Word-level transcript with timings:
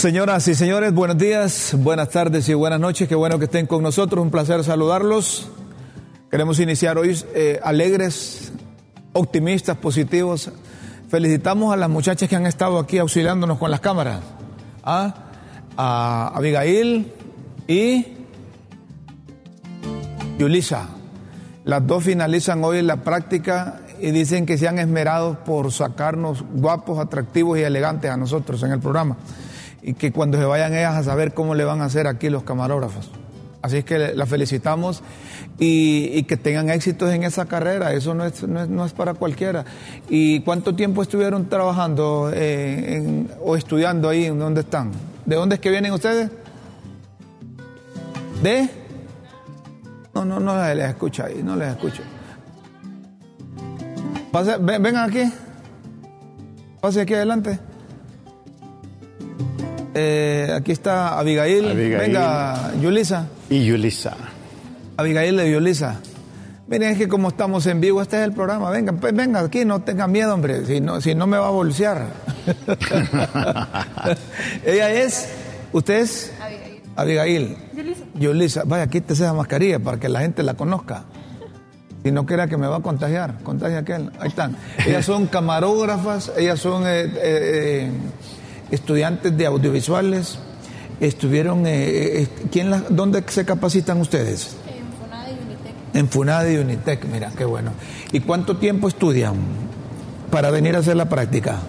Señoras 0.00 0.48
y 0.48 0.54
señores, 0.54 0.94
buenos 0.94 1.18
días, 1.18 1.74
buenas 1.76 2.08
tardes 2.08 2.48
y 2.48 2.54
buenas 2.54 2.80
noches. 2.80 3.06
Qué 3.06 3.14
bueno 3.14 3.38
que 3.38 3.44
estén 3.44 3.66
con 3.66 3.82
nosotros. 3.82 4.22
Un 4.24 4.30
placer 4.30 4.64
saludarlos. 4.64 5.50
Queremos 6.30 6.58
iniciar 6.58 6.96
hoy 6.96 7.22
eh, 7.34 7.60
alegres, 7.62 8.50
optimistas, 9.12 9.76
positivos. 9.76 10.52
Felicitamos 11.10 11.70
a 11.70 11.76
las 11.76 11.90
muchachas 11.90 12.30
que 12.30 12.34
han 12.34 12.46
estado 12.46 12.78
aquí 12.78 12.96
auxiliándonos 12.96 13.58
con 13.58 13.70
las 13.70 13.80
cámaras. 13.80 14.20
¿Ah? 14.82 15.14
A 15.76 16.32
Abigail 16.34 17.12
y 17.68 18.06
Yulisa. 20.38 20.88
Las 21.64 21.86
dos 21.86 22.04
finalizan 22.04 22.64
hoy 22.64 22.80
la 22.80 23.04
práctica 23.04 23.82
y 24.00 24.12
dicen 24.12 24.46
que 24.46 24.56
se 24.56 24.66
han 24.66 24.78
esmerado 24.78 25.44
por 25.44 25.70
sacarnos 25.72 26.42
guapos, 26.54 26.98
atractivos 26.98 27.58
y 27.58 27.64
elegantes 27.64 28.10
a 28.10 28.16
nosotros 28.16 28.62
en 28.62 28.72
el 28.72 28.80
programa. 28.80 29.18
Y 29.82 29.94
que 29.94 30.12
cuando 30.12 30.38
se 30.38 30.44
vayan 30.44 30.74
ellas 30.74 30.94
a 30.94 31.02
saber 31.02 31.32
cómo 31.32 31.54
le 31.54 31.64
van 31.64 31.80
a 31.80 31.86
hacer 31.86 32.06
aquí 32.06 32.28
los 32.28 32.42
camarógrafos. 32.42 33.10
Así 33.62 33.78
es 33.78 33.84
que 33.84 34.14
las 34.14 34.28
felicitamos 34.28 35.02
y, 35.58 36.22
que 36.22 36.38
tengan 36.38 36.70
éxitos 36.70 37.12
en 37.12 37.24
esa 37.24 37.44
carrera. 37.44 37.92
Eso 37.92 38.14
no 38.14 38.24
es, 38.24 38.42
no 38.42 38.86
es, 38.86 38.92
para 38.92 39.14
cualquiera. 39.14 39.64
¿Y 40.08 40.40
cuánto 40.40 40.74
tiempo 40.74 41.02
estuvieron 41.02 41.48
trabajando 41.48 42.30
eh, 42.32 43.26
o 43.44 43.56
estudiando 43.56 44.08
ahí? 44.08 44.28
¿Dónde 44.28 44.62
están? 44.62 44.92
¿De 45.26 45.36
dónde 45.36 45.56
es 45.56 45.60
que 45.60 45.70
vienen 45.70 45.92
ustedes? 45.92 46.30
¿De? 48.42 48.70
No, 50.14 50.24
no, 50.24 50.40
no 50.40 50.74
les 50.74 50.88
escucho 50.88 51.24
ahí, 51.24 51.42
no 51.42 51.54
les 51.54 51.68
escucho. 51.68 52.02
Vengan 54.32 55.08
aquí. 55.08 55.30
Pase 56.80 57.02
aquí 57.02 57.12
adelante. 57.12 57.58
Eh, 59.94 60.52
aquí 60.54 60.72
está 60.72 61.18
Abigail. 61.18 61.74
Venga, 61.74 62.72
Yulisa. 62.80 63.26
Y 63.48 63.64
Yulisa. 63.64 64.16
Abigail 64.96 65.36
de 65.36 65.50
Yulisa. 65.50 66.00
Miren, 66.68 66.92
es 66.92 66.98
que 66.98 67.08
como 67.08 67.28
estamos 67.28 67.66
en 67.66 67.80
vivo, 67.80 68.00
este 68.00 68.18
es 68.18 68.24
el 68.24 68.32
programa. 68.32 68.70
Venga, 68.70 68.92
pues, 68.92 69.12
venga 69.12 69.40
aquí, 69.40 69.64
no 69.64 69.80
tengan 69.82 70.12
miedo, 70.12 70.32
hombre. 70.32 70.64
Si 70.66 70.80
no, 70.80 71.00
si 71.00 71.16
no 71.16 71.26
me 71.26 71.36
va 71.36 71.48
a 71.48 71.50
bolsear. 71.50 72.06
Ella 74.64 74.92
es. 74.92 75.28
¿Usted 75.72 75.94
es? 76.00 76.32
Abigail. 76.40 76.82
Abigail. 76.94 77.56
Yulisa. 77.74 78.04
Yulisa. 78.14 78.62
Vaya, 78.66 78.86
quítese 78.86 79.24
esa 79.24 79.32
mascarilla 79.32 79.80
para 79.80 79.98
que 79.98 80.08
la 80.08 80.20
gente 80.20 80.44
la 80.44 80.54
conozca. 80.54 81.04
Si 82.04 82.12
no 82.12 82.24
quiera 82.24 82.46
que 82.46 82.56
me 82.56 82.66
va 82.66 82.76
a 82.76 82.80
contagiar, 82.80 83.42
contagia 83.42 83.78
aquel. 83.78 84.10
Ahí 84.20 84.28
están. 84.28 84.56
Ellas 84.86 85.04
son 85.04 85.26
camarógrafas, 85.26 86.32
ellas 86.36 86.58
son 86.58 86.86
eh, 86.86 87.02
eh, 87.02 87.10
eh, 87.16 87.90
estudiantes 88.70 89.36
de 89.36 89.46
audiovisuales. 89.46 90.38
Estuvieron. 91.00 91.64
¿quién 92.50 92.84
¿Dónde 92.90 93.24
se 93.28 93.44
capacitan 93.44 94.00
ustedes? 94.00 94.56
En 94.66 94.84
FUNADE 95.00 95.32
y 95.32 95.46
Unitec. 95.46 95.74
En 95.94 96.08
FUNADE 96.08 96.52
y 96.52 96.56
Unitec, 96.58 97.04
mira, 97.06 97.32
qué 97.36 97.44
bueno. 97.44 97.72
¿Y 98.12 98.20
cuánto 98.20 98.56
tiempo 98.56 98.88
estudian 98.88 99.34
para 100.30 100.50
venir 100.50 100.76
a 100.76 100.80
hacer 100.80 100.96
la 100.96 101.08
práctica? 101.08 101.60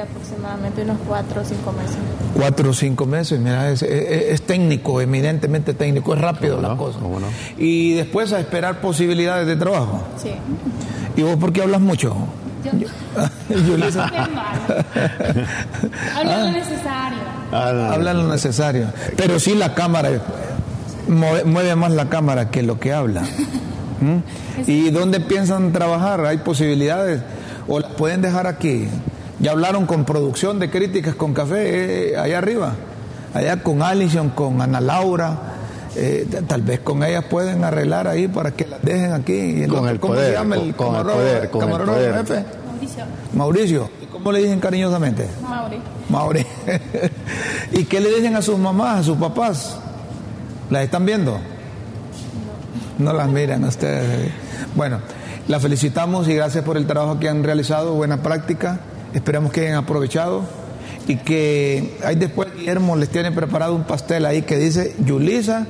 aproximadamente 0.00 0.82
unos 0.82 0.98
cuatro 1.06 1.40
o 1.40 1.44
cinco 1.44 1.72
meses. 1.72 1.96
Cuatro 2.34 2.70
o 2.70 2.72
cinco 2.72 3.06
meses, 3.06 3.38
mira, 3.40 3.70
es, 3.70 4.42
técnico, 4.42 5.00
eminentemente 5.00 5.74
técnico, 5.74 6.14
es 6.14 6.20
rápido 6.20 6.60
la 6.60 6.76
cosa. 6.76 6.98
Y 7.56 7.94
después 7.94 8.32
a 8.32 8.40
esperar 8.40 8.80
posibilidades 8.80 9.46
de 9.46 9.56
trabajo. 9.56 10.02
Sí. 10.22 10.30
¿Y 11.16 11.22
vos 11.22 11.36
por 11.36 11.52
qué 11.52 11.62
hablas 11.62 11.80
mucho? 11.80 12.14
Yo. 12.64 12.88
Habla 16.16 16.44
lo 16.44 16.50
necesario. 16.52 17.18
Ah, 17.52 17.90
habla 17.92 18.14
lo 18.14 18.28
necesario. 18.28 18.86
Pero 19.16 19.40
sí 19.40 19.54
la 19.54 19.74
cámara, 19.74 20.10
mueve, 21.08 21.74
más 21.76 21.92
la 21.92 22.08
cámara 22.08 22.50
que 22.50 22.62
lo 22.62 22.78
que 22.78 22.92
habla. 22.92 23.22
¿Mm? 24.00 24.70
¿Y 24.70 24.90
dónde 24.90 25.20
piensan 25.20 25.72
trabajar? 25.72 26.24
¿Hay 26.24 26.38
posibilidades? 26.38 27.20
¿O 27.66 27.80
las 27.80 27.90
pueden 27.92 28.22
dejar 28.22 28.46
aquí? 28.46 28.88
Ya 29.40 29.52
hablaron 29.52 29.86
con 29.86 30.04
producción 30.04 30.58
de 30.58 30.70
críticas 30.70 31.14
con 31.14 31.34
café, 31.34 32.12
eh, 32.12 32.16
allá 32.16 32.38
arriba, 32.38 32.74
allá 33.34 33.62
con 33.62 33.82
Alison, 33.82 34.30
con 34.30 34.60
Ana 34.60 34.80
Laura. 34.80 35.36
Eh, 35.96 36.26
tal 36.46 36.62
vez 36.62 36.80
con 36.80 37.02
ellas 37.02 37.24
pueden 37.24 37.64
arreglar 37.64 38.06
ahí 38.06 38.28
para 38.28 38.52
que 38.52 38.66
las 38.66 38.82
dejen 38.82 39.12
aquí. 39.12 39.66
Con 39.66 39.88
el 39.88 39.98
¿Cómo 39.98 40.14
se 40.16 40.32
llama 40.32 40.56
el 40.56 40.74
con, 40.74 40.94
el 40.94 41.02
poder, 41.02 41.50
con 41.50 41.70
el 41.70 41.78
poder. 41.78 42.14
jefe? 42.14 42.44
Mauricio. 42.88 43.04
Mauricio. 43.34 43.90
¿Y 44.02 44.06
cómo 44.06 44.32
le 44.32 44.40
dicen 44.40 44.60
cariñosamente? 44.60 45.26
Mauri. 45.42 45.78
Mauri. 46.08 46.46
¿Y 47.72 47.84
qué 47.84 48.00
le 48.00 48.14
dicen 48.14 48.36
a 48.36 48.42
sus 48.42 48.58
mamás, 48.58 49.00
a 49.00 49.02
sus 49.02 49.16
papás? 49.18 49.76
¿Las 50.70 50.84
están 50.84 51.04
viendo? 51.04 51.38
No. 52.98 53.04
No 53.04 53.12
las 53.12 53.28
miran 53.28 53.64
ustedes. 53.64 54.30
Bueno, 54.74 55.00
las 55.48 55.62
felicitamos 55.62 56.28
y 56.28 56.34
gracias 56.34 56.64
por 56.64 56.76
el 56.76 56.86
trabajo 56.86 57.18
que 57.18 57.28
han 57.28 57.44
realizado. 57.44 57.94
Buena 57.94 58.22
práctica. 58.22 58.80
Esperamos 59.12 59.52
que 59.52 59.62
hayan 59.62 59.76
aprovechado 59.76 60.42
y 61.06 61.16
que 61.16 61.98
ahí 62.04 62.16
después 62.16 62.54
Guillermo 62.54 62.96
les 62.96 63.08
tiene 63.08 63.32
preparado 63.32 63.74
un 63.74 63.84
pastel 63.84 64.26
ahí 64.26 64.42
que 64.42 64.56
dice 64.56 64.94
Yulisa 65.04 65.66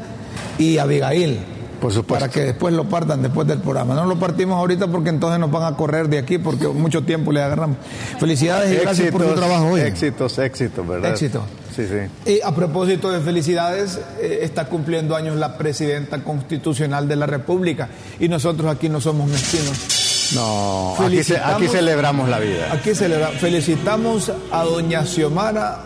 y 0.59 0.78
Abigail. 0.78 1.39
Por 1.81 1.93
supuesto. 1.93 2.27
Para 2.27 2.33
que 2.33 2.41
después 2.41 2.75
lo 2.75 2.84
partan 2.84 3.22
después 3.22 3.47
del 3.47 3.59
programa. 3.61 3.94
No 3.94 4.06
lo 4.06 4.19
partimos 4.19 4.56
ahorita 4.59 4.89
porque 4.89 5.11
entonces 5.11 5.39
nos 5.39 5.50
van 5.50 5.72
a 5.72 5.77
correr 5.77 6.09
de 6.09 6.19
aquí 6.19 6.39
porque 6.39 6.66
mucho 6.69 7.03
tiempo 7.03 7.33
le 7.33 7.43
agarramos. 7.43 7.78
Felicidades 8.19 8.72
y 8.72 8.83
gracias 8.83 9.11
por 9.11 9.25
tu 9.25 9.34
trabajo 9.34 9.66
hoy. 9.69 9.81
Éxitos, 9.81 10.39
éxitos, 10.39 10.87
¿verdad? 10.87 11.11
Éxito. 11.12 11.43
Sí, 11.75 11.87
sí. 11.87 12.33
Y 12.33 12.41
a 12.43 12.53
propósito 12.53 13.11
de 13.11 13.21
felicidades, 13.21 14.00
eh, 14.21 14.41
está 14.43 14.65
cumpliendo 14.69 15.15
años 15.15 15.37
la 15.37 15.56
presidenta 15.56 16.25
constitucional 16.25 17.06
de 17.06 17.16
la 17.16 17.27
República 17.27 17.89
y 18.19 18.28
nosotros 18.28 18.75
aquí 18.75 18.89
no 18.89 19.00
somos 19.00 19.31
mezquinos. 19.31 20.06
No, 20.34 20.95
aquí, 20.99 21.69
celebramos 21.69 22.28
la 22.28 22.39
vida. 22.39 22.72
Aquí 22.72 22.95
celebramos. 22.95 23.41
Felicitamos 23.41 24.33
a 24.50 24.65
doña 24.65 25.06
Xiomara 25.06 25.84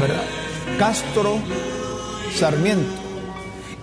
¿verdad? 0.00 0.22
Castro 0.78 1.38
Sarmiento. 2.34 3.05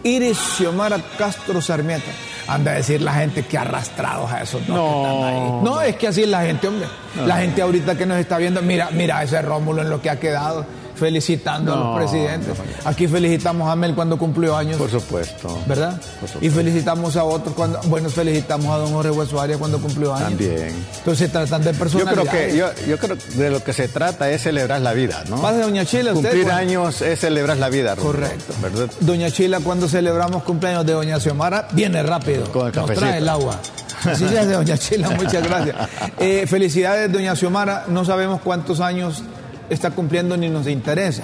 Iris 0.03 0.37
Xiomara 0.57 0.99
Castro 1.17 1.61
Sarmiento. 1.61 2.07
Anda 2.47 2.71
a 2.71 2.75
decir 2.75 3.01
la 3.01 3.13
gente 3.13 3.43
que 3.43 3.57
arrastrados 3.57 4.31
a 4.31 4.41
esos 4.41 4.67
no, 4.67 4.75
que 4.75 4.97
están 4.97 5.23
ahí. 5.23 5.63
No, 5.63 5.81
es 5.81 5.95
que 5.95 6.07
así 6.07 6.23
es 6.23 6.29
la 6.29 6.41
gente, 6.41 6.67
hombre. 6.67 6.87
La 7.25 7.37
gente 7.37 7.61
ahorita 7.61 7.97
que 7.97 8.05
nos 8.05 8.17
está 8.17 8.37
viendo, 8.37 8.61
mira, 8.61 8.89
mira 8.91 9.23
ese 9.23 9.41
Rómulo 9.41 9.81
en 9.81 9.89
lo 9.89 10.01
que 10.01 10.09
ha 10.09 10.19
quedado 10.19 10.65
felicitando 10.95 11.73
a 11.73 11.75
los 11.75 11.97
presidentes. 11.97 12.57
Aquí 12.85 13.07
felicitamos 13.07 13.69
a 13.69 13.75
Mel 13.75 13.95
cuando 13.95 14.17
cumplió 14.17 14.55
años. 14.55 14.77
Por 14.77 14.89
supuesto. 14.89 15.57
¿Verdad? 15.67 15.99
Y 16.41 16.49
felicitamos 16.49 17.15
a 17.15 17.23
otros 17.23 17.55
cuando, 17.55 17.79
bueno, 17.85 18.09
felicitamos 18.09 18.67
a 18.67 18.77
don 18.77 18.93
Jorge 18.93 19.11
Huesuaria 19.11 19.57
cuando 19.57 19.79
cumplió 19.79 20.13
años. 20.13 20.29
También. 20.29 20.73
Entonces 20.97 21.27
se 21.27 21.29
tratan 21.29 21.63
de 21.63 21.73
personas. 21.73 22.15
Yo 22.15 22.21
creo 22.21 22.31
que, 22.31 22.57
yo, 22.57 22.67
yo, 22.87 22.97
creo 22.97 23.17
de 23.35 23.49
lo 23.49 23.63
que 23.63 23.73
se 23.73 23.87
trata 23.87 24.29
es 24.29 24.43
celebrar 24.43 24.81
la 24.81 24.93
vida, 24.93 25.23
¿no? 25.29 25.41
Pase, 25.41 25.61
doña 25.61 25.85
Chila, 25.85 26.13
usted. 26.13 26.29
Cumplir 26.29 26.51
años 26.51 27.01
es 27.01 27.19
celebrar 27.19 27.57
la 27.57 27.69
vida, 27.69 27.95
Correcto. 27.95 28.53
¿verdad? 28.61 28.89
Doña 28.99 29.31
Chila, 29.31 29.59
cuando 29.59 29.87
celebramos 29.87 30.43
cumpleaños 30.43 30.85
de 30.85 30.93
doña 30.93 31.19
Xiomara, 31.19 31.67
viene 31.71 32.03
rápido. 32.03 32.51
Con 32.51 32.67
el 32.67 32.75
Nos 32.75 32.91
trae 32.91 33.17
el 33.17 33.29
agua. 33.29 33.59
Así 34.05 34.25
hace, 34.25 34.51
doña 34.51 34.77
Chila, 34.77 35.09
muchas 35.11 35.43
gracias. 35.47 35.75
Eh, 36.19 36.45
felicidades, 36.47 37.11
doña 37.11 37.35
Xiomara. 37.35 37.85
No 37.87 38.03
sabemos 38.05 38.41
cuántos 38.41 38.79
años 38.79 39.23
está 39.69 39.91
cumpliendo 39.91 40.37
ni 40.37 40.49
nos 40.49 40.67
interesa. 40.67 41.23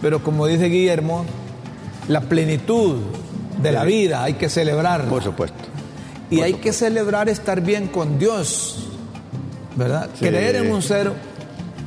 Pero 0.00 0.22
como 0.22 0.46
dice 0.46 0.66
Guillermo, 0.66 1.24
la 2.08 2.22
plenitud 2.22 2.98
de 3.62 3.72
la 3.72 3.84
vida 3.84 4.22
hay 4.24 4.34
que 4.34 4.48
celebrar. 4.48 5.04
Por 5.04 5.22
supuesto. 5.22 5.56
Y 6.30 6.40
hay 6.40 6.54
que 6.54 6.72
celebrar 6.72 7.28
estar 7.28 7.60
bien 7.60 7.88
con 7.88 8.18
Dios, 8.18 8.86
¿verdad? 9.76 10.08
Creer 10.18 10.56
en 10.56 10.70
un 10.70 10.80
ser 10.80 11.12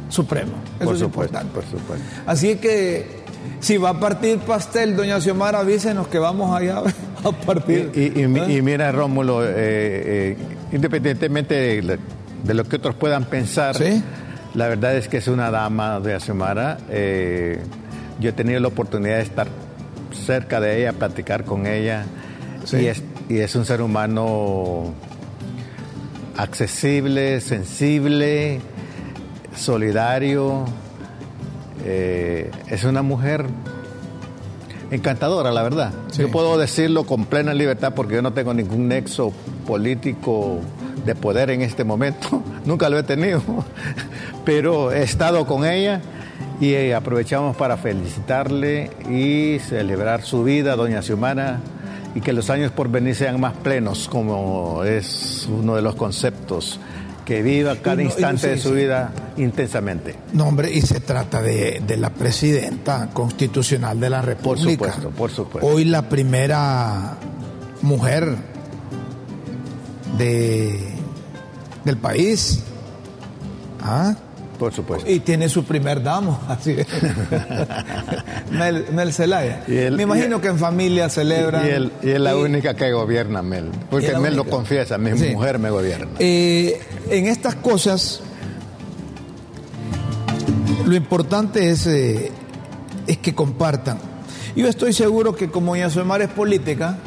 supremo. 0.10 0.52
Eso 0.80 0.86
por 0.86 0.94
es 0.96 1.00
supuesto, 1.00 1.38
importante. 1.38 1.54
Por 1.54 1.64
supuesto. 1.80 2.06
Así 2.26 2.58
que 2.58 3.24
si 3.60 3.78
va 3.78 3.90
a 3.90 4.00
partir 4.00 4.40
pastel, 4.40 4.96
doña 4.96 5.22
Xiomara, 5.22 5.60
avísenos 5.60 6.08
que 6.08 6.20
vamos 6.20 6.56
allá 6.56 6.82
a 7.24 7.32
partir. 7.32 7.92
Y, 7.96 8.22
¿Eh? 8.22 8.62
mira, 8.62 8.92
Rómulo, 8.92 9.44
eh, 9.46 9.52
eh, 9.56 10.38
independientemente 10.74 11.56
de, 11.56 12.00
de, 12.44 12.54
lo 12.54 12.66
que 12.66 12.76
otros 12.76 12.96
puedan 12.96 13.24
pensar, 13.26 13.76
la 14.54 14.68
verdad 14.68 14.96
es 14.96 15.08
que 15.08 15.18
es 15.18 15.28
una 15.28 15.52
dama 15.52 16.00
de 16.00 16.20
Xiomara. 16.20 16.78
Yo 18.20 18.30
he 18.30 18.34
tenido 18.34 18.60
la 18.60 18.68
oportunidad 18.68 19.18
de 19.18 19.24
estar 19.24 19.48
cerca 20.14 20.60
de 20.60 20.80
ella, 20.82 20.94
platicar 20.94 21.44
con 21.44 21.68
ella. 21.68 22.06
Y, 22.72 22.86
es, 22.86 23.04
y 23.30 23.40
es 23.40 23.56
un 23.56 23.66
ser 23.66 23.82
humano 23.82 24.94
accesible, 26.38 27.42
sensible, 27.42 28.62
solidario. 29.56 30.66
Eh, 31.86 32.50
es 32.70 32.84
una 32.84 33.02
mujer 33.02 33.46
encantadora, 34.92 35.52
la 35.52 35.64
verdad. 35.64 35.92
Yo 36.18 36.30
puedo 36.32 36.58
decirlo 36.58 37.06
con 37.06 37.26
plena 37.26 37.54
libertad 37.54 37.94
porque 37.96 38.16
yo 38.16 38.22
no 38.22 38.34
tengo 38.34 38.54
ningún 38.54 38.88
nexo 38.88 39.34
político 39.68 40.60
de 41.06 41.16
poder 41.16 41.50
en 41.50 41.62
este 41.62 41.84
momento. 41.84 42.44
Nunca 42.66 42.90
lo 42.90 43.00
he 43.00 43.04
tenido. 43.04 43.42
Pero 44.46 44.92
he 44.92 45.04
estado 45.04 45.46
con 45.46 45.66
ella 45.66 46.02
Y 46.60 46.74
eh, 46.74 46.94
aprovechamos 46.94 47.56
para 47.56 47.78
felicitarle 47.78 48.92
y 49.10 49.60
celebrar 49.60 50.22
su 50.22 50.44
vida, 50.44 50.76
doña 50.76 51.02
Xiomara, 51.02 51.60
y 52.16 52.22
que 52.22 52.34
los 52.34 52.50
años 52.50 52.72
por 52.72 52.90
venir 52.90 53.16
sean 53.16 53.40
más 53.40 53.54
plenos, 53.54 54.08
como 54.08 54.84
es 54.84 55.48
uno 55.50 55.76
de 55.76 55.82
los 55.82 55.96
conceptos 55.96 56.80
que 57.26 57.42
viva 57.42 57.76
cada 57.78 58.04
instante 58.04 58.50
de 58.50 58.58
su 58.58 58.74
vida 58.74 59.12
intensamente. 59.38 60.16
No, 60.34 60.48
hombre, 60.48 60.72
y 60.72 60.82
se 60.82 61.00
trata 61.00 61.42
de, 61.42 61.82
la 61.98 62.10
presidenta 62.10 63.10
constitucional 63.14 64.00
de 64.00 64.10
la 64.10 64.22
República. 64.22 64.78
Por 64.78 64.92
supuesto, 64.92 65.10
por 65.12 65.32
supuesto. 65.32 65.70
Hoy 65.70 65.86
la 65.86 66.10
primera 66.10 67.18
mujer 67.82 68.36
de, 70.18 70.93
del 71.84 71.98
país. 71.98 72.64
¿Ah? 73.82 74.16
Por 74.58 74.72
supuesto. 74.74 75.10
Y 75.10 75.20
tiene 75.20 75.50
su 75.50 75.66
primer 75.66 76.02
damo, 76.02 76.40
así 76.48 76.76
Mel, 78.52 78.86
Mel 78.94 79.12
Zelaya. 79.12 79.64
Me 79.68 80.04
imagino 80.04 80.40
que 80.40 80.48
en 80.48 80.60
familia 80.60 81.10
celebran. 81.10 81.92
Y, 82.02 82.10
es 82.10 82.20
la 82.20 82.38
única 82.38 82.76
que 82.76 82.92
gobierna 82.92 83.42
Mel. 83.42 83.72
Porque 83.90 84.18
Mel 84.18 84.36
lo 84.36 84.46
confiesa, 84.46 84.98
mi 84.98 85.12
mujer 85.14 85.60
me 85.60 85.70
gobierna. 85.70 86.12
Eh, 86.20 86.80
en 87.10 87.28
estas 87.28 87.56
cosas, 87.56 88.22
lo 90.86 90.96
importante 90.96 91.70
es, 91.70 91.88
eh, 91.88 92.32
es 93.08 93.18
que 93.18 93.34
compartan. 93.34 93.98
Yo 94.56 94.68
estoy 94.68 94.94
seguro 94.94 95.36
que 95.36 95.50
como 95.50 95.76
Yasomar 95.76 96.22
es 96.22 96.30
política 96.30 96.98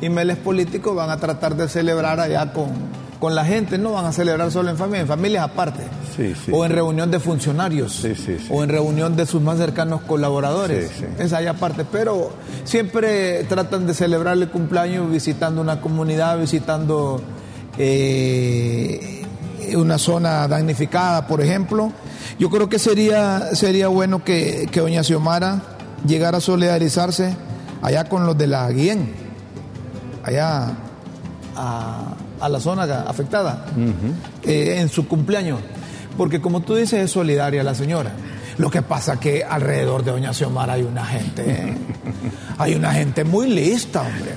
y 0.00 0.08
Mel 0.08 0.30
es 0.30 0.38
político, 0.38 0.94
van 0.94 1.10
a 1.10 1.18
tratar 1.18 1.54
de 1.54 1.68
celebrar 1.68 2.18
allá 2.18 2.52
con 2.52 2.72
con 3.24 3.34
la 3.34 3.46
gente, 3.46 3.78
no 3.78 3.92
van 3.92 4.04
a 4.04 4.12
celebrar 4.12 4.52
solo 4.52 4.68
en 4.68 4.76
familia, 4.76 5.00
en 5.00 5.08
familias 5.08 5.44
aparte. 5.44 5.80
o 6.52 6.66
en 6.66 6.72
reunión 6.72 7.10
de 7.10 7.18
funcionarios. 7.18 8.04
o 8.50 8.62
en 8.62 8.68
reunión 8.68 9.16
de 9.16 9.24
sus 9.24 9.40
más 9.40 9.56
cercanos 9.56 10.02
colaboradores. 10.02 10.90
Es 11.18 11.32
allá 11.32 11.52
aparte. 11.52 11.86
Pero 11.90 12.32
siempre 12.64 13.44
tratan 13.44 13.86
de 13.86 13.94
celebrar 13.94 14.36
el 14.36 14.50
cumpleaños 14.50 15.10
visitando 15.10 15.62
una 15.62 15.80
comunidad, 15.80 16.38
visitando 16.38 17.22
eh, 17.78 19.24
una 19.74 19.96
zona 19.96 20.46
damnificada, 20.46 21.26
por 21.26 21.40
ejemplo. 21.40 21.94
Yo 22.38 22.50
creo 22.50 22.68
que 22.68 22.78
sería, 22.78 23.54
sería 23.54 23.88
bueno 23.88 24.22
que, 24.22 24.68
que 24.70 24.80
doña 24.80 25.02
Xiomara 25.02 25.62
llegara 26.06 26.36
a 26.36 26.40
solidarizarse 26.42 27.34
allá 27.80 28.04
con 28.04 28.26
los 28.26 28.36
de 28.36 28.48
la 28.48 28.70
Guien, 28.70 29.14
allá 30.26 30.74
a 31.56 32.16
a 32.44 32.48
la 32.50 32.60
zona 32.60 32.82
afectada 33.08 33.64
eh, 34.42 34.76
en 34.78 34.90
su 34.90 35.08
cumpleaños. 35.08 35.60
Porque 36.18 36.42
como 36.42 36.60
tú 36.60 36.74
dices, 36.74 37.04
es 37.04 37.10
solidaria 37.10 37.62
la 37.62 37.74
señora. 37.74 38.12
Lo 38.58 38.70
que 38.70 38.82
pasa 38.82 39.18
que 39.18 39.42
alrededor 39.42 40.04
de 40.04 40.10
Doña 40.10 40.34
Xiomara 40.34 40.74
hay 40.74 40.82
una 40.82 41.06
gente, 41.06 41.74
hay 42.58 42.74
una 42.74 42.92
gente 42.92 43.24
muy 43.24 43.48
lista, 43.48 44.02
hombre. 44.02 44.32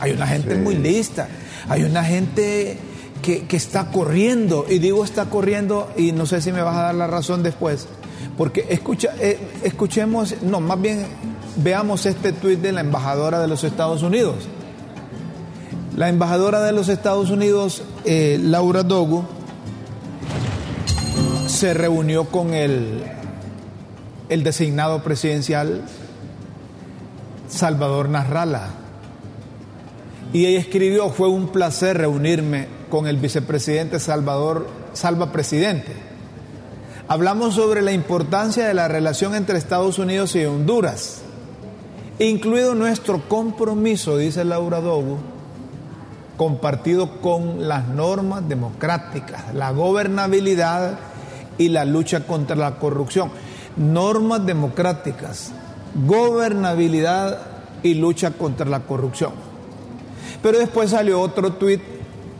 Hay 0.00 0.12
una 0.12 0.26
gente 0.26 0.56
muy 0.56 0.76
lista. 0.76 1.26
Hay 1.70 1.84
una 1.84 2.04
gente 2.04 2.76
que, 3.22 3.46
está 3.56 3.90
corriendo. 3.90 4.66
Y 4.68 4.78
digo 4.78 5.02
está 5.02 5.30
corriendo, 5.30 5.90
y 5.96 6.12
no 6.12 6.26
sé 6.26 6.42
si 6.42 6.52
me 6.52 6.60
vas 6.60 6.76
a 6.76 6.82
dar 6.82 6.94
la 6.94 7.06
razón 7.06 7.42
después. 7.42 7.88
Porque 8.36 8.66
escucha, 8.68 9.14
eh, 9.20 9.38
escuchemos, 9.64 10.42
no, 10.42 10.60
más 10.60 10.80
bien 10.80 11.06
veamos 11.56 12.04
este 12.04 12.32
tuit 12.32 12.60
de 12.60 12.72
la 12.72 12.82
embajadora 12.82 13.40
de 13.40 13.48
los 13.48 13.64
Estados 13.64 14.02
Unidos 14.02 14.46
la 15.98 16.08
embajadora 16.08 16.62
de 16.62 16.70
los 16.70 16.88
Estados 16.88 17.28
Unidos, 17.28 17.82
eh, 18.04 18.38
Laura 18.40 18.84
Dogo, 18.84 19.24
se 21.48 21.74
reunió 21.74 22.26
con 22.26 22.54
el, 22.54 23.02
el 24.28 24.44
designado 24.44 25.02
presidencial 25.02 25.82
Salvador 27.48 28.10
Narrala. 28.10 28.68
Y 30.32 30.46
ella 30.46 30.60
escribió, 30.60 31.10
fue 31.10 31.28
un 31.28 31.48
placer 31.48 31.98
reunirme 31.98 32.68
con 32.90 33.08
el 33.08 33.16
vicepresidente 33.16 33.98
Salvador, 33.98 34.68
Salva 34.92 35.32
Presidente. 35.32 35.96
Hablamos 37.08 37.56
sobre 37.56 37.82
la 37.82 37.90
importancia 37.90 38.68
de 38.68 38.74
la 38.74 38.86
relación 38.86 39.34
entre 39.34 39.58
Estados 39.58 39.98
Unidos 39.98 40.36
y 40.36 40.44
Honduras, 40.44 41.22
incluido 42.20 42.76
nuestro 42.76 43.20
compromiso, 43.28 44.16
dice 44.16 44.44
Laura 44.44 44.80
Dogo, 44.80 45.37
compartido 46.38 47.20
con 47.20 47.68
las 47.68 47.88
normas 47.88 48.48
democráticas, 48.48 49.52
la 49.52 49.72
gobernabilidad 49.72 50.98
y 51.58 51.68
la 51.68 51.84
lucha 51.84 52.20
contra 52.20 52.56
la 52.56 52.76
corrupción. 52.76 53.30
Normas 53.76 54.46
democráticas, 54.46 55.50
gobernabilidad 56.06 57.38
y 57.82 57.94
lucha 57.94 58.30
contra 58.30 58.66
la 58.66 58.80
corrupción. 58.80 59.32
Pero 60.40 60.58
después 60.58 60.90
salió 60.90 61.20
otro 61.20 61.52
tuit 61.54 61.82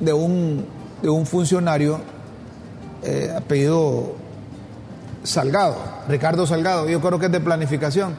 de 0.01 0.13
un, 0.13 0.65
de 1.03 1.11
un 1.11 1.27
funcionario 1.27 2.01
eh, 3.03 3.35
apellido 3.37 4.15
Salgado, 5.25 5.77
Ricardo 6.09 6.47
Salgado, 6.47 6.89
yo 6.89 7.01
creo 7.01 7.19
que 7.19 7.27
es 7.27 7.33
de 7.33 7.41
planificación 7.41 8.15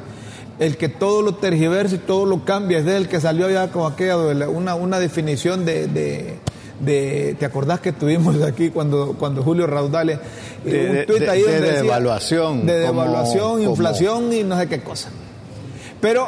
el 0.60 0.76
que 0.76 0.90
todo 0.90 1.22
lo 1.22 1.36
tergiversa 1.36 1.96
y 1.96 2.00
todo 2.00 2.26
lo 2.26 2.44
cambia, 2.44 2.80
es 2.80 2.86
de 2.86 2.98
el 2.98 3.08
que 3.08 3.22
salió 3.22 3.50
ya 3.50 3.70
con 3.70 3.92
aquella, 3.92 4.18
una, 4.18 4.76
una 4.76 5.00
definición 5.00 5.66
de, 5.66 5.88
de, 5.88 7.36
¿te 7.40 7.46
acordás 7.46 7.80
que 7.80 7.94
tuvimos 7.94 8.42
aquí 8.44 8.70
cuando, 8.70 9.16
cuando 9.18 9.42
Julio 9.42 9.68
Raudales, 9.68 10.20
de, 10.66 11.08
un 11.08 11.30
ahí 11.30 11.44
de, 11.44 11.62
devaluación. 11.62 12.66
De 12.66 12.80
devaluación, 12.80 13.64
inflación 13.64 14.34
y 14.34 14.44
no 14.44 14.60
sé 14.60 14.68
qué 14.68 14.82
cosa. 14.82 15.10
Pero 16.02 16.28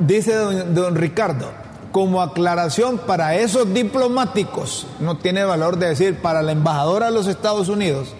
dice 0.00 0.34
don, 0.34 0.96
Ricardo, 0.96 1.50
como 1.92 2.22
aclaración 2.22 2.98
para 2.98 3.36
esos 3.36 3.72
diplomáticos, 3.74 4.86
no 5.00 5.18
tiene 5.18 5.44
valor 5.44 5.78
de 5.78 5.88
decir 5.88 6.16
para 6.16 6.42
la 6.42 6.52
embajadora 6.52 7.06
de 7.06 7.12
los 7.12 7.26
Estados 7.26 7.68
Unidos, 7.68 8.14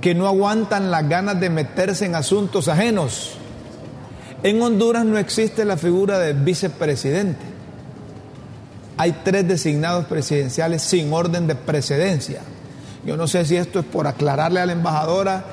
que 0.00 0.12
no 0.14 0.26
aguantan 0.26 0.90
las 0.90 1.08
ganas 1.08 1.38
de 1.38 1.50
meterse 1.50 2.04
en 2.04 2.16
asuntos 2.16 2.66
ajenos 2.66 3.38
en 4.44 4.60
Honduras 4.60 5.06
no 5.06 5.16
existe 5.16 5.64
la 5.64 5.78
figura 5.78 6.18
de 6.18 6.34
vicepresidente. 6.34 7.40
Hay 8.98 9.22
tres 9.24 9.48
designados 9.48 10.04
presidenciales 10.04 10.82
sin 10.82 11.10
orden 11.14 11.46
de 11.46 11.54
precedencia. 11.54 12.42
Yo 13.06 13.16
no 13.16 13.26
sé 13.26 13.46
si 13.46 13.56
esto 13.56 13.80
es 13.80 13.86
por 13.86 14.06
aclararle 14.06 14.60
a 14.60 14.66
la 14.66 14.72
embajadora 14.72 15.44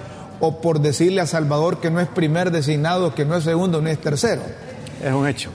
o 0.41 0.59
por 0.59 0.81
decirle 0.81 1.21
a 1.21 1.25
Salvador 1.25 1.79
que 1.79 1.89
no 1.89 2.01
es 2.01 2.09
primer 2.09 2.51
designado, 2.51 3.15
que 3.15 3.23
no 3.23 3.37
es 3.37 3.45
segundo, 3.45 3.81
no 3.81 3.87
es 3.87 3.97
tercero. 3.97 4.41
Es 5.01 5.13
un 5.13 5.25
hecho. 5.25 5.51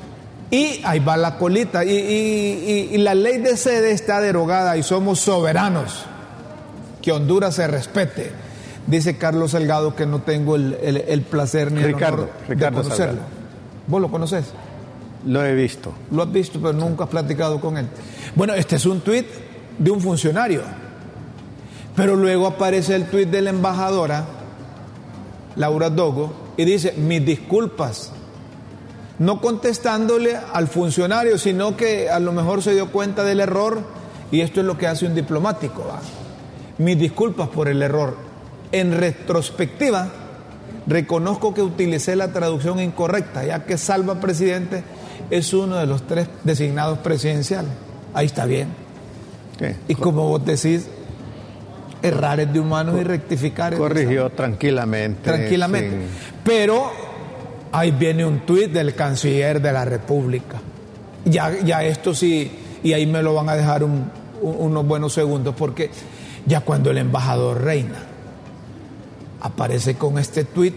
Y 0.50 0.80
ahí 0.84 1.00
va 1.00 1.18
la 1.18 1.36
colita. 1.36 1.84
Y, 1.84 2.96
la 2.96 3.14
ley 3.14 3.36
de 3.36 3.58
sede 3.58 3.90
está 3.90 4.22
derogada 4.22 4.78
y 4.78 4.82
somos 4.82 5.20
soberanos. 5.20 6.06
Que 7.02 7.12
Honduras 7.12 7.54
se 7.54 7.66
respete 7.66 8.45
Dice 8.86 9.16
Carlos 9.16 9.52
Salgado 9.52 9.96
que 9.96 10.06
no 10.06 10.20
tengo 10.20 10.56
el, 10.56 11.26
placer 11.28 11.72
ni 11.72 11.82
Ricardo, 11.82 12.22
el 12.22 12.28
honor 12.28 12.48
Ricardo 12.48 12.78
de 12.78 12.82
conocerlo. 12.84 13.20
¿Vos 13.88 14.00
lo 14.00 14.10
conoces? 14.10 14.46
Lo 15.26 15.44
he 15.44 15.54
visto. 15.54 15.92
Lo 16.12 16.22
has 16.22 16.32
visto, 16.32 16.60
pero 16.60 16.72
nunca 16.72 17.04
has 17.04 17.10
platicado 17.10 17.60
con 17.60 17.76
él. 17.76 17.88
Bueno, 18.36 18.54
este 18.54 18.76
es 18.76 18.86
un 18.86 19.00
tuit 19.00 19.26
de 19.78 19.90
un 19.90 20.00
funcionario. 20.00 20.62
Pero 21.96 22.14
luego 22.14 22.46
aparece 22.46 22.94
el 22.94 23.06
tuit 23.06 23.28
de 23.28 23.42
la 23.42 23.50
embajadora, 23.50 24.24
Laura 25.56 25.90
Dogo, 25.90 26.32
y 26.56 26.64
dice, 26.64 26.92
mis 26.92 27.24
disculpas. 27.24 28.12
No 29.18 29.40
contestándole 29.40 30.36
al 30.36 30.68
funcionario, 30.68 31.38
sino 31.38 31.76
que 31.76 32.10
a 32.10 32.20
lo 32.20 32.32
mejor 32.32 32.62
se 32.62 32.74
dio 32.74 32.92
cuenta 32.92 33.24
del 33.24 33.40
error, 33.40 33.80
y 34.30 34.42
esto 34.42 34.60
es 34.60 34.66
lo 34.66 34.76
que 34.78 34.86
hace 34.86 35.06
un 35.06 35.14
diplomático. 35.14 35.84
Mis 36.78 36.98
disculpas 36.98 37.48
por 37.48 37.68
el 37.68 37.82
error. 37.82 38.25
En 38.72 38.92
retrospectiva, 38.92 40.08
reconozco 40.86 41.54
que 41.54 41.62
utilicé 41.62 42.16
la 42.16 42.32
traducción 42.32 42.80
incorrecta, 42.80 43.44
ya 43.44 43.64
que 43.64 43.78
Salva 43.78 44.20
Presidente 44.20 44.82
es 45.30 45.52
uno 45.52 45.76
de 45.76 45.86
los 45.86 46.06
tres 46.06 46.28
designados 46.44 46.98
presidenciales. 46.98 47.70
Ahí 48.14 48.26
está 48.26 48.44
bien. 48.46 48.68
Y 49.88 49.94
como 49.94 50.28
vos 50.28 50.44
decís, 50.44 50.86
errar 52.02 52.40
es 52.40 52.52
de 52.52 52.60
humanos 52.60 52.96
y 53.00 53.04
rectificar 53.04 53.72
es 53.72 53.78
Corrigió 53.78 54.30
tranquilamente. 54.30 55.22
Tranquilamente. 55.22 55.96
Pero 56.44 56.90
ahí 57.72 57.90
viene 57.90 58.24
un 58.24 58.40
tuit 58.40 58.70
del 58.70 58.94
canciller 58.94 59.60
de 59.60 59.72
la 59.72 59.84
República. 59.84 60.60
Ya, 61.24 61.58
ya 61.64 61.82
esto 61.82 62.14
sí, 62.14 62.50
y 62.82 62.92
ahí 62.92 63.06
me 63.06 63.22
lo 63.22 63.34
van 63.34 63.48
a 63.48 63.56
dejar 63.56 63.84
unos 64.40 64.86
buenos 64.86 65.12
segundos, 65.12 65.54
porque 65.56 65.90
ya 66.46 66.60
cuando 66.60 66.90
el 66.90 66.98
embajador 66.98 67.62
reina 67.62 68.05
aparece 69.46 69.94
con 69.94 70.18
este 70.18 70.44
tuit 70.44 70.74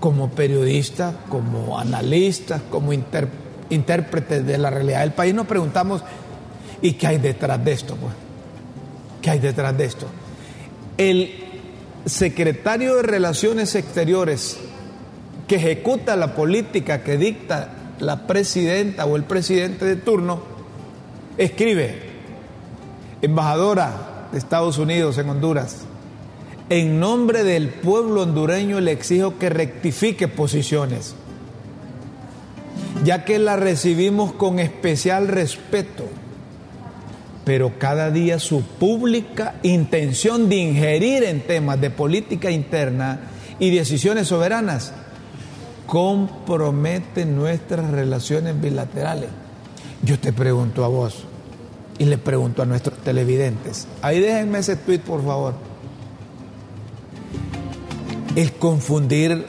como 0.00 0.30
periodista, 0.30 1.14
como 1.28 1.78
analista, 1.78 2.62
como 2.70 2.92
intérprete 2.92 4.42
de 4.42 4.58
la 4.58 4.70
realidad 4.70 5.00
del 5.00 5.12
país, 5.12 5.34
nos 5.34 5.46
preguntamos, 5.46 6.02
¿y 6.80 6.92
qué 6.92 7.08
hay 7.08 7.18
detrás 7.18 7.64
de 7.64 7.72
esto? 7.72 7.96
Pues? 7.96 8.14
¿Qué 9.20 9.30
hay 9.30 9.38
detrás 9.40 9.76
de 9.76 9.84
esto? 9.84 10.06
El 10.96 11.34
secretario 12.06 12.96
de 12.96 13.02
Relaciones 13.02 13.74
Exteriores 13.74 14.58
que 15.48 15.56
ejecuta 15.56 16.14
la 16.14 16.34
política 16.34 17.02
que 17.02 17.16
dicta 17.16 17.70
la 17.98 18.26
presidenta 18.26 19.06
o 19.06 19.16
el 19.16 19.24
presidente 19.24 19.84
de 19.84 19.96
turno, 19.96 20.40
escribe, 21.36 22.02
embajadora 23.22 24.28
de 24.30 24.38
Estados 24.38 24.78
Unidos 24.78 25.18
en 25.18 25.30
Honduras, 25.30 25.87
en 26.70 27.00
nombre 27.00 27.44
del 27.44 27.68
pueblo 27.68 28.22
hondureño 28.22 28.80
le 28.80 28.92
exijo 28.92 29.38
que 29.38 29.48
rectifique 29.48 30.28
posiciones, 30.28 31.14
ya 33.04 33.24
que 33.24 33.38
la 33.38 33.56
recibimos 33.56 34.32
con 34.32 34.58
especial 34.58 35.28
respeto, 35.28 36.04
pero 37.44 37.78
cada 37.78 38.10
día 38.10 38.38
su 38.38 38.62
pública 38.62 39.54
intención 39.62 40.48
de 40.48 40.56
ingerir 40.56 41.24
en 41.24 41.40
temas 41.40 41.80
de 41.80 41.90
política 41.90 42.50
interna 42.50 43.20
y 43.58 43.70
decisiones 43.70 44.28
soberanas 44.28 44.92
compromete 45.86 47.24
nuestras 47.24 47.90
relaciones 47.90 48.60
bilaterales. 48.60 49.30
Yo 50.02 50.18
te 50.18 50.34
pregunto 50.34 50.84
a 50.84 50.88
vos 50.88 51.24
y 51.98 52.04
le 52.04 52.18
pregunto 52.18 52.62
a 52.62 52.66
nuestros 52.66 52.98
televidentes. 52.98 53.88
Ahí 54.02 54.20
déjenme 54.20 54.58
ese 54.58 54.76
tweet, 54.76 54.98
por 54.98 55.24
favor. 55.24 55.67
El 58.38 58.52
confundir 58.52 59.46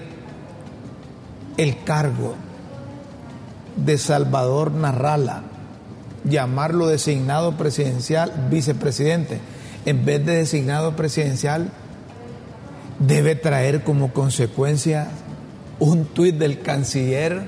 el 1.58 1.84
cargo 1.84 2.34
de 3.76 4.00
Salvador 4.00 4.72
Narrala, 4.72 5.44
llamarlo 6.24 6.88
designado 6.88 7.56
presidencial, 7.56 8.48
vicepresidente, 8.50 9.42
en 9.86 10.06
vez 10.06 10.26
de 10.26 10.38
designado 10.38 10.96
presidencial, 10.96 11.70
debe 12.98 13.36
traer 13.36 13.84
como 13.84 14.12
consecuencia 14.12 15.10
un 15.78 16.06
tuit 16.06 16.38
del 16.40 16.62
canciller 16.62 17.44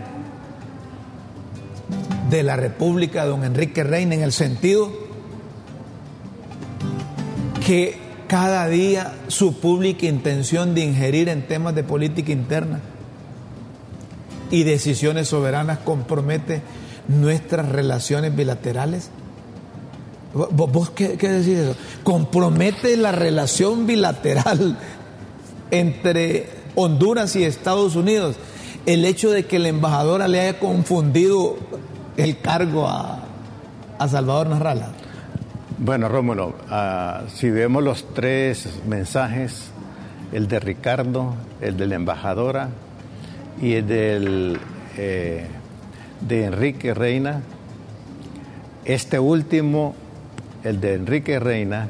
de 2.29 2.43
la 2.43 2.55
República, 2.55 3.25
don 3.25 3.43
Enrique 3.43 3.83
Reina, 3.83 4.13
en 4.13 4.21
el 4.21 4.31
sentido 4.31 4.91
que 7.65 8.00
cada 8.31 8.69
día 8.69 9.13
su 9.27 9.59
pública 9.59 10.05
intención 10.05 10.73
de 10.73 10.79
ingerir 10.85 11.27
en 11.27 11.45
temas 11.45 11.75
de 11.75 11.83
política 11.83 12.31
interna 12.31 12.79
y 14.49 14.63
decisiones 14.63 15.27
soberanas 15.27 15.79
compromete 15.79 16.61
nuestras 17.09 17.67
relaciones 17.67 18.33
bilaterales. 18.33 19.09
¿Vos 20.33 20.91
qué, 20.91 21.17
decís 21.17 21.57
eso? 21.57 21.75
Compromete 22.05 22.95
la 22.95 23.11
relación 23.11 23.85
bilateral 23.85 24.77
entre 25.69 26.47
Honduras 26.75 27.35
y 27.35 27.43
Estados 27.43 27.97
Unidos, 27.97 28.37
el 28.85 29.03
hecho 29.03 29.29
de 29.31 29.45
que 29.45 29.59
la 29.59 29.67
embajadora 29.67 30.29
le 30.29 30.39
haya 30.39 30.57
confundido 30.57 31.57
el 32.15 32.39
cargo 32.39 32.87
a, 32.87 33.25
Salvador 34.07 34.47
Narrala? 34.47 35.00
Bueno, 35.83 36.09
Rómulo, 36.09 36.53
ah, 36.69 37.23
si 37.33 37.49
vemos 37.49 37.81
los 37.81 38.13
tres 38.13 38.69
mensajes, 38.85 39.71
el 40.31 40.47
de 40.47 40.59
Ricardo, 40.59 41.33
el 41.59 41.75
de 41.75 41.87
la 41.87 41.95
embajadora 41.95 42.69
y 43.59 43.73
el 43.73 43.87
del, 43.87 44.59
eh, 44.95 45.47
de 46.21 46.45
Enrique 46.45 46.93
Reina, 46.93 47.41
este 48.85 49.17
último, 49.17 49.95
el 50.63 50.79
de 50.79 50.93
Enrique 50.93 51.39
Reina, 51.39 51.87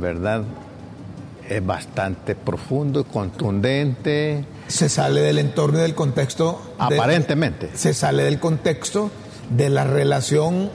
¿verdad? 0.00 0.44
es 1.48 1.66
bastante 1.66 2.36
profundo 2.36 3.00
y 3.00 3.04
contundente. 3.12 4.44
Se 4.68 4.88
sale 4.88 5.22
del 5.22 5.40
entorno 5.40 5.80
y 5.80 5.82
del 5.82 5.96
contexto. 5.96 6.74
Aparentemente. 6.78 7.70
se 7.74 7.94
sale 7.94 8.22
del 8.22 8.38
contexto 8.38 9.10
de 9.50 9.70
la 9.70 9.82
relación 9.82 10.70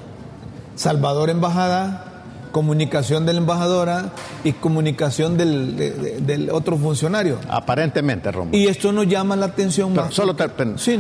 Salvador-Embajada, 0.80 2.06
comunicación 2.54 3.26
de 3.26 3.34
la 3.34 3.40
embajadora 3.40 4.14
y 4.46 4.54
comunicación 4.54 5.38
del, 5.38 6.50
otro 6.54 6.78
funcionario. 6.78 7.38
Aparentemente, 7.50 8.32
Romo. 8.32 8.52
Y 8.54 8.68
esto 8.68 8.94
nos 8.94 9.06
llama 9.06 9.36
la 9.36 9.48
atención 9.48 9.94
más. 9.94 10.14
Solo 10.14 10.38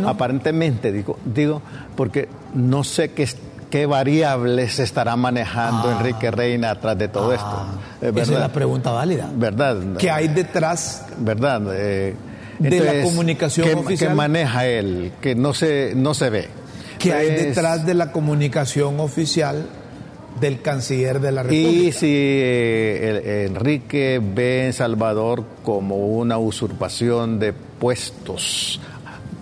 aparentemente, 0.05 0.91
digo, 0.91 1.17
digo, 1.23 1.61
porque 1.95 2.27
no 2.53 2.83
sé 2.83 3.11
qué 3.11 3.27
¿Qué 3.69 3.85
variables 3.85 4.73
se 4.73 4.83
estará 4.83 5.15
manejando 5.15 5.89
ah. 5.89 5.97
Enrique 5.99 6.31
Reina 6.31 6.71
atrás 6.71 6.97
de 6.97 7.07
todo 7.07 7.31
esto? 7.33 7.45
Ah. 7.45 7.67
Eh, 8.01 8.11
esa 8.15 8.33
es 8.33 8.39
la 8.39 8.51
pregunta 8.51 8.91
válida. 8.91 9.29
¿Verdad? 9.31 9.77
¿Qué 9.99 10.09
hay 10.09 10.27
detrás? 10.27 11.05
¿Verdad? 11.19 11.61
Eh, 11.75 12.15
de 12.57 12.79
la 12.79 13.03
comunicación 13.03 13.77
oficial. 13.77 14.09
¿Qué 14.09 14.15
maneja 14.15 14.65
él? 14.65 15.11
Que 15.21 15.35
no 15.35 15.53
se, 15.53 15.93
no 15.95 16.15
se 16.15 16.31
ve. 16.31 16.49
¿Qué 16.99 17.13
hay 17.13 17.27
pues, 17.29 17.45
detrás 17.47 17.85
de 17.85 17.93
la 17.93 18.11
comunicación 18.11 18.99
oficial 18.99 19.65
del 20.39 20.61
canciller 20.61 21.19
de 21.19 21.31
la 21.31 21.43
República? 21.43 21.69
Y 21.69 21.91
si 21.91 22.07
eh, 22.11 23.45
Enrique 23.47 24.21
ve 24.21 24.67
en 24.67 24.73
Salvador 24.73 25.43
como 25.63 25.95
una 26.07 26.37
usurpación 26.37 27.39
de 27.39 27.53
puestos, 27.53 28.79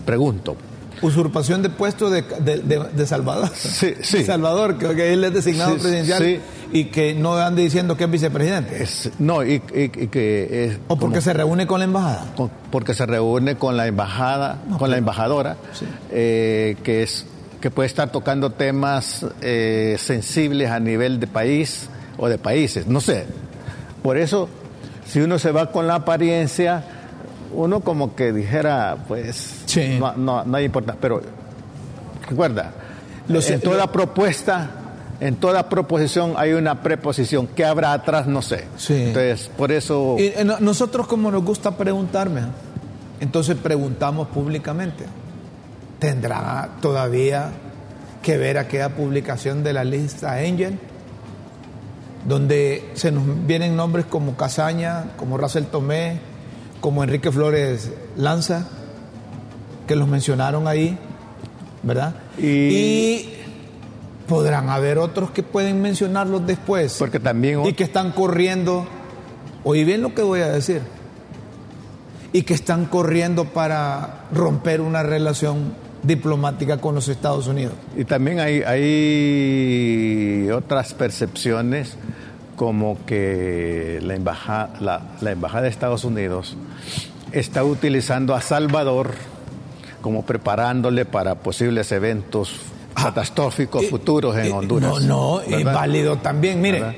pregunto, 0.06 0.56
usurpación 1.02 1.62
de 1.62 1.70
puesto 1.70 2.10
de, 2.10 3.06
Salvador. 3.06 3.50
Sí, 3.56 3.94
sí. 4.02 4.24
Salvador, 4.24 4.78
que, 4.78 5.14
él 5.14 5.24
es 5.24 5.34
designado 5.34 5.74
presidencial 5.74 6.42
y 6.72 6.86
que 6.86 7.14
no 7.14 7.38
ande 7.38 7.62
diciendo 7.62 7.96
que 7.98 8.06
es 8.06 8.12
vicepresidente. 8.12 8.86
no, 9.20 9.44
y, 9.44 9.60
que 9.60 10.66
es. 10.66 10.80
O 10.88 10.98
porque 10.98 11.22
se 11.22 11.34
reúne 11.34 11.68
con 11.68 11.80
la 11.80 11.86
embajada. 11.86 12.26
porque 12.72 12.94
se 12.94 13.06
reúne 13.06 13.56
con 13.56 13.78
la 13.78 13.88
embajada, 13.88 14.60
con 14.78 14.92
la 14.92 14.98
embajadora, 14.98 15.58
eh, 16.12 16.76
que 16.84 17.04
es 17.04 17.26
que 17.62 17.72
puede 17.72 17.88
estar 17.88 18.12
tocando 18.12 18.52
temas 18.52 19.26
eh, 19.42 19.96
sensibles 20.00 20.70
a 20.70 20.80
nivel 20.80 21.20
de 21.20 21.28
país 21.28 21.90
o 22.18 22.28
de 22.30 22.38
países, 22.38 22.88
no 22.88 23.02
sé. 23.02 23.26
Por 24.04 24.18
eso, 24.18 24.50
si 25.06 25.20
uno 25.20 25.40
se 25.40 25.52
va 25.52 25.72
con 25.72 25.88
la 25.88 25.96
apariencia 25.96 26.84
uno 27.54 27.80
como 27.82 28.16
que 28.16 28.32
dijera, 28.32 28.98
pues, 29.08 29.64
no, 30.00 30.44
no, 30.44 30.58
hay 30.58 30.66
importancia. 30.66 31.00
Pero 31.02 31.22
recuerda, 32.28 32.74
en 33.30 33.62
toda 33.62 33.92
propuesta, 33.92 34.70
en 35.20 35.36
toda 35.36 35.70
proposición 35.70 36.34
hay 36.38 36.54
una 36.54 36.82
preposición. 36.82 37.48
¿Qué 37.48 37.66
habrá 37.66 37.94
atrás? 37.94 38.28
No 38.28 38.42
sé. 38.42 38.66
Entonces, 38.90 39.50
por 39.58 39.72
eso... 39.72 40.16
Y, 40.20 40.26
eh, 40.28 40.46
nosotros 40.60 41.08
como 41.08 41.32
nos 41.32 41.44
gusta 41.44 41.72
preguntarme, 41.72 42.42
entonces 43.20 43.56
preguntamos 43.56 44.28
públicamente. 44.28 45.06
¿Tendrá 46.00 46.70
todavía 46.82 47.51
que 48.22 48.38
ver 48.38 48.58
aquella 48.58 48.89
publicación 48.89 49.63
de 49.63 49.74
la 49.74 49.84
lista 49.84 50.34
Angel? 50.34 50.80
donde 52.27 52.89
se 52.94 53.12
nos 53.12 53.24
vienen 53.48 53.75
nombres 53.75 54.06
como 54.06 54.36
Casaña, 54.36 55.13
como 55.16 55.38
Russell 55.38 55.63
Tomé, 55.63 56.20
como 56.82 57.04
Enrique 57.04 57.32
Flores 57.32 57.92
Lanza, 58.18 58.68
que 59.88 59.96
los 59.96 60.10
mencionaron 60.10 60.68
ahí, 60.68 60.98
¿verdad? 61.84 62.16
Y, 62.38 63.30
podrán 64.27 64.70
haber 64.70 64.98
otros 64.98 65.32
que 65.32 65.42
pueden 65.42 65.82
mencionarlos 65.82 66.46
después. 66.46 66.98
Porque 67.00 67.18
también... 67.18 67.66
Y 67.66 67.72
que 67.72 67.86
están 67.86 68.12
corriendo, 68.12 68.86
oí 69.63 69.86
bien 69.86 70.01
lo 70.01 70.13
que 70.13 70.22
voy 70.22 70.42
a 70.42 70.50
decir, 70.50 70.82
y 72.34 72.42
que 72.42 72.54
están 72.54 72.88
corriendo 72.88 73.46
para 73.46 74.25
romper 74.34 74.82
una 74.82 75.01
relación 75.01 75.75
diplomática 76.04 76.77
con 76.77 76.96
los 76.96 77.08
Estados 77.08 77.48
Unidos. 77.48 77.74
Y 77.96 78.06
también 78.06 78.39
hay, 78.39 78.62
hay 78.62 80.50
otras 80.51 80.94
percepciones 80.94 81.98
como 82.56 82.98
que 83.06 84.00
la 84.01 84.16
embajada, 84.16 85.01
la, 85.22 85.32
embajada 85.32 85.63
de 85.63 85.70
Estados 85.70 86.04
Unidos 86.04 86.58
está 87.32 87.63
utilizando 87.63 88.34
a 88.34 88.42
Salvador 88.42 89.12
como 90.01 90.25
preparándole 90.25 91.06
para 91.06 91.36
posibles 91.36 91.92
eventos 91.92 92.56
ah, 92.96 93.06
catastróficos 93.06 93.86
futuros 93.88 94.36
en 94.38 94.51
Honduras. 94.51 95.04
No, 95.04 95.39
no, 95.39 95.42
es 95.42 95.63
válido 95.63 96.18
también. 96.18 96.62
Mire, 96.62 96.96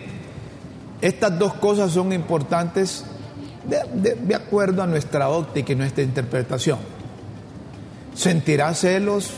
estas 1.01 1.37
dos 1.37 1.53
cosas 1.55 1.91
son 1.91 2.13
importantes 2.13 3.03
de, 3.65 4.35
acuerdo 4.35 4.81
a 4.81 4.87
nuestra 4.87 5.29
óptica 5.29 5.73
y 5.73 5.75
nuestra 5.75 6.03
interpretación. 6.03 6.79
Sentirá 8.13 8.73
celos 8.73 9.31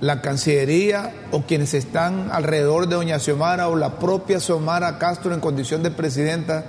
la 0.00 0.20
Cancillería 0.20 1.12
o 1.32 1.42
quienes 1.42 1.72
están 1.74 2.28
alrededor 2.30 2.86
de 2.86 2.96
doña 2.96 3.18
Xiomara 3.18 3.68
o 3.68 3.76
la 3.76 3.98
propia 3.98 4.40
Xiomara 4.40 4.98
Castro 4.98 5.32
en 5.32 5.40
condición 5.40 5.82
de 5.82 5.90
presidenta 5.90 6.66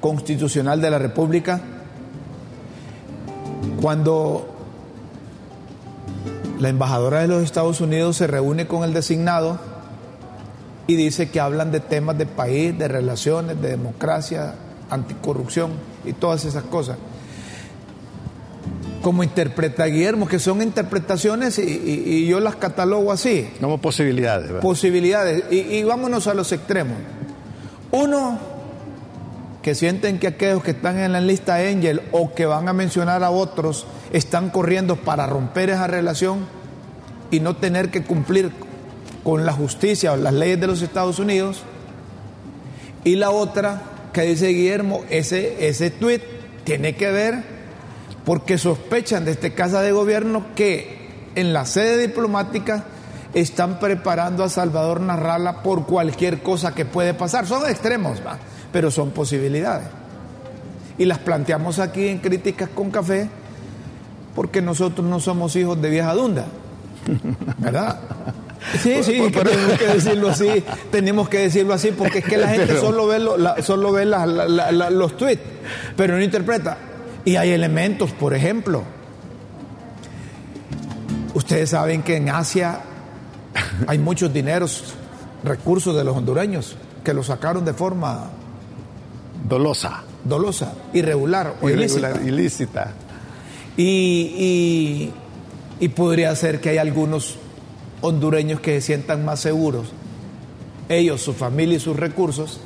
constitucional 0.00 0.80
de 0.80 0.90
la 0.90 0.98
República, 0.98 1.60
cuando 3.80 4.54
la 6.60 6.68
embajadora 6.68 7.20
de 7.20 7.28
los 7.28 7.42
Estados 7.42 7.80
Unidos 7.80 8.16
se 8.16 8.26
reúne 8.26 8.66
con 8.66 8.84
el 8.84 8.92
designado 8.92 9.58
y 10.86 10.96
dice 10.96 11.30
que 11.30 11.40
hablan 11.40 11.70
de 11.70 11.80
temas 11.80 12.16
de 12.16 12.26
país, 12.26 12.76
de 12.78 12.88
relaciones, 12.88 13.60
de 13.60 13.70
democracia, 13.70 14.54
anticorrupción 14.90 15.72
y 16.04 16.12
todas 16.12 16.44
esas 16.44 16.64
cosas. 16.64 16.96
Como 19.02 19.22
interpreta 19.22 19.86
Guillermo, 19.86 20.26
que 20.26 20.38
son 20.38 20.60
interpretaciones 20.60 21.58
y, 21.58 22.26
yo 22.26 22.40
las 22.40 22.56
catalogo 22.56 23.12
así. 23.12 23.48
Como 23.60 23.78
posibilidades. 23.78 24.50
Posibilidades. 24.60 25.44
Y, 25.50 25.56
y 25.56 25.82
vámonos 25.84 26.26
a 26.26 26.34
los 26.34 26.50
extremos. 26.52 26.96
Uno, 27.90 28.38
que 29.62 29.74
sienten 29.74 30.18
que 30.18 30.26
aquellos 30.26 30.62
que 30.62 30.70
están 30.72 30.98
en 30.98 31.12
la 31.12 31.20
lista 31.20 31.56
Angel 31.56 32.02
o 32.12 32.34
que 32.34 32.46
van 32.46 32.68
a 32.68 32.72
mencionar 32.72 33.22
a 33.22 33.30
otros 33.30 33.86
están 34.12 34.50
corriendo 34.50 34.96
para 34.96 35.26
romper 35.26 35.70
esa 35.70 35.86
relación 35.86 36.46
y 37.30 37.40
no 37.40 37.56
tener 37.56 37.90
que 37.90 38.02
cumplir 38.02 38.50
con 39.22 39.44
la 39.44 39.52
justicia 39.52 40.12
o 40.12 40.16
las 40.16 40.32
leyes 40.32 40.60
de 40.60 40.66
los 40.66 40.82
Estados 40.82 41.18
Unidos. 41.18 41.62
Y 43.04 43.16
la 43.16 43.30
otra 43.30 43.82
que 44.12 44.22
dice 44.22 44.48
Guillermo, 44.48 45.02
ese, 45.10 45.68
ese 45.68 45.90
tweet 45.90 46.22
tiene 46.64 46.94
que 46.96 47.10
ver 47.10 47.57
porque 48.28 48.58
sospechan 48.58 49.24
de 49.24 49.30
este 49.30 49.54
casa 49.54 49.80
de 49.80 49.90
gobierno 49.90 50.48
que 50.54 51.30
en 51.34 51.54
la 51.54 51.64
sede 51.64 51.96
diplomática 51.96 52.84
están 53.32 53.78
preparando 53.78 54.44
a 54.44 54.50
Salvador 54.50 55.00
Narrala 55.00 55.62
por 55.62 55.86
cualquier 55.86 56.42
cosa 56.42 56.74
que 56.74 56.84
puede 56.84 57.14
pasar. 57.14 57.46
Son 57.46 57.66
extremos, 57.70 58.18
¿va? 58.18 58.36
pero 58.70 58.90
son 58.90 59.12
posibilidades. 59.12 59.86
Y 60.98 61.06
las 61.06 61.20
planteamos 61.20 61.78
aquí 61.78 62.06
en 62.06 62.18
Críticas 62.18 62.68
con 62.68 62.90
Café 62.90 63.30
porque 64.34 64.60
nosotros 64.60 65.06
no 65.08 65.20
somos 65.20 65.56
hijos 65.56 65.80
de 65.80 65.88
vieja 65.88 66.12
dunda, 66.12 66.44
¿verdad? 67.56 67.98
Sí, 68.82 69.04
sí, 69.04 69.22
tenemos 69.32 69.78
que 69.78 69.86
decirlo 69.86 70.28
así, 70.28 70.64
tenemos 70.90 71.28
que 71.28 71.38
decirlo 71.38 71.74
así, 71.74 71.92
porque 71.92 72.18
es 72.18 72.24
que 72.24 72.36
la 72.36 72.48
gente 72.48 72.76
solo 72.78 73.06
ve, 73.06 73.20
solo 73.62 73.92
ve 73.92 74.04
los 74.04 75.16
tweets, 75.16 75.40
pero 75.96 76.16
no 76.16 76.22
interpreta. 76.22 76.76
Y 77.24 77.36
hay 77.36 77.50
elementos, 77.50 78.12
por 78.12 78.34
ejemplo, 78.34 78.84
ustedes 81.34 81.70
saben 81.70 82.02
que 82.02 82.16
en 82.16 82.30
Asia 82.30 82.80
hay 83.86 83.98
muchos 83.98 84.32
dineros, 84.32 84.94
recursos 85.44 85.94
de 85.96 86.04
los 86.04 86.16
hondureños, 86.16 86.76
que 87.04 87.12
los 87.14 87.26
sacaron 87.26 87.64
de 87.64 87.74
forma 87.74 88.30
dolosa. 89.48 90.04
Dolosa, 90.24 90.74
irregular 90.92 91.54
o 91.62 91.70
ilícita. 91.70 92.20
ilícita. 92.22 92.92
Y, 93.76 95.12
y 95.80 95.88
podría 95.88 96.34
ser 96.34 96.60
que 96.60 96.70
hay 96.70 96.78
algunos 96.78 97.36
hondureños 98.00 98.60
que 98.60 98.80
se 98.80 98.86
sientan 98.86 99.24
más 99.24 99.40
seguros, 99.40 99.88
ellos, 100.88 101.22
su 101.22 101.32
familia 101.32 101.76
y 101.76 101.80
sus 101.80 101.96
recursos, 101.96 102.60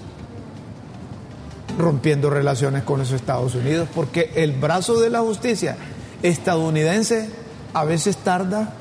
rompiendo 1.79 2.31
relaciones 2.31 2.83
con 2.83 2.99
los 2.99 3.13
Estados 3.13 3.55
Unidos, 3.55 3.89
porque 3.95 4.31
el 4.37 4.53
brazo 4.53 5.01
de 5.01 5.11
la 5.11 5.21
justicia 5.21 5.77
estadounidense 6.23 7.29
a 7.75 7.85
veces 7.85 8.17
tarda, 8.19 8.75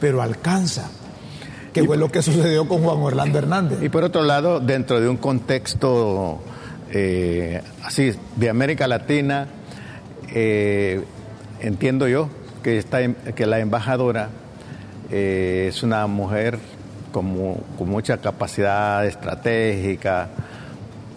pero 0.00 0.22
alcanza, 0.22 0.90
que 1.72 1.84
fue 1.84 1.96
lo 1.96 2.10
que 2.10 2.22
sucedió 2.22 2.66
con 2.66 2.82
Juan 2.82 2.98
Orlando 2.98 3.38
Hernández. 3.38 3.82
Y 3.82 3.88
por 3.88 4.04
otro 4.04 4.22
lado, 4.22 4.60
dentro 4.60 5.00
de 5.00 5.08
un 5.08 5.16
contexto 5.16 6.40
eh, 6.90 7.62
así 7.84 8.12
de 8.36 8.48
América 8.48 8.86
Latina, 8.86 9.46
eh, 10.34 11.04
entiendo 11.60 12.08
yo 12.08 12.28
que, 12.62 12.78
está, 12.78 13.06
que 13.08 13.46
la 13.46 13.60
embajadora 13.60 14.30
eh, 15.10 15.66
es 15.68 15.82
una 15.82 16.06
mujer 16.06 16.58
con, 17.12 17.54
con 17.78 17.88
mucha 17.88 18.18
capacidad 18.18 19.06
estratégica 19.06 20.28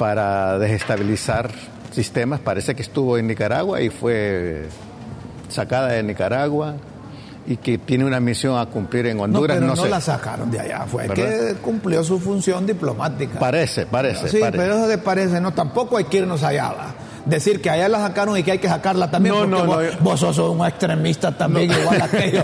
para 0.01 0.57
desestabilizar 0.57 1.51
sistemas. 1.91 2.39
Parece 2.39 2.73
que 2.73 2.81
estuvo 2.81 3.19
en 3.19 3.27
Nicaragua 3.27 3.81
y 3.81 3.91
fue 3.91 4.67
sacada 5.47 5.89
de 5.89 6.01
Nicaragua 6.01 6.73
y 7.45 7.57
que 7.57 7.77
tiene 7.77 8.05
una 8.05 8.19
misión 8.19 8.57
a 8.57 8.65
cumplir 8.65 9.05
en 9.05 9.19
Honduras. 9.19 9.61
No, 9.61 9.67
pero 9.67 9.75
no, 9.83 9.85
la 9.87 10.01
sacaron 10.01 10.49
de 10.49 10.59
allá, 10.59 10.87
fue 10.87 11.07
que 11.09 11.55
cumplió 11.61 12.03
su 12.03 12.19
función 12.19 12.65
diplomática. 12.65 13.37
Parece, 13.37 13.85
parece. 13.85 14.27
Sí, 14.27 14.39
pero 14.41 14.75
eso 14.75 14.87
de 14.87 14.97
parece, 14.97 15.39
no, 15.39 15.53
tampoco 15.53 15.97
hay 15.97 16.05
que 16.05 16.17
irnos 16.17 16.41
allá 16.41 16.73
decir 17.25 17.61
que 17.61 17.69
allá 17.69 17.87
la 17.89 17.99
sacaron 17.99 18.37
y 18.37 18.43
que 18.43 18.51
hay 18.53 18.59
que 18.59 18.67
sacarla 18.67 19.09
también. 19.09 19.35
No, 19.35 19.45
no, 19.45 19.65
vos, 19.65 19.83
no, 19.83 19.99
vos, 20.01 20.19
sos 20.19 20.37
un 20.39 20.65
extremista 20.65 21.31
también, 21.31 21.71
igual 21.71 22.01
a 22.01 22.05
aquello. 22.05 22.43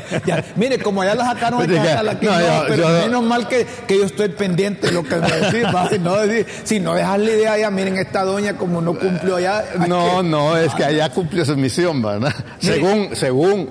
mire, 0.56 0.80
como 0.80 1.02
allá 1.02 1.16
la 1.16 1.26
sacaron, 1.26 1.62
hay 1.64 1.68
que 1.68 1.78
sacarla 1.78 2.12
aquí. 2.12 2.28
pero 2.68 2.90
menos 2.90 3.24
mal 3.24 3.48
que, 3.48 3.66
que, 3.88 3.98
yo 3.98 4.06
estoy 4.06 4.30
pendiente 4.30 4.88
de 4.88 4.94
lo 4.94 5.04
que 5.04 5.16
me 5.16 5.32
decís. 5.32 5.64
no, 6.02 6.16
si 6.64 6.80
no 6.80 6.94
dejas 6.94 7.20
la 7.20 7.32
idea 7.32 7.54
allá, 7.54 7.72
miren, 7.72 7.98
esta 7.98 8.24
doña 8.24 8.58
como 8.58 8.82
no 8.82 8.98
cumplió 8.98 9.38
allá. 9.38 9.64
No, 9.88 10.24
no, 10.24 10.58
es 10.58 10.74
que 10.74 10.84
allá 10.84 11.10
cumplió 11.10 11.46
su 11.46 11.56
misión, 11.58 12.02
¿verdad? 12.02 12.34
Según, 12.60 13.16
según, 13.16 13.70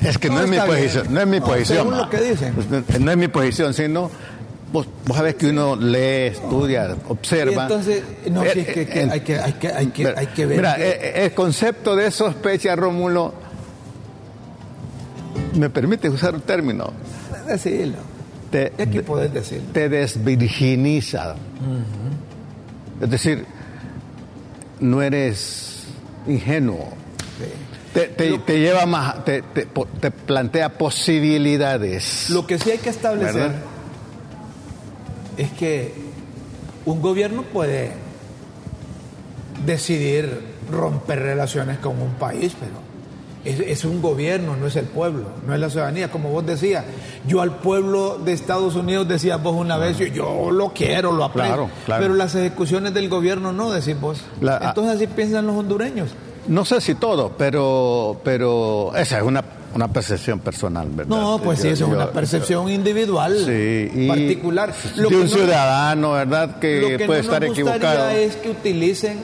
es 0.00 0.18
que 0.18 0.30
no, 0.30 0.40
es 0.40 0.48
mi 0.48 0.58
posición, 0.58 1.06
no 1.10 1.20
es 1.20 1.26
mi 1.26 1.40
posición. 1.40 1.78
Según 1.78 1.96
lo 1.96 2.10
que 2.10 2.18
dicen. 2.18 2.54
No 3.00 3.10
es 3.10 3.16
mi 3.16 3.28
posición, 3.28 3.74
sino 3.74 4.10
vos, 4.72 4.86
vos 5.06 5.16
sabés 5.16 5.34
que 5.34 5.48
uno 5.48 5.76
lee, 5.76 6.28
estudia, 6.28 6.96
observa. 7.08 7.62
entonces, 7.62 8.02
no, 8.30 8.44
eh, 8.44 8.52
es 8.56 8.66
que, 8.66 8.80
hay, 8.80 8.86
que, 8.86 9.38
hay, 9.38 9.52
que, 9.52 9.68
hay, 9.68 9.86
que, 9.88 10.08
hay 10.08 10.26
que 10.28 10.46
ver. 10.46 10.56
Mira, 10.58 10.76
eh, 10.78 11.24
el 11.24 11.32
concepto 11.32 11.96
de 11.96 12.10
sospecha, 12.10 12.76
Rómulo, 12.76 13.34
¿me 15.54 15.70
permite 15.70 16.08
usar 16.08 16.34
un 16.34 16.42
término? 16.42 16.92
Decirlo. 17.46 17.98
Te, 18.50 18.72
aquí 18.78 19.00
podés 19.00 19.32
decirlo. 19.32 19.70
Te 19.72 19.88
desvirginiza. 19.88 21.36
Es 23.00 23.10
decir, 23.10 23.44
no 24.80 25.02
eres 25.02 25.84
ingenuo. 26.26 26.88
Te, 27.94 28.06
te, 28.06 28.60
lleva 28.60 28.86
más, 28.86 29.24
te, 29.24 29.42
te, 29.42 30.10
plantea 30.10 30.78
posibilidades. 30.78 32.30
Lo 32.30 32.46
que 32.46 32.56
sí 32.56 32.70
hay 32.70 32.78
que 32.78 32.90
establecer 32.90 33.50
es 35.40 35.50
que 35.52 35.94
un 36.84 37.00
gobierno 37.00 37.42
puede 37.42 37.92
decidir 39.64 40.42
romper 40.70 41.20
relaciones 41.20 41.78
con 41.78 42.00
un 42.00 42.12
país, 42.14 42.54
pero 42.60 42.74
es, 43.42 43.86
un 43.86 44.02
gobierno, 44.02 44.54
no 44.54 44.66
es 44.66 44.76
el 44.76 44.84
pueblo, 44.84 45.24
no 45.46 45.54
es 45.54 45.60
la 45.60 45.70
ciudadanía. 45.70 46.10
Como 46.10 46.28
vos 46.28 46.44
decías, 46.44 46.84
yo 47.26 47.40
al 47.40 47.56
pueblo 47.56 48.18
de 48.18 48.34
Estados 48.34 48.74
Unidos 48.74 49.08
decía 49.08 49.36
vos 49.36 49.54
una 49.54 49.78
vez, 49.78 49.96
yo, 50.12 50.50
lo 50.50 50.74
quiero, 50.74 51.12
lo 51.12 51.24
aprecio, 51.24 51.70
pero 51.86 52.12
las 52.12 52.34
ejecuciones 52.34 52.92
del 52.92 53.08
gobierno 53.08 53.50
no, 53.52 53.70
decís 53.70 53.98
vos. 53.98 54.22
Entonces 54.42 54.96
así 54.96 55.06
piensan 55.06 55.46
los 55.46 55.56
hondureños. 55.56 56.10
No 56.48 56.66
sé 56.66 56.82
si 56.82 56.94
todo, 56.94 57.32
pero, 57.38 58.20
pero 58.24 58.92
esa 58.94 59.18
es 59.18 59.22
una 59.22 59.42
una 59.74 59.88
percepción 59.88 60.40
personal, 60.40 60.88
¿verdad? 60.90 61.16
No, 61.16 61.38
pues 61.38 61.60
sí, 61.60 61.68
eso 61.68 61.86
es 61.86 61.92
una 61.92 62.10
percepción 62.10 62.68
individual, 62.68 63.32
particular. 64.08 64.74
de 64.96 65.06
un 65.06 65.28
ciudadano, 65.28 66.12
¿verdad? 66.12 66.58
Que, 66.58 66.96
que 66.98 67.06
puede 67.06 67.20
estar 67.20 67.42
equivocado. 67.44 68.10
es 68.10 68.36
que 68.36 68.50
utilicen 68.50 69.20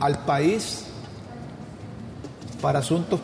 al 0.00 0.18
país 0.24 0.84
para 2.60 2.80
asuntos 2.80 3.20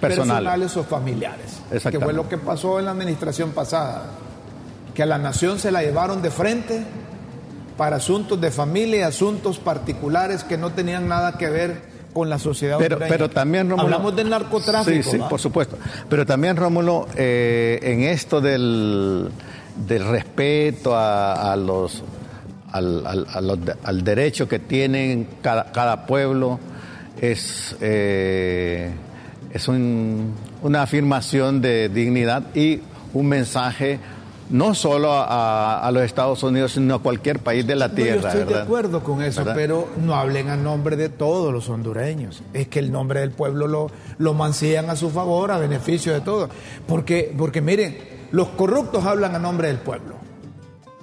personales, 0.00 0.76
o 0.76 0.84
familiares. 0.84 1.60
Que 1.90 2.00
fue 2.00 2.12
lo 2.12 2.28
que 2.28 2.38
pasó 2.38 2.78
en 2.78 2.86
la 2.86 2.92
administración 2.92 3.50
pasada. 3.50 4.10
Que 4.94 5.02
a 5.02 5.06
la 5.06 5.18
nación 5.18 5.58
se 5.58 5.70
la 5.70 5.82
llevaron 5.82 6.20
de 6.22 6.30
frente 6.30 6.84
para 7.76 7.96
asuntos 7.96 8.40
de 8.40 8.50
familia 8.50 9.00
y 9.00 9.02
asuntos 9.02 9.58
particulares 9.58 10.44
que 10.44 10.58
no 10.58 10.70
tenían 10.70 11.08
nada 11.08 11.38
que 11.38 11.48
ver 11.48 11.89
con 12.12 12.28
la 12.28 12.38
sociedad 12.38 12.76
pero, 12.78 12.98
pero 12.98 13.30
también 13.30 13.68
Rómulo, 13.68 13.84
hablamos 13.84 14.16
del 14.16 14.30
narcotráfico 14.30 15.02
sí 15.02 15.18
sí 15.18 15.18
por 15.28 15.40
supuesto. 15.40 15.78
Pero 16.08 16.26
también 16.26 16.56
Rómulo 16.56 17.06
eh, 17.16 17.78
en 17.82 18.02
esto 18.02 18.40
del, 18.40 19.30
del 19.86 20.08
respeto 20.08 20.96
a, 20.96 21.54
los 21.56 22.02
al, 22.72 23.26
al, 23.82 24.04
derecho 24.04 24.48
que 24.48 24.58
tienen 24.58 25.26
cada, 25.42 25.72
cada 25.72 26.06
pueblo 26.06 26.58
es 27.20 27.76
eh, 27.80 28.90
es 29.52 29.68
un, 29.68 30.34
una 30.62 30.82
afirmación 30.82 31.60
de 31.60 31.88
dignidad 31.88 32.54
y 32.54 32.80
un 33.12 33.26
mensaje 33.26 33.98
no 34.50 34.74
solo 34.74 35.10
a, 35.12 35.88
los 35.92 36.02
Estados 36.02 36.42
Unidos, 36.42 36.72
sino 36.72 36.96
a 36.96 36.98
cualquier 36.98 37.38
país 37.38 37.66
de 37.66 37.76
la 37.76 37.88
tierra. 37.90 38.20
yo 38.20 38.28
estoy 38.40 38.54
de 38.54 38.60
acuerdo 38.60 39.02
con 39.02 39.22
eso, 39.22 39.44
pero 39.54 39.88
no 40.02 40.14
hablen 40.14 40.48
a 40.48 40.56
nombre 40.56 40.96
de 40.96 41.08
todos 41.08 41.52
los 41.52 41.68
hondureños. 41.68 42.42
Es 42.52 42.68
que 42.68 42.80
el 42.80 42.92
nombre 42.92 43.20
del 43.20 43.30
pueblo 43.30 43.66
lo, 43.66 43.90
lo 44.18 44.34
mancillan 44.34 44.90
a 44.90 44.96
su 44.96 45.10
favor, 45.10 45.50
a 45.50 45.58
beneficio 45.58 46.12
de 46.12 46.20
todos. 46.20 46.50
Porque, 46.86 47.34
porque 47.36 47.60
miren, 47.60 47.98
los 48.32 48.48
corruptos 48.48 49.04
hablan 49.06 49.34
a 49.34 49.38
nombre 49.38 49.68
del 49.68 49.78
pueblo. 49.78 50.16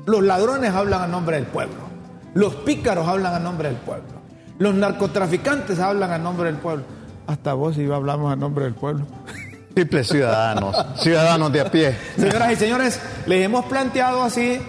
Los 0.05 0.23
ladrones 0.23 0.71
hablan 0.71 1.01
a 1.01 1.07
nombre 1.07 1.37
del 1.37 1.47
pueblo. 1.47 1.87
Los 2.33 2.55
pícaros 2.55 3.07
hablan 3.07 3.33
a 3.33 3.39
nombre 3.39 3.69
del 3.69 3.77
pueblo. 3.77 4.17
Los 4.59 4.75
narcotraficantes 4.75 5.79
hablan 5.79 6.11
a 6.11 6.17
nombre 6.17 6.51
del 6.51 6.61
pueblo. 6.61 6.83
Hasta 7.27 7.53
vos 7.53 7.77
y 7.77 7.85
yo 7.85 7.95
hablamos 7.95 8.31
a 8.31 8.35
nombre 8.35 8.65
del 8.65 8.73
pueblo. 8.73 9.05
Simples 9.77 10.07
ciudadanos, 10.07 10.75
ciudadanos 10.97 11.51
de 11.51 11.61
a 11.61 11.69
pie. 11.69 11.95
Señoras 12.17 12.51
y 12.51 12.55
señores, 12.55 12.99
les 13.27 13.45
hemos 13.45 13.63
planteado 13.65 14.23
así 14.23 14.59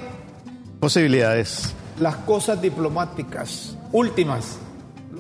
posibilidades. 0.80 1.72
Las 1.98 2.16
cosas 2.16 2.60
diplomáticas 2.60 3.74
últimas, 3.90 4.58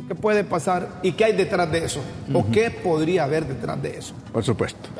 ¿Qué 0.06 0.14
puede 0.14 0.44
pasar 0.44 1.00
y 1.02 1.12
qué 1.12 1.24
hay 1.24 1.32
detrás 1.32 1.72
de 1.72 1.86
eso? 1.86 2.02
¿O 2.34 2.50
qué 2.50 2.70
podría 2.70 3.24
haber 3.24 3.46
detrás 3.46 3.80
de 3.80 3.96
eso? 3.96 4.12
Por 4.30 4.44
supuesto. 4.44 4.90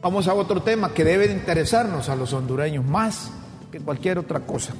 Vamos 0.00 0.28
a 0.28 0.32
otro 0.32 0.62
tema 0.62 0.94
que 0.94 1.04
debe 1.04 1.30
interesarnos 1.30 2.08
a 2.08 2.16
los 2.16 2.32
hondureños 2.32 2.86
más 2.86 3.30
que 3.70 3.80
cualquier 3.80 4.16
otra 4.18 4.40
cosa. 4.40 4.72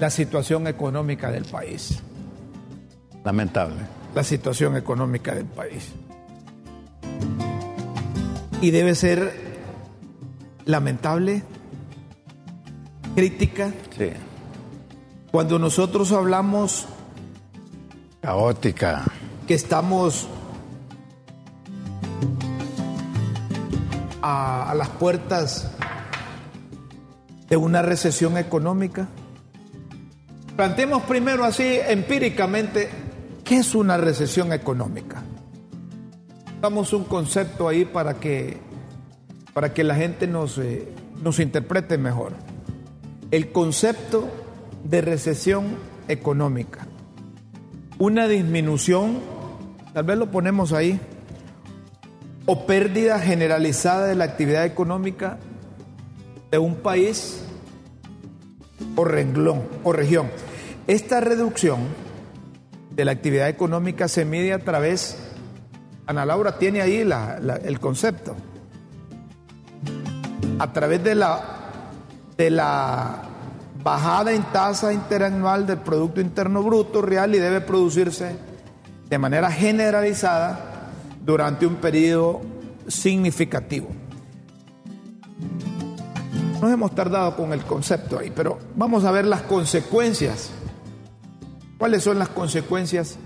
La 0.00 0.08
situación 0.08 0.66
económica 0.66 1.30
del 1.30 1.44
país. 1.44 2.02
Lamentable. 3.24 3.97
La 4.18 4.24
situación 4.24 4.76
económica 4.76 5.32
del 5.32 5.44
país. 5.44 5.92
Y 8.60 8.72
debe 8.72 8.96
ser 8.96 9.32
lamentable, 10.64 11.44
crítica. 13.14 13.72
Sí. 13.96 14.10
Cuando 15.30 15.60
nosotros 15.60 16.10
hablamos 16.10 16.88
Caótica. 18.20 19.04
que 19.46 19.54
estamos 19.54 20.26
a, 24.20 24.68
a 24.68 24.74
las 24.74 24.88
puertas 24.88 25.70
de 27.48 27.56
una 27.56 27.82
recesión 27.82 28.36
económica. 28.36 29.06
Planteemos 30.56 31.04
primero 31.04 31.44
así 31.44 31.78
empíricamente 31.86 33.06
qué 33.48 33.56
es 33.56 33.74
una 33.74 33.96
recesión 33.96 34.52
económica. 34.52 35.22
Damos 36.60 36.92
un 36.92 37.04
concepto 37.04 37.66
ahí 37.66 37.86
para 37.86 38.20
que, 38.20 38.58
para 39.54 39.72
que 39.72 39.84
la 39.84 39.94
gente 39.94 40.26
nos, 40.26 40.58
eh, 40.58 40.86
nos 41.22 41.40
interprete 41.40 41.96
mejor. 41.96 42.32
El 43.30 43.50
concepto 43.50 44.28
de 44.84 45.00
recesión 45.00 45.78
económica. 46.08 46.86
Una 47.98 48.28
disminución, 48.28 49.18
tal 49.94 50.04
vez 50.04 50.18
lo 50.18 50.30
ponemos 50.30 50.74
ahí, 50.74 51.00
o 52.44 52.66
pérdida 52.66 53.18
generalizada 53.18 54.08
de 54.08 54.14
la 54.14 54.24
actividad 54.24 54.66
económica 54.66 55.38
de 56.50 56.58
un 56.58 56.74
país 56.76 57.42
o 58.94 59.06
renglón 59.06 59.62
o 59.84 59.92
región. 59.94 60.28
Esta 60.86 61.20
reducción 61.20 62.07
de 62.98 63.04
la 63.04 63.12
actividad 63.12 63.48
económica 63.48 64.08
se 64.08 64.24
mide 64.24 64.52
a 64.52 64.58
través, 64.58 65.16
Ana 66.08 66.26
Laura 66.26 66.58
tiene 66.58 66.82
ahí 66.82 66.96
el 66.96 67.78
concepto, 67.78 68.34
a 70.58 70.72
través 70.72 71.04
de 71.04 71.14
la, 71.14 71.40
de 72.36 72.50
la 72.50 73.22
bajada 73.84 74.32
en 74.32 74.42
tasa 74.52 74.92
interanual 74.92 75.64
del 75.64 75.78
Producto 75.78 76.20
Interno 76.20 76.60
Bruto 76.64 77.00
real 77.00 77.36
y 77.36 77.38
debe 77.38 77.60
producirse 77.60 78.36
de 79.08 79.18
manera 79.18 79.48
generalizada 79.52 80.90
durante 81.24 81.66
un 81.66 81.76
periodo 81.76 82.40
significativo. 82.88 83.86
Nos 86.60 86.72
hemos 86.72 86.92
tardado 86.96 87.36
con 87.36 87.52
el 87.52 87.62
concepto 87.62 88.18
ahí, 88.18 88.32
pero 88.34 88.58
vamos 88.74 89.04
a 89.04 89.12
ver 89.12 89.24
las 89.24 89.42
consecuencias. 89.42 90.50
¿Cuáles 91.78 92.02
son 92.02 92.18
las 92.18 92.28
consecuencias 92.28 93.18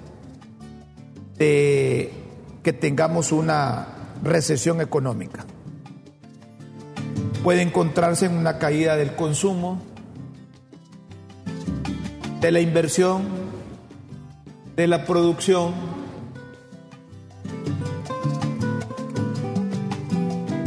de 1.38 2.12
que 2.62 2.75
tengamos 2.75 3.33
una 3.33 3.88
recesión 4.23 4.83
económica? 4.83 5.47
Puede 7.43 7.62
encontrarse 7.62 8.27
en 8.27 8.35
una 8.35 8.59
caída 8.59 8.97
del 8.97 9.17
consumo, 9.17 9.81
de 12.43 12.53
la 12.53 12.61
inversión, 12.61 13.23
de 14.77 14.87
la 14.87 15.07
producción, 15.07 15.73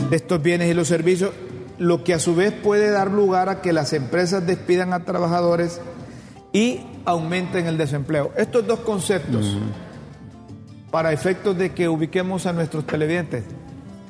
de 0.09 0.15
estos 0.15 0.41
bienes 0.41 0.71
y 0.71 0.73
los 0.73 0.87
servicios, 0.87 1.33
lo 1.77 2.03
que 2.03 2.15
a 2.15 2.19
su 2.19 2.33
vez 2.33 2.51
puede 2.51 2.89
dar 2.89 3.11
lugar 3.11 3.47
a 3.47 3.61
que 3.61 3.73
las 3.73 3.93
empresas 3.93 4.47
despidan 4.47 4.91
a 4.91 5.05
trabajadores 5.05 5.81
y 6.51 6.81
aumenten 7.05 7.67
el 7.67 7.77
desempleo. 7.77 8.31
Estos 8.35 8.65
dos 8.65 8.79
conceptos, 8.81 9.57
para 10.91 11.13
efectos 11.13 11.57
de 11.57 11.73
que 11.73 11.87
ubiquemos 11.87 12.45
a 12.45 12.53
nuestros 12.53 12.85
televidentes, 12.85 13.43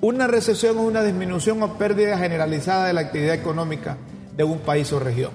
una 0.01 0.27
recesión 0.27 0.77
es 0.77 0.83
una 0.83 1.03
disminución 1.03 1.61
o 1.63 1.77
pérdida 1.77 2.17
generalizada 2.17 2.87
de 2.87 2.93
la 2.93 3.01
actividad 3.01 3.35
económica 3.35 3.97
de 4.35 4.43
un 4.43 4.59
país 4.59 4.91
o 4.93 4.99
región. 4.99 5.31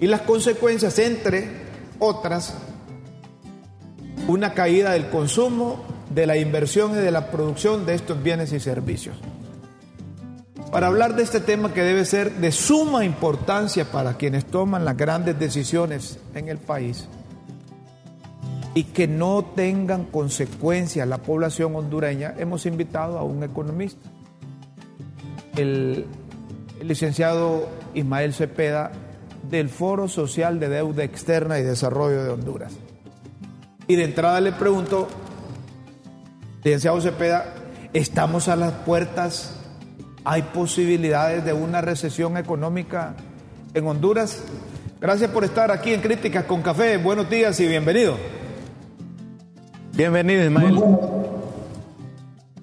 Y 0.00 0.06
las 0.06 0.22
consecuencias, 0.22 0.98
entre 0.98 1.48
otras, 1.98 2.54
una 4.28 4.54
caída 4.54 4.92
del 4.92 5.08
consumo, 5.08 5.84
de 6.10 6.26
la 6.26 6.36
inversión 6.36 6.92
y 6.92 6.96
de 6.96 7.10
la 7.10 7.30
producción 7.30 7.86
de 7.86 7.94
estos 7.94 8.22
bienes 8.22 8.52
y 8.52 8.60
servicios. 8.60 9.16
Para 10.74 10.88
hablar 10.88 11.14
de 11.14 11.22
este 11.22 11.38
tema 11.38 11.72
que 11.72 11.82
debe 11.84 12.04
ser 12.04 12.32
de 12.32 12.50
suma 12.50 13.04
importancia 13.04 13.84
para 13.92 14.14
quienes 14.14 14.44
toman 14.44 14.84
las 14.84 14.96
grandes 14.96 15.38
decisiones 15.38 16.18
en 16.34 16.48
el 16.48 16.58
país 16.58 17.06
y 18.74 18.82
que 18.82 19.06
no 19.06 19.44
tengan 19.54 20.04
consecuencias 20.04 21.06
la 21.06 21.18
población 21.18 21.76
hondureña, 21.76 22.34
hemos 22.38 22.66
invitado 22.66 23.20
a 23.20 23.22
un 23.22 23.44
economista, 23.44 24.10
el, 25.54 26.06
el 26.80 26.88
licenciado 26.88 27.68
Ismael 27.94 28.34
Cepeda 28.34 28.90
del 29.48 29.68
Foro 29.68 30.08
Social 30.08 30.58
de 30.58 30.70
Deuda 30.70 31.04
Externa 31.04 31.60
y 31.60 31.62
Desarrollo 31.62 32.24
de 32.24 32.30
Honduras. 32.30 32.72
Y 33.86 33.94
de 33.94 34.02
entrada 34.02 34.40
le 34.40 34.50
pregunto, 34.50 35.06
licenciado 36.64 37.00
Cepeda, 37.00 37.54
¿estamos 37.92 38.48
a 38.48 38.56
las 38.56 38.72
puertas? 38.72 39.53
¿Hay 40.26 40.40
posibilidades 40.40 41.44
de 41.44 41.52
una 41.52 41.82
recesión 41.82 42.38
económica 42.38 43.14
en 43.74 43.86
Honduras? 43.86 44.42
Gracias 44.98 45.30
por 45.30 45.44
estar 45.44 45.70
aquí 45.70 45.92
en 45.92 46.00
Críticas 46.00 46.44
con 46.44 46.62
Café. 46.62 46.96
Buenos 46.96 47.28
días 47.28 47.60
y 47.60 47.66
bienvenido. 47.66 48.16
Bienvenido, 49.92 50.44
Ismael. 50.44 50.82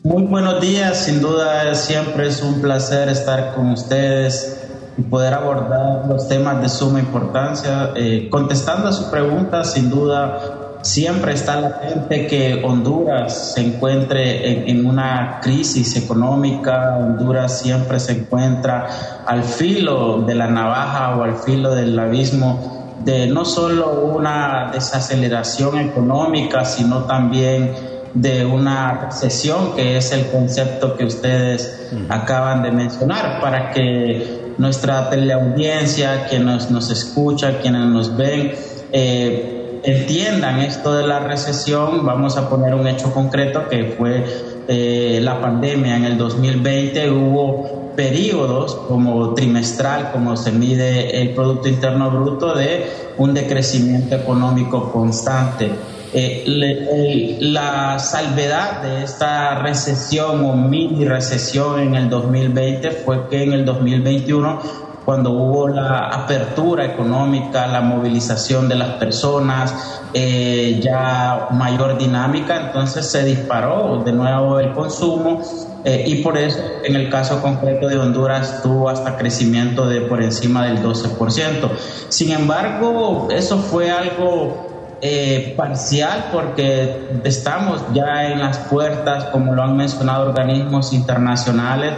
Muy 0.02 0.24
buenos 0.24 0.60
días, 0.60 1.06
sin 1.06 1.22
duda 1.22 1.76
siempre 1.76 2.30
es 2.30 2.42
un 2.42 2.62
placer 2.62 3.10
estar 3.10 3.54
con 3.54 3.70
ustedes 3.70 4.68
y 4.98 5.04
poder 5.04 5.36
abordar 5.36 6.08
los 6.08 6.28
temas 6.28 6.64
de 6.64 6.68
suma 6.68 7.00
importancia. 7.00 7.92
Eh, 7.96 8.28
contestando 8.32 8.88
a 8.88 8.92
su 8.92 9.12
pregunta, 9.12 9.64
sin 9.64 9.92
duda 9.92 10.61
siempre 10.82 11.34
está 11.34 11.60
latente 11.60 12.28
que 12.28 12.62
Honduras 12.64 13.54
se 13.54 13.62
encuentre 13.62 14.52
en, 14.52 14.78
en 14.78 14.86
una 14.86 15.40
crisis 15.42 15.96
económica, 15.96 16.98
Honduras 16.98 17.60
siempre 17.60 18.00
se 18.00 18.14
encuentra 18.14 19.24
al 19.26 19.44
filo 19.44 20.22
de 20.22 20.36
la 20.36 20.48
navaja 20.48 21.16
o 21.18 21.24
al 21.24 21.36
filo 21.36 21.74
del 21.76 21.98
abismo 21.98 22.82
de 23.04 23.28
no 23.28 23.46
solo 23.46 24.02
una 24.16 24.70
desaceleración 24.72 25.80
económica, 25.80 26.66
sino 26.66 27.06
también 27.06 27.72
de 28.14 28.46
una 28.46 29.06
recesión, 29.06 29.74
que 29.76 29.98
es 29.98 30.12
el 30.12 30.28
concepto 30.28 30.96
que 30.98 31.06
ustedes 31.06 31.90
acaban 32.10 32.62
de 32.62 32.72
mencionar, 32.72 33.40
para 33.40 33.72
que 33.72 34.54
nuestra 34.58 35.10
teleaudiencia, 35.10 36.28
quienes 36.30 36.70
nos 36.70 36.92
escuchan, 36.92 37.58
quienes 37.62 37.86
nos 37.86 38.16
ven, 38.16 38.54
eh, 38.92 39.61
entiendan 39.84 40.60
esto 40.60 40.94
de 40.94 41.08
la 41.08 41.20
recesión. 41.20 42.06
Vamos 42.06 42.38
a 42.38 42.50
poner 42.50 42.74
un 42.74 42.88
hecho 42.88 43.14
concreto 43.14 43.68
que 43.70 43.96
fue 43.98 44.26
eh, 44.68 45.20
la 45.22 45.42
pandemia 45.42 45.98
en 45.98 46.06
el 46.06 46.18
2020. 46.18 47.12
Hubo 47.12 47.94
periodos 47.96 48.76
como 48.76 49.34
trimestral, 49.34 50.12
como 50.12 50.38
se 50.38 50.52
mide 50.52 51.22
el 51.22 51.32
Producto 51.32 51.68
Interno 51.68 52.10
Bruto, 52.12 52.56
de 52.56 52.86
un 53.18 53.34
decrecimiento 53.34 54.16
económico 54.16 54.92
constante. 54.92 55.72
Eh, 56.14 57.38
la 57.40 57.98
salvedad 58.00 58.82
de 58.82 59.04
esta 59.04 59.60
recesión 59.60 60.44
o 60.44 60.56
mini 60.56 61.06
recesión 61.06 61.80
en 61.80 61.96
el 61.96 62.10
2020 62.10 62.92
fue 62.92 63.30
que 63.30 63.44
en 63.44 63.54
el 63.54 63.64
2021 63.64 64.60
cuando 65.06 65.32
hubo 65.32 65.68
la 65.68 66.08
apertura 66.10 66.86
económica, 66.86 67.66
la 67.68 67.82
movilización 67.82 68.70
de 68.70 68.76
las 68.76 68.90
personas, 68.92 70.02
eh, 70.14 70.80
ya 70.84 71.48
mayor 71.52 71.98
dinámica, 71.98 72.68
entonces 72.68 73.10
se 73.10 73.24
disparó 73.24 74.04
de 74.06 74.12
nuevo 74.12 74.60
el 74.60 74.74
consumo 74.74 75.42
eh, 75.84 76.04
y 76.06 76.22
por 76.22 76.38
eso 76.38 76.60
en 76.84 76.96
el 76.96 77.10
caso 77.10 77.42
concreto 77.42 77.88
de 77.88 77.98
Honduras 77.98 78.62
tuvo 78.62 78.90
hasta 78.90 79.18
crecimiento 79.18 79.88
de 79.88 80.02
por 80.02 80.22
encima 80.22 80.66
del 80.66 80.84
12%. 80.84 81.70
Sin 82.10 82.32
embargo, 82.32 83.28
eso 83.32 83.58
fue 83.58 83.90
algo 83.90 84.98
eh, 85.02 85.56
parcial 85.58 86.26
porque 86.32 87.10
estamos 87.24 87.82
ya 87.92 88.28
en 88.28 88.40
las 88.40 88.60
puertas, 88.60 89.26
como 89.26 89.56
lo 89.56 89.64
han 89.64 89.76
mencionado 89.76 90.30
organismos 90.30 90.94
internacionales, 90.94 91.94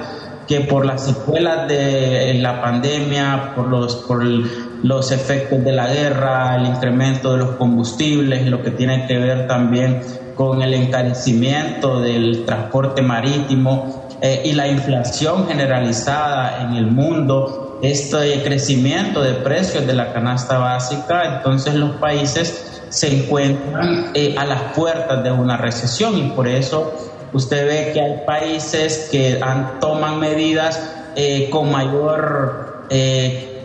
que 0.48 0.62
por 0.62 0.86
las 0.86 1.06
secuelas 1.06 1.68
de 1.68 2.34
la 2.42 2.62
pandemia, 2.62 3.54
por, 3.56 3.68
los, 3.68 3.96
por, 3.96 4.24
los 4.24 5.12
efectos 5.12 5.64
de 5.64 5.72
la 5.72 5.88
guerra, 5.88 6.56
el 6.58 6.68
incremento 6.68 7.34
de 7.34 7.40
los 7.40 7.56
combustibles, 7.56 8.46
lo 8.48 8.62
que 8.62 8.72
tiene 8.72 9.08
que 9.08 9.18
ver 9.18 9.48
también 9.48 10.02
con 10.36 10.62
el 10.62 10.74
encarecimiento 10.74 12.02
del 12.02 12.44
transporte 12.46 13.02
marítimo 13.02 14.08
eh, 14.22 14.42
y 14.46 14.54
la 14.54 14.68
inflación 14.68 15.48
generalizada 15.48 16.64
en 16.64 16.76
el 16.76 16.88
mundo, 16.88 17.80
este 17.82 18.42
crecimiento 18.44 19.22
de 19.22 19.34
precios 19.34 19.86
de 19.86 19.94
la 19.94 20.14
canasta 20.14 20.58
básica, 20.58 21.38
entonces 21.38 21.76
los 21.76 21.92
países 21.98 22.82
se 22.90 23.24
encuentran 23.24 24.12
eh, 24.14 24.36
a 24.38 24.46
las 24.46 24.74
puertas 24.74 25.24
de 25.24 25.32
una 25.32 25.58
recesión 25.58 26.18
y 26.18 26.30
por 26.30 26.48
eso 26.48 27.13
usted 27.34 27.68
ve 27.68 27.92
que 27.94 28.02
hay 28.02 28.22
países 28.26 29.10
que 29.12 29.40
toman 29.80 30.20
medidas 30.20 30.82
eh, 31.16 31.50
con 31.50 31.72
mayor 31.72 32.88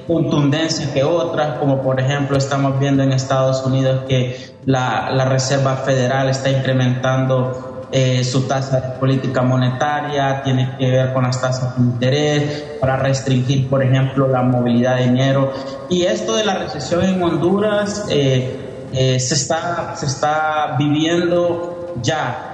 contundencia 0.08 0.92
que 0.92 1.04
otras, 1.04 1.58
como 1.58 1.82
por 1.82 2.00
ejemplo 2.00 2.38
estamos 2.38 2.80
viendo 2.80 3.02
en 3.02 3.12
Estados 3.12 3.64
Unidos 3.64 4.04
que 4.08 4.54
la, 4.64 5.24
Reserva 5.26 5.76
Federal 5.76 6.30
está 6.30 6.50
incrementando 6.50 7.86
eh, 7.92 8.24
su 8.24 8.46
tasa 8.48 8.80
de 8.80 8.98
política 8.98 9.42
monetaria, 9.42 10.42
tiene 10.42 10.76
que 10.78 10.90
ver 10.90 11.12
con 11.12 11.24
las 11.24 11.40
tasas 11.40 11.76
de 11.76 11.82
interés, 11.84 12.64
para 12.80 12.96
restringir, 12.96 13.68
por 13.68 13.82
ejemplo, 13.82 14.28
la 14.28 14.42
movilidad 14.42 14.96
de 14.96 15.04
dinero. 15.04 15.52
Y 15.88 16.02
esto 16.04 16.36
de 16.36 16.44
la 16.44 16.54
recesión 16.54 17.04
en 17.04 17.22
Honduras 17.22 18.06
eh, 18.10 18.86
eh, 18.92 19.20
se, 19.20 19.34
está, 19.34 19.94
se 19.96 20.06
está 20.06 20.76
viviendo 20.78 21.94
ya. 22.02 22.47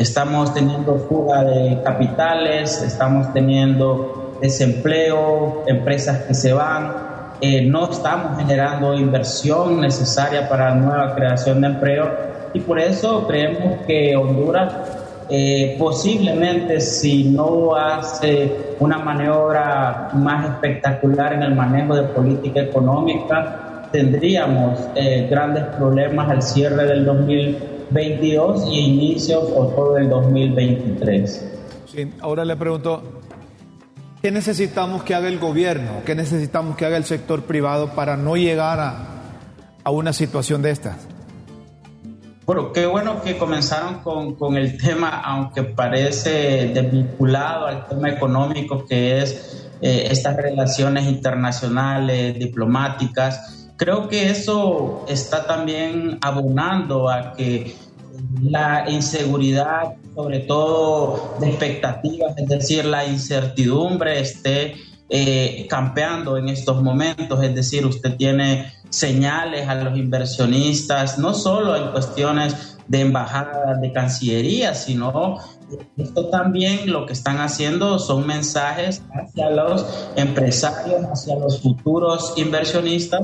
Estamos 0.00 0.54
teniendo 0.54 0.96
fuga 0.96 1.44
de 1.44 1.78
capitales, 1.84 2.80
estamos 2.80 3.34
teniendo 3.34 4.38
desempleo, 4.40 5.62
empresas 5.66 6.22
que 6.22 6.32
se 6.32 6.54
van, 6.54 6.90
eh, 7.42 7.66
no 7.66 7.90
estamos 7.90 8.38
generando 8.38 8.94
inversión 8.94 9.78
necesaria 9.78 10.48
para 10.48 10.74
nueva 10.74 11.14
creación 11.14 11.60
de 11.60 11.66
empleo 11.66 12.08
y 12.54 12.60
por 12.60 12.78
eso 12.80 13.26
creemos 13.26 13.82
que 13.86 14.16
Honduras 14.16 14.72
eh, 15.28 15.76
posiblemente 15.78 16.80
si 16.80 17.24
no 17.24 17.76
hace 17.76 18.76
una 18.80 19.00
maniobra 19.00 20.08
más 20.14 20.46
espectacular 20.46 21.34
en 21.34 21.42
el 21.42 21.54
manejo 21.54 21.94
de 21.94 22.04
política 22.04 22.62
económica, 22.62 23.82
tendríamos 23.92 24.80
eh, 24.94 25.26
grandes 25.30 25.64
problemas 25.76 26.30
al 26.30 26.40
cierre 26.40 26.86
del 26.86 27.04
2022 27.92 28.68
y 28.70 28.78
inicio 28.78 29.40
o 29.40 29.66
todo 29.68 29.98
el 29.98 30.08
2023. 30.08 31.46
Sí, 31.86 32.12
ahora 32.20 32.44
le 32.44 32.56
pregunto, 32.56 33.20
¿Qué 34.22 34.30
necesitamos 34.30 35.02
que 35.02 35.14
haga 35.14 35.28
el 35.28 35.38
gobierno? 35.38 36.02
¿Qué 36.04 36.14
necesitamos 36.14 36.76
que 36.76 36.84
haga 36.84 36.98
el 36.98 37.04
sector 37.04 37.44
privado 37.44 37.94
para 37.94 38.18
no 38.18 38.36
llegar 38.36 38.78
a, 38.78 39.90
una 39.90 40.12
situación 40.12 40.60
de 40.60 40.70
estas? 40.70 41.08
Bueno, 42.44 42.72
qué 42.72 42.84
bueno 42.84 43.22
que 43.22 43.38
comenzaron 43.38 44.02
con, 44.34 44.56
el 44.58 44.76
tema, 44.76 45.22
aunque 45.24 45.62
parece 45.62 46.70
desvinculado 46.74 47.66
al 47.66 47.88
tema 47.88 48.10
económico, 48.10 48.84
que 48.84 49.22
es 49.22 49.70
eh, 49.80 50.08
estas 50.10 50.36
relaciones 50.36 51.06
internacionales, 51.06 52.38
diplomáticas. 52.38 53.59
Creo 53.80 54.08
que 54.08 54.28
eso 54.28 55.06
está 55.08 55.46
también 55.46 56.18
abonando 56.20 57.08
a 57.08 57.32
que 57.32 57.74
la 58.42 58.84
inseguridad, 58.90 59.94
sobre 60.14 60.40
todo 60.40 61.38
de 61.40 61.48
expectativas, 61.48 62.36
es 62.36 62.46
decir, 62.46 62.84
la 62.84 63.06
incertidumbre 63.06 64.20
esté 64.20 64.74
eh, 65.08 65.66
campeando 65.70 66.36
en 66.36 66.50
estos 66.50 66.82
momentos, 66.82 67.42
es 67.42 67.54
decir, 67.54 67.86
usted 67.86 68.18
tiene 68.18 68.70
señales 68.90 69.66
a 69.66 69.76
los 69.76 69.96
inversionistas, 69.96 71.18
no 71.18 71.32
solo 71.32 71.74
en 71.74 71.90
cuestiones 71.92 72.76
de 72.86 73.00
embajada, 73.00 73.78
de 73.80 73.92
cancillería, 73.94 74.74
sino 74.74 75.38
esto 75.96 76.28
también 76.28 76.92
lo 76.92 77.06
que 77.06 77.14
están 77.14 77.38
haciendo 77.40 77.98
son 77.98 78.26
mensajes 78.26 79.02
hacia 79.14 79.48
los 79.48 79.86
empresarios, 80.16 81.02
hacia 81.10 81.36
los 81.36 81.62
futuros 81.62 82.34
inversionistas 82.36 83.22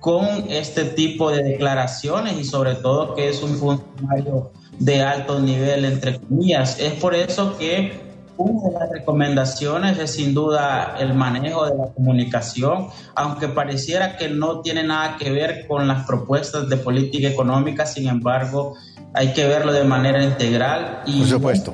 con 0.00 0.26
este 0.48 0.84
tipo 0.84 1.30
de 1.30 1.42
declaraciones 1.42 2.38
y 2.38 2.44
sobre 2.44 2.74
todo 2.76 3.14
que 3.14 3.28
es 3.28 3.42
un 3.42 3.56
funcionario 3.56 4.52
de 4.78 5.02
alto 5.02 5.40
nivel, 5.40 5.84
entre 5.84 6.20
comillas. 6.20 6.78
Es 6.78 6.92
por 6.94 7.14
eso 7.14 7.56
que 7.58 8.08
una 8.36 8.68
de 8.68 8.78
las 8.78 8.90
recomendaciones 8.90 9.98
es 9.98 10.12
sin 10.12 10.32
duda 10.32 10.96
el 11.00 11.14
manejo 11.14 11.66
de 11.66 11.76
la 11.76 11.86
comunicación, 11.86 12.86
aunque 13.16 13.48
pareciera 13.48 14.16
que 14.16 14.28
no 14.28 14.60
tiene 14.60 14.84
nada 14.84 15.16
que 15.18 15.32
ver 15.32 15.66
con 15.66 15.88
las 15.88 16.06
propuestas 16.06 16.68
de 16.68 16.76
política 16.76 17.28
económica, 17.28 17.84
sin 17.84 18.08
embargo, 18.08 18.76
hay 19.12 19.32
que 19.32 19.46
verlo 19.46 19.72
de 19.72 19.82
manera 19.82 20.22
integral. 20.22 21.02
Y 21.06 21.18
por 21.20 21.28
supuesto. 21.28 21.72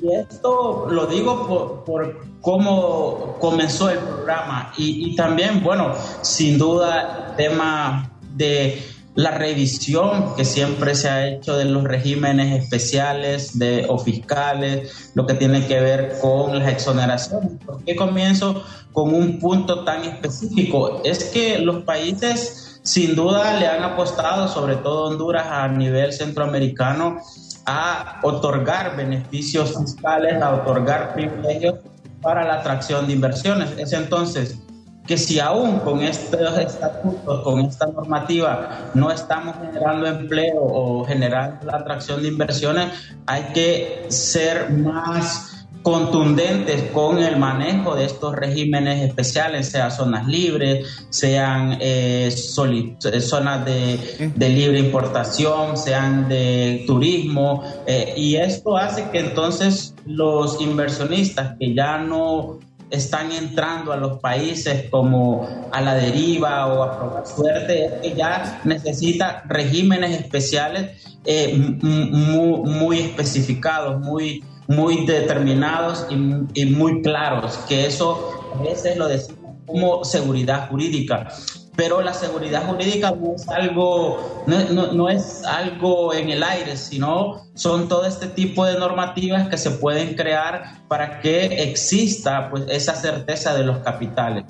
y 0.00 0.14
esto 0.14 0.86
lo 0.88 1.06
digo 1.06 1.46
por, 1.46 1.84
por 1.84 2.33
cómo 2.44 3.38
comenzó 3.40 3.88
el 3.88 3.98
programa 3.98 4.70
y, 4.76 5.16
también, 5.16 5.64
bueno, 5.64 5.94
sin 6.20 6.58
duda 6.58 7.28
el 7.30 7.36
tema 7.36 8.10
de 8.34 8.82
la 9.14 9.30
revisión 9.30 10.34
que 10.36 10.44
siempre 10.44 10.94
se 10.94 11.08
ha 11.08 11.26
hecho 11.26 11.56
de 11.56 11.64
los 11.64 11.84
regímenes 11.84 12.62
especiales 12.62 13.52
o 13.88 13.98
fiscales, 13.98 15.10
lo 15.14 15.24
que 15.24 15.34
tiene 15.34 15.66
que 15.66 15.80
ver 15.80 16.18
con 16.20 16.58
las 16.58 16.68
exoneraciones. 16.68 17.52
¿Por 17.64 17.82
qué 17.82 17.96
comienzo 17.96 18.62
con 18.92 19.14
un 19.14 19.38
punto 19.38 19.82
tan 19.84 20.04
específico? 20.04 21.00
Es 21.02 21.24
que 21.24 21.58
los 21.60 21.84
países 21.84 22.80
sin 22.82 23.14
duda 23.14 23.58
le 23.58 23.68
han 23.68 23.82
apostado, 23.82 24.48
sobre 24.48 24.76
todo 24.76 25.06
Honduras 25.06 25.46
a 25.48 25.68
nivel 25.68 26.12
centroamericano, 26.12 27.22
a 27.64 28.20
otorgar 28.22 28.96
beneficios 28.96 29.78
fiscales, 29.78 30.42
a 30.42 30.56
otorgar 30.56 31.14
privilegios 31.14 31.76
para 32.24 32.42
la 32.44 32.54
atracción 32.54 33.06
de 33.06 33.12
inversiones. 33.12 33.70
Es 33.78 33.92
entonces 33.92 34.58
que 35.06 35.18
si 35.18 35.38
aún 35.38 35.80
con 35.80 36.02
estos 36.02 36.58
estatutos, 36.58 37.42
con 37.42 37.60
esta 37.60 37.86
normativa, 37.86 38.90
no 38.94 39.10
estamos 39.10 39.54
generando 39.60 40.06
empleo 40.06 40.60
o 40.60 41.04
generando 41.04 41.66
la 41.66 41.76
atracción 41.76 42.22
de 42.22 42.28
inversiones, 42.28 42.90
hay 43.26 43.42
que 43.52 44.06
ser 44.08 44.70
más 44.70 45.53
contundentes 45.84 46.90
con 46.92 47.18
el 47.18 47.36
manejo 47.36 47.94
de 47.94 48.06
estos 48.06 48.34
regímenes 48.34 49.02
especiales, 49.02 49.68
sean 49.68 49.90
zonas 49.90 50.26
libres, 50.26 51.06
sean 51.10 51.76
eh, 51.78 52.30
zonas 52.32 53.64
de, 53.66 54.48
libre 54.48 54.78
importación, 54.78 55.76
sean 55.76 56.26
de 56.26 56.84
turismo, 56.86 57.62
eh, 57.86 58.14
y 58.16 58.36
esto 58.36 58.78
hace 58.78 59.10
que 59.10 59.20
entonces 59.20 59.94
los 60.06 60.58
inversionistas 60.58 61.56
que 61.60 61.74
ya 61.74 61.98
no 61.98 62.60
están 62.88 63.30
entrando 63.32 63.92
a 63.92 63.96
los 63.96 64.18
países 64.20 64.88
como 64.90 65.46
a 65.70 65.80
la 65.82 65.94
deriva 65.96 66.66
o 66.66 66.82
a 66.82 66.98
probar 66.98 67.26
suerte, 67.26 67.86
es 67.86 67.92
que 68.00 68.14
ya 68.14 68.60
necesita 68.64 69.42
regímenes 69.46 70.18
especiales 70.18 71.02
eh, 71.26 71.56
muy, 71.82 72.98
especificados, 73.00 74.00
muy, 74.00 74.44
muy 74.68 75.06
determinados 75.06 76.06
y, 76.10 76.66
muy 76.66 77.02
claros, 77.02 77.56
que 77.68 77.86
eso 77.86 78.52
a 78.54 78.62
veces 78.62 78.96
lo 78.96 79.08
decimos 79.08 79.38
como 79.66 80.04
seguridad 80.04 80.68
jurídica 80.68 81.28
pero 81.76 82.00
la 82.02 82.14
seguridad 82.14 82.66
jurídica 82.66 83.10
no 83.10 83.34
es 83.34 83.48
algo, 83.48 84.44
no, 84.46 85.08
es 85.08 85.44
algo 85.44 86.14
en 86.14 86.30
el 86.30 86.42
aire, 86.42 86.76
sino 86.76 87.42
son 87.54 87.88
todo 87.88 88.06
este 88.06 88.26
tipo 88.28 88.64
de 88.64 88.78
normativas 88.78 89.48
que 89.48 89.58
se 89.58 89.70
pueden 89.72 90.14
crear 90.14 90.86
para 90.88 91.20
que 91.20 91.62
exista 91.64 92.48
pues, 92.50 92.64
esa 92.68 92.94
certeza 92.94 93.54
de 93.54 93.64
los 93.64 93.78
capitales. 93.78 94.44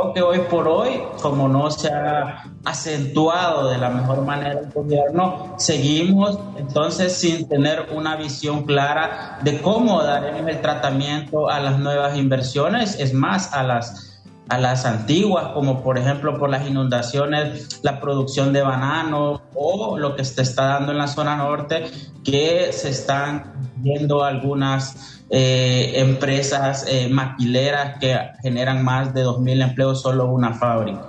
Creo 0.00 0.14
que 0.14 0.22
hoy 0.22 0.38
por 0.48 0.66
hoy, 0.66 1.02
como 1.20 1.46
no 1.46 1.70
se 1.70 1.92
ha 1.92 2.44
acentuado 2.64 3.68
de 3.68 3.76
la 3.76 3.90
mejor 3.90 4.24
manera 4.24 4.60
el 4.60 4.70
gobierno, 4.70 5.54
seguimos 5.58 6.38
entonces 6.56 7.14
sin 7.14 7.46
tener 7.46 7.88
una 7.94 8.16
visión 8.16 8.64
clara 8.64 9.38
de 9.42 9.60
cómo 9.60 10.02
daremos 10.02 10.48
el 10.48 10.62
tratamiento 10.62 11.50
a 11.50 11.60
las 11.60 11.78
nuevas 11.78 12.16
inversiones, 12.16 12.98
es 12.98 13.12
más, 13.12 13.52
a 13.52 13.62
las 13.62 14.06
a 14.48 14.58
las 14.58 14.84
antiguas, 14.84 15.52
como 15.54 15.80
por 15.80 15.96
ejemplo 15.96 16.36
por 16.36 16.50
las 16.50 16.66
inundaciones, 16.66 17.78
la 17.84 18.00
producción 18.00 18.52
de 18.52 18.62
banano 18.62 19.42
o 19.54 19.96
lo 19.96 20.16
que 20.16 20.24
se 20.24 20.42
está 20.42 20.64
dando 20.64 20.90
en 20.90 20.98
la 20.98 21.06
zona 21.06 21.36
norte, 21.36 21.84
que 22.24 22.72
se 22.72 22.88
están 22.88 23.52
viendo 23.76 24.24
algunas 24.24 25.19
eh, 25.32 25.92
empresas 26.00 26.84
eh, 26.88 27.08
maquileras 27.08 27.98
que 28.00 28.16
generan 28.42 28.82
más 28.82 29.14
de 29.14 29.24
2.000 29.24 29.62
empleos 29.62 30.02
solo 30.02 30.26
una 30.26 30.54
fábrica. 30.54 31.02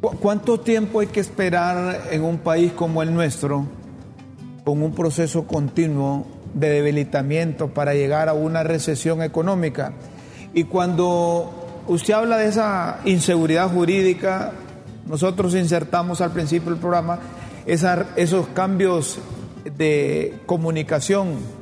¿Cuánto 0.00 0.60
tiempo 0.60 1.00
hay 1.00 1.08
que 1.08 1.20
esperar 1.20 2.04
en 2.10 2.24
un 2.24 2.38
país 2.38 2.72
como 2.72 3.02
el 3.02 3.12
nuestro, 3.12 3.66
con 4.64 4.82
un 4.82 4.94
proceso 4.94 5.46
continuo 5.46 6.24
de 6.54 6.70
debilitamiento 6.70 7.68
para 7.68 7.92
llegar 7.92 8.30
a 8.30 8.32
una 8.32 8.62
recesión 8.62 9.22
económica? 9.22 9.92
Y 10.54 10.64
cuando 10.64 11.84
usted 11.86 12.14
habla 12.14 12.38
de 12.38 12.46
esa 12.46 13.00
inseguridad 13.04 13.70
jurídica, 13.70 14.52
nosotros 15.06 15.54
insertamos 15.54 16.22
al 16.22 16.30
principio 16.32 16.70
del 16.70 16.80
programa 16.80 17.18
esos 17.66 18.46
cambios 18.54 19.18
de 19.76 20.38
comunicación 20.46 21.57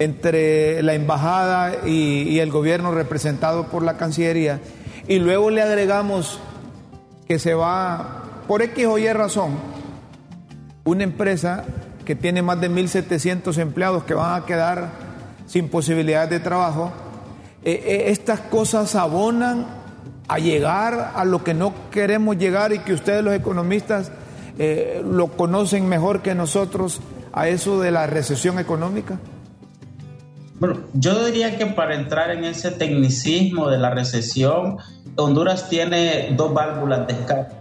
entre 0.00 0.82
la 0.82 0.94
embajada 0.94 1.86
y, 1.86 2.38
el 2.40 2.50
gobierno 2.50 2.90
representado 2.90 3.66
por 3.66 3.82
la 3.82 3.98
Cancillería, 3.98 4.58
y 5.06 5.18
luego 5.18 5.50
le 5.50 5.62
agregamos 5.62 6.40
que 7.28 7.38
se 7.38 7.54
va, 7.54 8.24
por 8.48 8.62
X 8.62 8.86
o 8.86 8.98
Y 8.98 9.12
razón, 9.12 9.52
una 10.84 11.04
empresa 11.04 11.64
que 12.06 12.16
tiene 12.16 12.40
más 12.40 12.60
de 12.60 12.70
1.700 12.70 13.56
empleados 13.58 14.04
que 14.04 14.14
van 14.14 14.42
a 14.42 14.46
quedar 14.46 14.88
sin 15.46 15.68
posibilidades 15.68 16.30
de 16.30 16.40
trabajo, 16.40 16.92
eh, 17.62 17.82
eh, 17.84 18.04
estas 18.06 18.40
cosas 18.40 18.94
abonan 18.94 19.66
a 20.28 20.38
llegar 20.38 21.12
a 21.14 21.24
lo 21.26 21.44
que 21.44 21.52
no 21.52 21.74
queremos 21.90 22.38
llegar 22.38 22.72
y 22.72 22.78
que 22.78 22.94
ustedes 22.94 23.22
los 23.22 23.34
economistas 23.34 24.12
eh, 24.58 25.02
lo 25.04 25.28
conocen 25.28 25.88
mejor 25.88 26.22
que 26.22 26.34
nosotros, 26.34 27.00
a 27.32 27.48
eso 27.48 27.80
de 27.80 27.90
la 27.90 28.06
recesión 28.06 28.58
económica. 28.58 29.18
Bueno, 30.60 30.78
yo 30.92 31.24
diría 31.24 31.56
que 31.56 31.64
para 31.66 31.94
entrar 31.94 32.30
en 32.30 32.44
ese 32.44 32.70
tecnicismo 32.70 33.70
de 33.70 33.78
la 33.78 33.90
recesión, 33.90 34.76
Honduras 35.16 35.70
tiene 35.70 36.34
dos 36.36 36.52
válvulas 36.52 37.06
de 37.06 37.14
escape, 37.14 37.54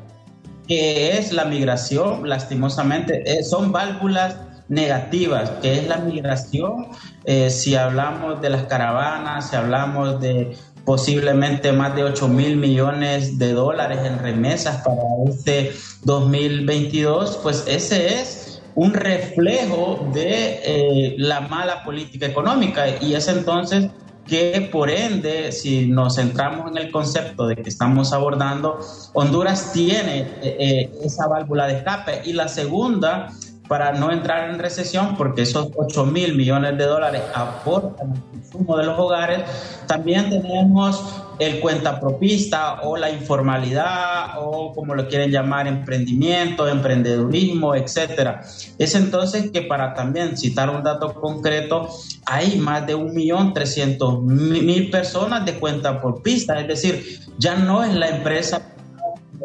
que 0.67 1.17
es 1.17 1.31
la 1.31 1.45
migración, 1.45 2.27
lastimosamente, 2.27 3.23
eh, 3.25 3.43
son 3.43 3.71
válvulas 3.71 4.35
negativas, 4.67 5.49
que 5.61 5.79
es 5.79 5.87
la 5.87 5.97
migración, 5.99 6.87
eh, 7.23 7.49
si 7.49 7.73
hablamos 7.75 8.41
de 8.41 8.49
las 8.49 8.63
caravanas, 8.63 9.49
si 9.49 9.55
hablamos 9.55 10.19
de 10.19 10.57
posiblemente 10.83 11.71
más 11.71 11.95
de 11.95 12.03
8 12.03 12.27
mil 12.27 12.57
millones 12.57 13.37
de 13.37 13.53
dólares 13.53 13.99
en 14.03 14.19
remesas 14.19 14.81
para 14.83 15.01
este 15.29 15.71
2022, 16.03 17.39
pues 17.43 17.63
ese 17.65 18.19
es 18.19 18.38
un 18.75 18.93
reflejo 18.93 20.09
de 20.13 20.61
eh, 20.63 21.15
la 21.17 21.41
mala 21.41 21.83
política 21.83 22.25
económica. 22.25 22.85
Y 23.01 23.13
es 23.13 23.27
entonces 23.27 23.89
que 24.27 24.69
por 24.71 24.89
ende, 24.89 25.51
si 25.51 25.87
nos 25.87 26.15
centramos 26.15 26.71
en 26.71 26.77
el 26.77 26.91
concepto 26.91 27.47
de 27.47 27.55
que 27.55 27.69
estamos 27.69 28.13
abordando, 28.13 28.79
Honduras 29.13 29.73
tiene 29.73 30.19
eh, 30.19 30.57
eh, 30.59 30.91
esa 31.03 31.27
válvula 31.27 31.67
de 31.67 31.77
escape. 31.77 32.21
Y 32.25 32.33
la 32.33 32.47
segunda 32.47 33.31
para 33.69 33.91
no 33.91 34.11
entrar 34.11 34.49
en 34.49 34.57
recesión, 34.57 35.15
porque 35.15 35.43
esos 35.43 35.69
8 35.75 36.07
mil 36.07 36.35
millones 36.35 36.75
de 36.75 36.85
dólares 36.85 37.21
aportan 37.35 38.13
al 38.13 38.23
consumo 38.23 38.75
de 38.75 38.83
los 38.83 38.97
hogares, 38.97 39.43
también 39.85 40.27
tenemos 40.27 41.23
el 41.37 41.59
cuentapropista 41.59 42.81
o 42.81 42.97
la 42.97 43.11
informalidad 43.11 44.39
o 44.39 44.73
como 44.73 44.95
lo 44.95 45.07
quieren 45.07 45.29
llamar 45.29 45.67
emprendimiento, 45.67 46.67
emprendedurismo, 46.67 47.75
etcétera. 47.75 48.41
Es 48.79 48.95
entonces 48.95 49.51
que 49.51 49.61
para 49.61 49.93
también 49.93 50.35
citar 50.35 50.71
un 50.71 50.81
dato 50.81 51.13
concreto, 51.13 51.89
hay 52.25 52.57
más 52.57 52.87
de 52.87 52.95
un 52.95 53.13
millón 53.13 53.53
trescientos 53.53 54.19
mil 54.23 54.89
personas 54.89 55.45
de 55.45 55.53
cuentapropista, 55.59 56.59
es 56.59 56.67
decir, 56.67 57.19
ya 57.37 57.55
no 57.55 57.83
es 57.83 57.93
la 57.93 58.09
empresa 58.09 58.61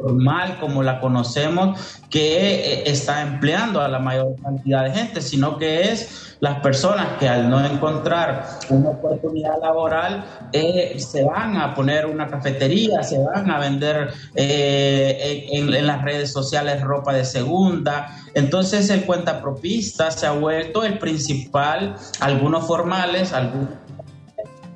normal 0.05 0.59
como 0.61 0.83
la 0.83 1.01
conocemos 1.01 2.01
que 2.11 2.55
eh, 2.55 2.83
está 2.87 3.23
empleando 3.23 3.81
a 3.81 3.89
la 3.89 3.99
mayor 3.99 4.37
cantidad 4.43 4.85
de 4.85 4.91
gente, 4.93 5.21
sino 5.21 5.59
que 5.59 5.91
es 5.91 6.37
las 6.41 6.61
personas 6.61 7.19
que 7.19 7.29
al 7.29 7.49
no 7.49 7.65
encontrar 7.65 8.47
una 8.69 8.91
oportunidad 8.91 9.55
laboral 9.63 10.25
eh, 10.53 10.97
se 10.99 11.25
van 11.25 11.57
a 11.57 11.75
poner 11.75 12.07
una 12.07 12.29
cafetería, 12.29 13.03
se 13.03 13.19
van 13.19 13.51
a 13.51 13.59
vender 13.59 14.13
eh, 14.35 15.47
en, 15.53 15.87
las 15.87 16.03
redes 16.03 16.33
sociales 16.33 16.83
ropa 16.83 17.15
de 17.15 17.25
segunda. 17.25 18.11
Entonces 18.35 18.91
el 18.91 19.05
cuenta 19.07 19.41
propista 19.41 20.11
se 20.11 20.27
ha 20.27 20.33
vuelto 20.33 20.85
el 20.85 20.99
principal, 20.99 21.97
algunos 22.21 22.67
formales, 22.67 23.33
algunos 23.33 23.84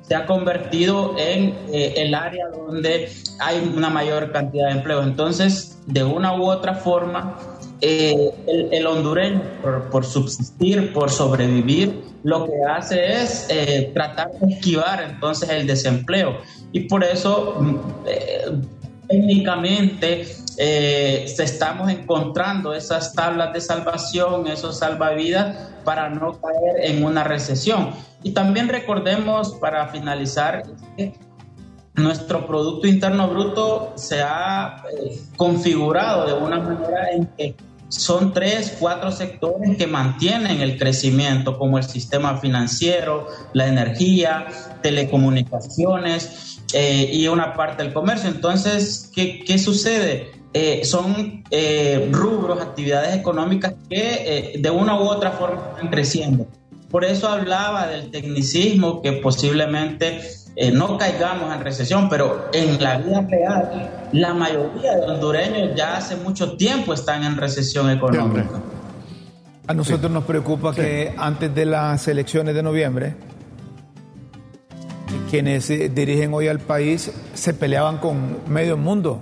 se 0.09 0.15
ha 0.15 0.25
convertido 0.25 1.15
en 1.19 1.53
eh, 1.71 1.93
el 1.97 2.15
área 2.15 2.47
donde 2.47 3.09
hay 3.37 3.71
una 3.75 3.91
mayor 3.91 4.31
cantidad 4.31 4.69
de 4.69 4.77
empleo. 4.77 5.03
Entonces, 5.03 5.77
de 5.85 6.03
una 6.03 6.35
u 6.35 6.49
otra 6.49 6.73
forma, 6.73 7.37
eh, 7.81 8.31
el, 8.71 8.87
hondureño, 8.87 9.39
por, 9.91 10.03
subsistir, 10.03 10.93
por 10.93 11.11
sobrevivir, 11.11 12.01
lo 12.23 12.47
que 12.47 12.53
hace 12.67 13.21
es 13.21 13.45
eh, 13.51 13.91
tratar 13.93 14.31
de 14.31 14.51
esquivar 14.51 15.03
entonces 15.03 15.47
el 15.47 15.67
desempleo. 15.67 16.39
Y 16.71 16.81
por 16.81 17.03
eso, 17.03 17.57
mm, 17.59 17.75
técnicamente, 20.59 21.27
se 21.27 21.43
estamos 21.43 21.89
encontrando 21.89 22.73
esas 22.73 23.13
tablas 23.13 23.53
de 23.53 23.61
salvación, 23.61 24.47
esos 24.47 24.79
salvavidas 24.79 25.55
para 25.85 26.09
no 26.09 26.39
caer 26.39 26.91
en 26.91 27.03
una 27.05 27.23
recesión. 27.23 27.91
Y 28.23 28.31
también 28.31 28.67
recordemos, 28.67 29.53
para 29.53 29.87
finalizar, 29.87 30.63
que 30.97 31.13
nuestro 31.95 32.45
Producto 32.45 32.87
Interno 32.87 33.29
Bruto 33.29 33.93
se 33.95 34.21
ha 34.21 34.83
eh, 34.91 35.17
configurado 35.37 36.27
de 36.27 36.33
una 36.33 36.59
manera 36.59 37.11
en 37.11 37.25
que 37.37 37.55
son 37.87 38.33
tres, 38.33 38.75
cuatro 38.79 39.11
sectores 39.11 39.77
que 39.77 39.87
mantienen 39.87 40.61
el 40.61 40.77
crecimiento, 40.77 41.57
como 41.57 41.77
el 41.77 41.85
sistema 41.85 42.37
financiero, 42.37 43.27
la 43.53 43.67
energía, 43.67 44.47
telecomunicaciones 44.83 46.59
eh, 46.73 47.09
y 47.11 47.27
una 47.27 47.55
parte 47.55 47.81
del 47.81 47.93
comercio. 47.93 48.29
Entonces, 48.29 49.09
¿qué, 49.15 49.43
qué 49.43 49.57
sucede? 49.57 50.38
Eh, 50.53 50.81
son 50.83 51.43
rubros, 52.11 52.59
actividades 52.59 53.15
económicas 53.15 53.73
que 53.89 54.59
de 54.59 54.69
una 54.69 54.99
u 54.99 55.03
otra 55.03 55.31
forma 55.31 55.61
están 55.75 55.89
creciendo. 55.89 56.47
Por 56.89 57.05
eso 57.05 57.27
hablaba 57.27 57.87
del 57.87 58.09
tecnicismo 58.09 59.01
que 59.01 59.13
posiblemente 59.13 60.21
eh, 60.55 60.71
no 60.71 60.97
caigamos 60.97 61.55
en 61.55 61.63
recesión, 61.63 62.09
pero 62.09 62.49
en 62.51 62.81
la 62.81 62.97
vida 62.97 63.21
real 63.21 64.09
la 64.11 64.33
mayoría 64.33 64.95
de 64.95 65.05
hondureños 65.05 65.75
ya 65.75 65.97
hace 65.97 66.15
mucho 66.15 66.57
tiempo 66.57 66.93
están 66.93 67.23
en 67.23 67.37
recesión 67.37 67.91
económica. 67.91 68.59
A 69.67 69.73
nosotros 69.73 70.11
nos 70.11 70.23
preocupa 70.23 70.73
que 70.73 71.13
antes 71.15 71.53
de 71.53 71.65
las 71.65 72.07
elecciones 72.07 72.55
de 72.55 72.63
noviembre, 72.63 73.13
quienes 75.29 75.69
eh, 75.69 75.89
dirigen 75.93 76.33
hoy 76.33 76.47
al 76.47 76.59
país 76.59 77.11
se 77.35 77.53
peleaban 77.53 77.99
con 77.99 78.39
medio 78.47 78.77
mundo 78.77 79.21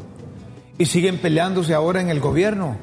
y 0.78 0.86
siguen 0.86 1.18
peleándose 1.18 1.74
ahora 1.74 2.02
en 2.02 2.10
el 2.10 2.20
gobierno, 2.20 2.78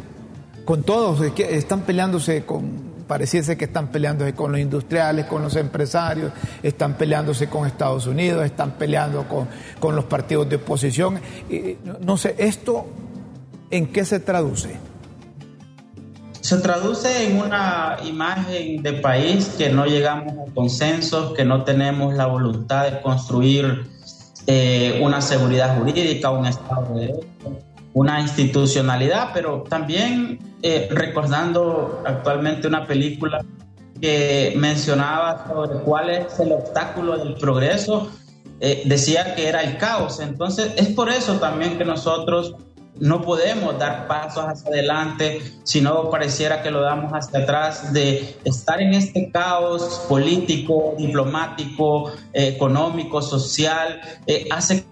con 0.65 0.83
todos, 0.83 1.21
están 1.39 1.83
peleándose 1.83 2.45
con 2.45 2.95
pareciese 3.07 3.57
que 3.57 3.67
están 3.67 3.89
peleándose 3.89 4.35
con 4.35 4.53
los 4.53 4.61
industriales, 4.61 5.27
con 5.27 5.43
los 5.43 5.57
empresarios, 5.57 6.33
están 6.63 6.95
peleándose 6.95 7.49
con 7.49 7.67
Estados 7.67 8.07
Unidos, 8.07 8.45
están 8.45 8.73
peleando 8.73 9.27
con, 9.81 9.95
los 9.95 10.05
partidos 10.07 10.49
de 10.49 10.57
oposición. 10.57 11.21
no 12.01 12.17
sé, 12.17 12.35
¿esto 12.39 12.87
en 13.71 13.87
qué 13.89 14.05
se 14.05 14.21
traduce? 14.21 14.77
Se 16.41 16.59
traduce 16.59 17.27
en 17.27 17.39
una 17.39 17.97
imagen 18.05 18.83
de 18.83 18.93
país 18.95 19.55
que 19.57 19.71
no 19.71 19.87
llegamos 19.87 20.33
a 20.33 20.53
consensos, 20.53 21.35
que 21.35 21.45
no 21.45 21.65
tenemos 21.65 22.15
la 22.15 22.27
voluntad 22.27 22.91
de 22.91 23.01
construir 23.01 23.87
eh, 24.47 25.01
una 25.03 25.23
seguridad 25.23 25.79
jurídica, 25.79 26.31
un 26.31 26.47
Estado 26.47 26.95
de 26.95 27.07
Derecho 27.07 27.74
una 27.95 28.21
institucionalidad, 28.21 29.31
pero 29.33 29.63
también 29.63 30.39
eh, 30.63 30.89
recordando 30.91 32.03
actualmente 32.05 32.67
una 32.67 32.87
película 32.87 33.45
que 34.01 34.53
mencionaba 34.57 35.47
sobre 35.49 35.79
cuál 35.81 36.11
es 36.11 36.39
el 36.41 36.53
obstáculo 36.53 37.17
del 37.17 37.35
progreso, 37.35 38.11
eh, 38.61 38.83
decía 38.85 39.35
que 39.35 39.49
era 39.49 39.63
el 39.63 39.79
caos. 39.79 40.21
Entonces 40.21 40.73
es 40.77 40.89
por 40.89 41.09
eso 41.09 41.39
también 41.39 41.79
que 41.79 41.85
nosotros 41.85 42.57
no 42.99 43.23
podemos 43.23 43.79
dar 43.79 44.07
pasos 44.07 44.45
hacia 44.45 44.69
adelante, 44.69 45.41
sino 45.65 46.11
pareciera 46.11 46.63
que 46.63 46.71
lo 46.71 46.81
damos 46.81 47.13
hacia 47.13 47.41
atrás 47.41 47.93
de 47.93 48.37
estar 48.45 48.81
en 48.81 48.95
este 48.95 49.31
caos 49.31 50.05
político, 50.09 50.95
diplomático, 50.97 52.13
económico, 52.33 53.21
social, 53.21 54.01
eh, 54.27 54.47
hace 54.51 54.85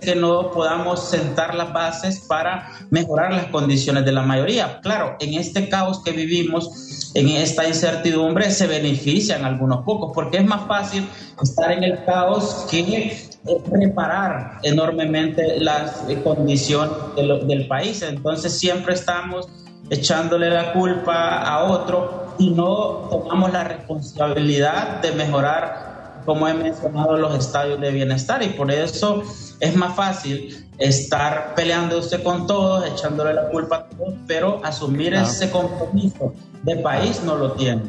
que 0.00 0.14
no 0.14 0.50
podamos 0.50 1.08
sentar 1.08 1.54
las 1.54 1.72
bases 1.72 2.20
para 2.20 2.68
mejorar 2.90 3.32
las 3.32 3.46
condiciones 3.46 4.04
de 4.04 4.12
la 4.12 4.22
mayoría. 4.22 4.80
Claro, 4.80 5.16
en 5.20 5.34
este 5.34 5.68
caos 5.68 6.02
que 6.04 6.12
vivimos, 6.12 7.12
en 7.14 7.28
esta 7.28 7.66
incertidumbre, 7.66 8.50
se 8.50 8.66
benefician 8.66 9.44
algunos 9.44 9.84
pocos, 9.84 10.12
porque 10.14 10.38
es 10.38 10.44
más 10.44 10.66
fácil 10.66 11.08
estar 11.42 11.72
en 11.72 11.84
el 11.84 12.04
caos 12.04 12.66
que 12.70 13.28
reparar 13.70 14.58
enormemente 14.62 15.60
las 15.60 16.04
condiciones 16.22 16.96
del 17.16 17.66
país. 17.66 18.02
Entonces 18.02 18.58
siempre 18.58 18.94
estamos 18.94 19.48
echándole 19.90 20.50
la 20.50 20.72
culpa 20.72 21.42
a 21.42 21.64
otro 21.64 22.34
y 22.38 22.50
no 22.50 23.08
tomamos 23.10 23.52
la 23.52 23.64
responsabilidad 23.64 25.00
de 25.00 25.12
mejorar, 25.12 26.20
como 26.24 26.46
he 26.46 26.54
mencionado, 26.54 27.16
los 27.16 27.34
estadios 27.36 27.80
de 27.80 27.90
bienestar. 27.90 28.42
Y 28.42 28.48
por 28.50 28.70
eso 28.70 29.22
es 29.60 29.76
más 29.76 29.94
fácil 29.94 30.66
estar 30.78 31.54
peleándose 31.54 32.22
con 32.22 32.46
todos, 32.46 32.86
echándole 32.86 33.34
la 33.34 33.48
culpa 33.48 33.76
a 33.76 33.88
todos, 33.88 34.14
pero 34.26 34.64
asumir 34.64 35.14
ese 35.14 35.50
compromiso 35.50 36.34
de 36.62 36.76
país 36.76 37.22
no 37.24 37.36
lo 37.36 37.52
tiene. 37.52 37.82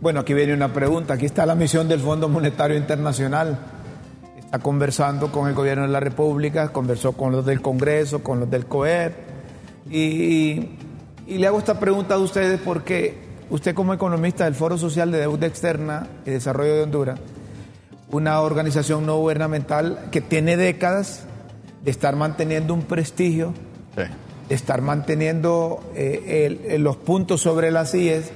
Bueno, 0.00 0.20
aquí 0.20 0.34
viene 0.34 0.52
una 0.52 0.72
pregunta. 0.72 1.14
Aquí 1.14 1.26
está 1.26 1.46
la 1.46 1.54
misión 1.54 1.88
del 1.88 2.00
Fondo 2.00 2.28
Monetario 2.28 2.76
Internacional. 2.76 3.58
Está 4.38 4.58
conversando 4.58 5.32
con 5.32 5.48
el 5.48 5.54
gobierno 5.54 5.84
de 5.84 5.90
la 5.90 6.00
República, 6.00 6.72
conversó 6.72 7.12
con 7.12 7.32
los 7.32 7.46
del 7.46 7.62
Congreso, 7.62 8.22
con 8.22 8.40
los 8.40 8.50
del 8.50 8.66
COEP. 8.66 9.12
Y, 9.90 10.70
y 11.26 11.38
le 11.38 11.46
hago 11.46 11.58
esta 11.58 11.78
pregunta 11.80 12.14
a 12.14 12.18
ustedes 12.18 12.60
porque 12.60 13.16
usted 13.48 13.74
como 13.74 13.94
economista 13.94 14.44
del 14.44 14.54
Foro 14.54 14.76
Social 14.76 15.10
de 15.10 15.20
Deuda 15.20 15.46
Externa 15.46 16.06
y 16.26 16.30
Desarrollo 16.30 16.74
de 16.74 16.82
Honduras, 16.82 17.18
una 18.12 18.40
organización 18.40 19.04
no 19.06 19.16
gubernamental 19.16 20.08
que 20.12 20.20
tiene 20.20 20.56
décadas 20.56 21.24
de 21.82 21.90
estar 21.90 22.14
manteniendo 22.14 22.74
un 22.74 22.82
prestigio, 22.82 23.52
de 24.48 24.54
estar 24.54 24.82
manteniendo 24.82 25.82
eh, 25.94 26.76
los 26.78 26.96
puntos 26.96 27.40
sobre 27.40 27.70
las 27.70 27.94
IES, 27.94 28.30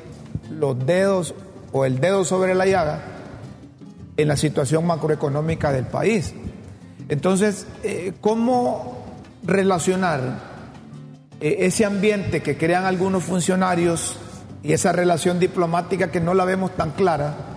los 0.50 0.84
dedos 0.84 1.34
o 1.72 1.84
el 1.84 2.00
dedo 2.00 2.24
sobre 2.24 2.54
la 2.54 2.66
llaga 2.66 3.02
en 4.16 4.28
la 4.28 4.36
situación 4.36 4.86
macroeconómica 4.86 5.72
del 5.72 5.86
país. 5.86 6.34
Entonces, 7.08 7.66
eh, 7.82 8.14
¿cómo 8.20 9.04
relacionar 9.44 10.40
eh, 11.40 11.56
ese 11.60 11.84
ambiente 11.84 12.42
que 12.42 12.56
crean 12.56 12.84
algunos 12.84 13.24
funcionarios 13.24 14.16
y 14.62 14.72
esa 14.72 14.92
relación 14.92 15.38
diplomática 15.38 16.10
que 16.10 16.20
no 16.20 16.34
la 16.34 16.44
vemos 16.44 16.74
tan 16.74 16.92
clara? 16.92 17.55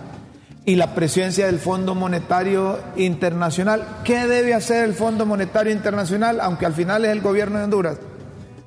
Y 0.64 0.76
la 0.76 0.94
presencia 0.94 1.46
del 1.46 1.58
Fondo 1.58 1.94
Monetario 1.94 2.78
Internacional. 2.96 3.86
¿Qué 4.04 4.26
debe 4.26 4.54
hacer 4.54 4.84
el 4.84 4.94
Fondo 4.94 5.26
Monetario 5.26 5.72
Internacional, 5.72 6.40
aunque 6.40 6.66
al 6.66 6.74
final 6.74 7.04
es 7.04 7.12
el 7.12 7.20
gobierno 7.20 7.58
de 7.58 7.64
Honduras? 7.64 7.98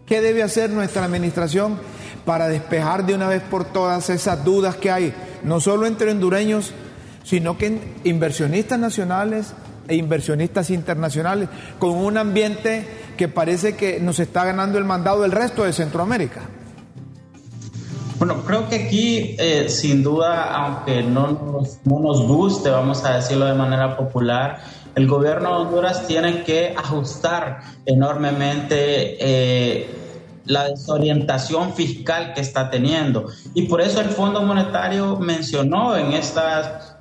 ¿Qué 0.05 0.21
debe 0.21 0.43
hacer 0.43 0.69
nuestra 0.69 1.05
administración 1.05 1.77
para 2.25 2.47
despejar 2.47 3.05
de 3.05 3.13
una 3.13 3.27
vez 3.27 3.41
por 3.41 3.65
todas 3.65 4.09
esas 4.09 4.43
dudas 4.43 4.75
que 4.75 4.91
hay, 4.91 5.13
no 5.43 5.59
solo 5.59 5.85
entre 5.85 6.11
hondureños, 6.11 6.73
sino 7.23 7.57
que 7.57 7.79
inversionistas 8.03 8.79
nacionales 8.79 9.53
e 9.87 9.95
inversionistas 9.95 10.69
internacionales, 10.69 11.49
con 11.79 11.91
un 11.91 12.17
ambiente 12.17 12.85
que 13.17 13.27
parece 13.27 13.75
que 13.75 13.99
nos 13.99 14.19
está 14.19 14.45
ganando 14.45 14.77
el 14.77 14.85
mandado 14.85 15.21
del 15.21 15.31
resto 15.31 15.63
de 15.63 15.73
Centroamérica? 15.73 16.41
Bueno, 18.25 18.41
creo 18.45 18.69
que 18.69 18.85
aquí, 18.85 19.35
eh, 19.37 19.67
sin 19.67 20.01
duda, 20.01 20.49
aunque 20.55 21.03
no 21.03 21.27
nos, 21.27 21.79
no 21.83 21.99
nos 21.99 22.25
guste, 22.25 22.69
vamos 22.69 23.03
a 23.03 23.15
decirlo 23.17 23.43
de 23.47 23.53
manera 23.53 23.97
popular, 23.97 24.63
el 24.95 25.07
gobierno 25.07 25.49
de 25.49 25.55
Honduras 25.65 26.07
tiene 26.07 26.45
que 26.45 26.73
ajustar 26.73 27.59
enormemente 27.85 29.17
eh, 29.19 29.89
la 30.45 30.69
desorientación 30.69 31.73
fiscal 31.73 32.33
que 32.33 32.39
está 32.39 32.69
teniendo. 32.69 33.27
Y 33.53 33.63
por 33.63 33.81
eso 33.81 33.99
el 33.99 34.07
Fondo 34.07 34.41
Monetario 34.41 35.17
mencionó 35.17 35.97
en 35.97 36.13
estas 36.13 36.92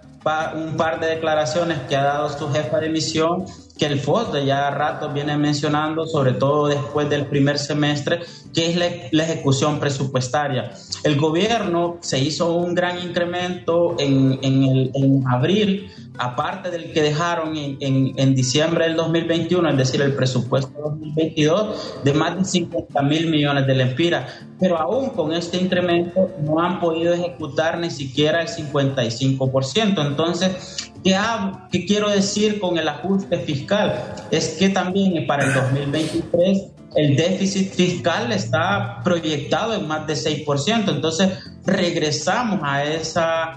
un 0.55 0.77
par 0.77 1.01
de 1.01 1.09
declaraciones 1.09 1.79
que 1.89 1.97
ha 1.97 2.03
dado 2.03 2.37
su 2.37 2.51
jefa 2.51 2.79
de 2.79 2.89
misión 2.89 3.47
que 3.79 3.87
el 3.87 3.99
FOSDE 3.99 4.47
ya 4.47 4.71
rato 4.71 5.09
viene 5.09 5.37
mencionando, 5.37 6.07
sobre 6.07 6.35
todo 6.35 6.69
después 6.69 7.09
del 7.11 7.27
primer 7.27 7.59
semestre, 7.59 8.21
que 8.55 8.71
es 8.71 8.77
la, 9.13 9.25
ejecución 9.25 9.81
presupuestaria. 9.81 10.73
El 11.03 11.19
gobierno 11.19 11.97
se 12.01 12.21
hizo 12.21 12.55
un 12.55 12.75
gran 12.75 13.01
incremento 13.01 13.97
en, 13.99 14.39
en 14.43 15.27
abril, 15.27 15.91
aparte 16.19 16.71
del 16.71 16.93
que 16.93 17.03
dejaron 17.03 17.57
en, 17.57 17.79
en, 17.81 18.35
diciembre 18.35 18.85
del 18.85 18.97
2021, 18.97 19.69
es 19.71 19.77
decir, 19.77 20.03
el 20.03 20.15
presupuesto 20.15 20.73
2022, 20.79 22.01
de 22.05 22.15
más 22.15 22.39
de 22.39 22.45
50 22.45 23.03
mil 23.03 23.29
millones 23.29 23.67
de 23.67 23.75
lempiras. 23.75 24.31
Pero 24.61 24.79
aún 24.79 25.11
con 25.11 25.33
este 25.33 25.57
incremento 25.57 26.31
no 26.41 26.61
han 26.61 26.81
podido 26.81 27.15
ejecutar 27.15 27.79
ni 27.79 27.91
siquiera 27.91 28.43
el 28.43 28.49
55%. 28.49 30.07
Entonces, 30.07 30.93
¿Qué, 31.03 31.85
quiero 31.85 32.11
decir 32.11 32.61
con 32.61 32.79
el 32.79 32.89
ajuste 32.89 33.39
fiscal? 33.39 34.15
Es 34.31 34.57
que 34.59 34.69
también 34.69 35.27
para 35.27 35.45
el 35.45 35.53
2023 35.53 36.63
el 36.95 37.17
déficit 37.17 37.73
fiscal 37.73 38.33
está 38.33 39.01
proyectado 39.03 39.75
en 39.75 39.87
más 39.87 40.07
de 40.07 40.15
6%. 40.15 40.89
Entonces 40.89 41.39
regresamos 41.65 42.61
a, 42.63 42.85
esa, 42.85 43.57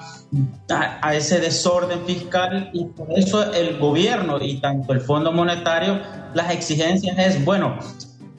a, 0.69 1.15
ese 1.15 1.39
desorden 1.39 2.05
fiscal 2.05 2.69
y 2.73 2.85
por 2.85 3.07
eso 3.17 3.51
el 3.53 3.77
gobierno 3.77 4.37
y 4.41 4.59
tanto 4.59 4.93
el 4.93 5.01
Fondo 5.01 5.31
Monetario, 5.31 5.99
las 6.33 6.51
exigencias 6.51 7.17
es, 7.17 7.43
bueno, 7.43 7.77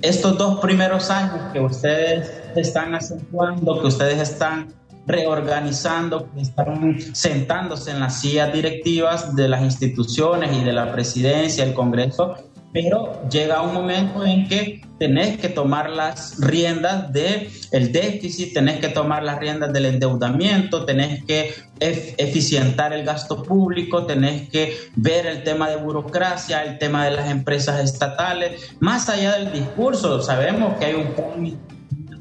estos 0.03 0.37
dos 0.37 0.61
primeros 0.61 1.11
años 1.11 1.53
que 1.53 1.61
ustedes 1.61 2.31
están 2.55 2.95
acentuando, 2.95 3.81
que 3.81 3.87
ustedes 3.87 4.21
están 4.21 4.75
reorganizando, 5.07 6.31
que 6.33 6.43
están 6.43 6.99
sentándose 7.13 7.93
en 7.93 8.01
las 8.01 8.21
sillas 8.21 8.53
directivas 8.53 9.35
de 9.37 9.49
las 9.49 9.63
instituciones 9.63 10.57
y 10.57 10.65
de 10.65 10.73
la 10.73 10.93
presidencia, 10.93 11.65
el 11.65 11.75
Congreso, 11.75 12.35
pero 12.77 13.27
llega 13.31 13.63
un 13.63 13.73
momento 13.73 14.23
en 14.23 14.47
que 14.49 14.83
tenés 14.99 15.39
que 15.39 15.49
tomar 15.49 15.89
las 15.89 16.39
riendas 16.39 17.11
del 17.11 17.49
el 17.73 17.91
déficit, 17.91 18.53
tenés 18.53 18.81
que 18.81 18.91
tomar 18.91 19.23
las 19.23 19.39
riendas 19.39 19.73
del 19.73 19.87
endeudamiento, 19.87 20.85
tenés 20.85 21.25
que 21.25 21.55
eficientar 21.81 22.93
el 22.93 23.03
gasto 23.03 23.43
público, 23.43 24.05
tenés 24.05 24.51
que 24.51 24.77
ver 24.95 25.25
el 25.25 25.43
tema 25.43 25.71
de 25.71 25.77
burocracia, 25.77 26.65
el 26.65 26.77
tema 26.77 27.07
de 27.07 27.13
las 27.13 27.31
empresas 27.31 27.83
estatales, 27.83 28.77
más 28.79 29.09
allá 29.09 29.39
del 29.39 29.53
discurso, 29.53 30.21
sabemos 30.21 30.77
que 30.77 30.85
hay 30.85 30.95
un 30.97 31.15
plan 31.15 31.59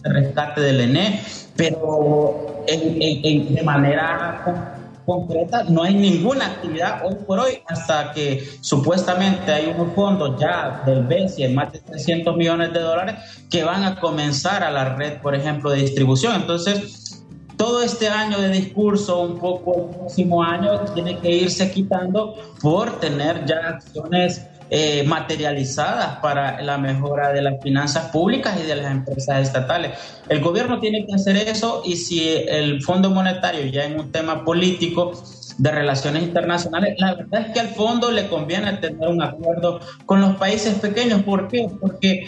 de 0.04 0.10
rescate 0.10 0.62
del 0.62 0.80
ENE, 0.80 1.20
pero 1.58 2.64
de 2.66 3.62
manera 3.62 4.75
concreta 5.06 5.64
no 5.64 5.84
hay 5.84 5.96
ninguna 5.96 6.48
actividad 6.48 7.06
hoy 7.06 7.16
por 7.26 7.40
hoy 7.40 7.60
hasta 7.68 8.12
que 8.12 8.44
supuestamente 8.62 9.52
hay 9.52 9.68
unos 9.68 9.94
fondos 9.94 10.40
ya 10.40 10.84
del 10.86 11.04
BESI 11.04 11.48
más 11.50 11.72
de 11.72 11.80
300 11.80 12.36
millones 12.36 12.74
de 12.74 12.80
dólares 12.80 13.16
que 13.50 13.64
van 13.64 13.84
a 13.84 14.00
comenzar 14.00 14.64
a 14.64 14.72
la 14.72 14.96
red, 14.96 15.22
por 15.22 15.36
ejemplo, 15.36 15.70
de 15.70 15.82
distribución. 15.82 16.36
Entonces, 16.36 17.24
todo 17.58 17.82
este 17.82 18.10
año 18.10 18.40
de 18.40 18.50
discurso, 18.50 19.22
un 19.22 19.40
poco 19.40 19.90
el 19.90 19.96
próximo 19.96 20.44
año, 20.44 20.82
tiene 20.94 21.20
que 21.20 21.32
irse 21.32 21.72
quitando 21.72 22.36
por 22.62 23.00
tener 23.00 23.46
ya 23.46 23.70
acciones 23.70 24.42
eh, 24.70 25.04
materializadas 25.04 26.18
para 26.20 26.62
la 26.62 26.78
mejora 26.78 27.32
de 27.32 27.42
las 27.42 27.62
finanzas 27.62 28.10
públicas 28.10 28.58
y 28.60 28.66
de 28.66 28.76
las 28.76 28.92
empresas 28.92 29.42
estatales. 29.42 29.92
El 30.28 30.42
gobierno 30.42 30.80
tiene 30.80 31.06
que 31.06 31.14
hacer 31.14 31.38
eso 31.38 31.84
y 31.86 31.98
si 31.98 32.28
el 32.28 32.82
Fondo 32.82 33.12
Monetario 33.12 33.66
ya 33.68 33.86
en 33.86 34.00
un 34.00 34.12
tema 34.12 34.44
político 34.44 35.12
de 35.58 35.72
relaciones 35.72 36.24
internacionales, 36.24 36.96
la 36.98 37.16
verdad 37.16 37.42
es 37.48 37.54
que 37.54 37.60
al 37.60 37.70
fondo 37.70 38.12
le 38.12 38.28
conviene 38.28 38.74
tener 38.74 39.08
un 39.08 39.22
acuerdo 39.22 39.80
con 40.06 40.20
los 40.20 40.36
países 40.36 40.80
pequeños. 40.80 41.24
¿Por 41.24 41.48
qué? 41.48 41.68
Porque 41.80 42.26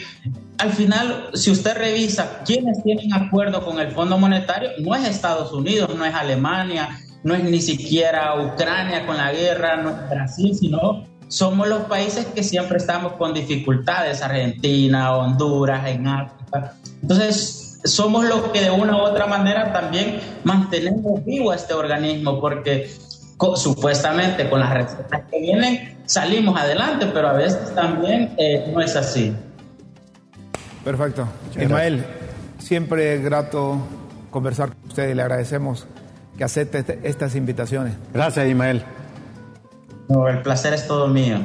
al 0.59 0.71
final, 0.71 1.29
si 1.33 1.51
usted 1.51 1.75
revisa 1.75 2.43
quiénes 2.45 2.81
tienen 2.83 3.13
acuerdo 3.13 3.65
con 3.65 3.79
el 3.79 3.91
Fondo 3.91 4.17
Monetario, 4.17 4.69
no 4.79 4.95
es 4.95 5.07
Estados 5.07 5.51
Unidos, 5.51 5.89
no 5.95 6.05
es 6.05 6.13
Alemania, 6.13 6.89
no 7.23 7.35
es 7.35 7.43
ni 7.43 7.61
siquiera 7.61 8.35
Ucrania 8.41 9.05
con 9.05 9.17
la 9.17 9.31
guerra, 9.31 9.77
no 9.77 9.89
es 9.89 10.09
Brasil, 10.09 10.55
sino 10.55 11.03
somos 11.27 11.67
los 11.67 11.83
países 11.83 12.25
que 12.27 12.43
siempre 12.43 12.77
estamos 12.77 13.13
con 13.13 13.33
dificultades, 13.33 14.21
Argentina, 14.21 15.15
Honduras, 15.15 15.87
en 15.87 16.07
África. 16.07 16.73
Entonces, 17.01 17.79
somos 17.83 18.25
los 18.25 18.43
que 18.49 18.61
de 18.61 18.71
una 18.71 18.97
u 18.97 18.99
otra 19.01 19.27
manera 19.27 19.71
también 19.73 20.19
mantenemos 20.43 21.23
vivo 21.25 21.53
este 21.53 21.73
organismo, 21.73 22.39
porque 22.39 22.89
supuestamente 23.55 24.49
con 24.49 24.59
las 24.59 24.73
recetas 24.73 25.21
que 25.29 25.39
vienen 25.39 25.97
salimos 26.05 26.59
adelante, 26.59 27.07
pero 27.13 27.29
a 27.29 27.33
veces 27.33 27.73
también 27.75 28.33
eh, 28.37 28.71
no 28.73 28.81
es 28.81 28.95
así. 28.95 29.35
Perfecto. 30.83 31.27
Ismael, 31.59 32.05
siempre 32.57 33.15
es 33.15 33.23
grato 33.23 33.77
conversar 34.31 34.69
con 34.69 34.87
usted 34.87 35.09
y 35.09 35.13
le 35.13 35.21
agradecemos 35.21 35.85
que 36.37 36.43
acepte 36.43 36.79
este, 36.79 36.99
estas 37.03 37.35
invitaciones. 37.35 37.93
Gracias, 38.13 38.47
Ismael 38.47 38.83
el 40.09 40.41
placer 40.41 40.73
es 40.73 40.87
todo 40.87 41.07
mío. 41.07 41.39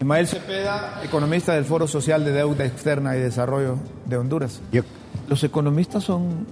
Ismael 0.00 0.26
Cepeda, 0.26 1.00
economista 1.02 1.54
del 1.54 1.64
Foro 1.64 1.86
Social 1.86 2.24
de 2.24 2.32
Deuda 2.32 2.64
Externa 2.64 3.16
y 3.16 3.20
Desarrollo 3.20 3.78
de 4.06 4.16
Honduras. 4.16 4.60
Los 5.28 5.44
economistas 5.44 6.04
son 6.04 6.46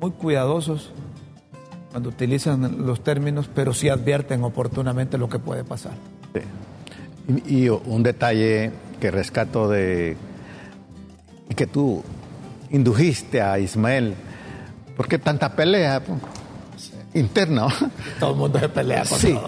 muy 0.00 0.10
cuidadosos 0.10 0.90
cuando 1.90 2.08
utilizan 2.08 2.84
los 2.86 3.02
términos, 3.04 3.48
pero 3.54 3.72
sí 3.72 3.88
advierten 3.88 4.42
oportunamente 4.42 5.16
lo 5.16 5.28
que 5.28 5.38
puede 5.38 5.64
pasar. 5.64 5.92
Y, 7.46 7.68
un 7.68 8.02
detalle 8.02 8.72
que 9.00 9.10
rescato 9.10 9.68
de 9.68 10.16
que 11.54 11.66
tú 11.66 12.02
indujiste 12.70 13.40
a 13.40 13.58
Ismael, 13.58 14.14
¿por 14.96 15.06
qué 15.06 15.18
tanta 15.18 15.54
pelea 15.54 16.02
interna? 17.14 17.68
Todo 18.18 18.32
el 18.32 18.36
mundo 18.36 18.58
se 18.58 18.68
pelea 18.68 19.04
con 19.04 19.18
sí. 19.18 19.38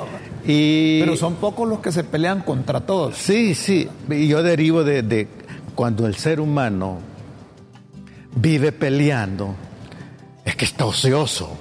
Y, 0.47 1.01
Pero 1.01 1.16
son 1.16 1.34
pocos 1.34 1.68
los 1.68 1.80
que 1.80 1.90
se 1.92 2.05
pelean 2.05 2.42
contra 2.42 2.80
todos. 2.80 3.16
Sí, 3.16 3.55
sí. 3.55 3.88
Y 4.09 4.28
yo 4.28 4.42
derivo 4.42 4.84
de, 4.84 5.03
de 5.03 5.28
cuando 5.74 6.07
el 6.07 6.14
ser 6.16 6.40
humano 6.40 6.99
vive 8.34 8.72
peleando, 8.72 9.55
es 10.44 10.55
que 10.57 10.64
está 10.64 10.86
ocioso. 10.86 11.57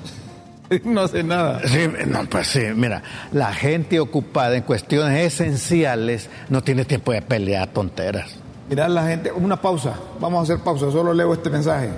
no 0.83 1.01
hace 1.01 1.23
nada. 1.23 1.61
Sí, 1.67 1.87
no, 2.07 2.25
pues 2.25 2.47
sí, 2.47 2.61
mira, 2.75 3.03
la 3.31 3.53
gente 3.53 3.99
ocupada 3.99 4.55
en 4.55 4.63
cuestiones 4.63 5.33
esenciales 5.33 6.29
no 6.49 6.63
tiene 6.63 6.85
tiempo 6.85 7.11
de 7.11 7.21
pelear 7.21 7.69
tonteras. 7.69 8.35
Mirad 8.69 8.89
la 8.89 9.07
gente, 9.07 9.31
una 9.31 9.61
pausa, 9.61 9.93
vamos 10.19 10.39
a 10.39 10.53
hacer 10.53 10.63
pausa, 10.63 10.91
solo 10.91 11.13
leo 11.13 11.33
este 11.33 11.49
mensaje. 11.49 11.89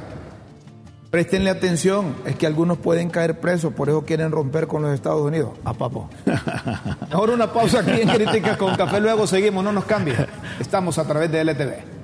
Préstenle 1.09 1.49
atención, 1.49 2.15
es 2.25 2.35
que 2.35 2.45
algunos 2.45 2.77
pueden 2.77 3.09
caer 3.09 3.39
presos, 3.39 3.73
por 3.73 3.87
eso 3.87 4.03
quieren 4.05 4.31
romper 4.31 4.67
con 4.67 4.81
los 4.81 4.93
Estados 4.93 5.21
Unidos. 5.21 5.51
A 5.63 5.73
papo. 5.73 6.09
Ahora 7.11 7.33
una 7.33 7.51
pausa 7.51 7.79
aquí 7.79 8.01
en 8.01 8.09
Críticas 8.09 8.57
con 8.57 8.75
Café, 8.75 8.99
luego 8.99 9.25
seguimos, 9.25 9.63
no 9.63 9.71
nos 9.71 9.85
cambie. 9.85 10.15
Estamos 10.59 10.97
a 10.97 11.05
través 11.05 11.31
de 11.31 11.43
LTV. 11.43 11.96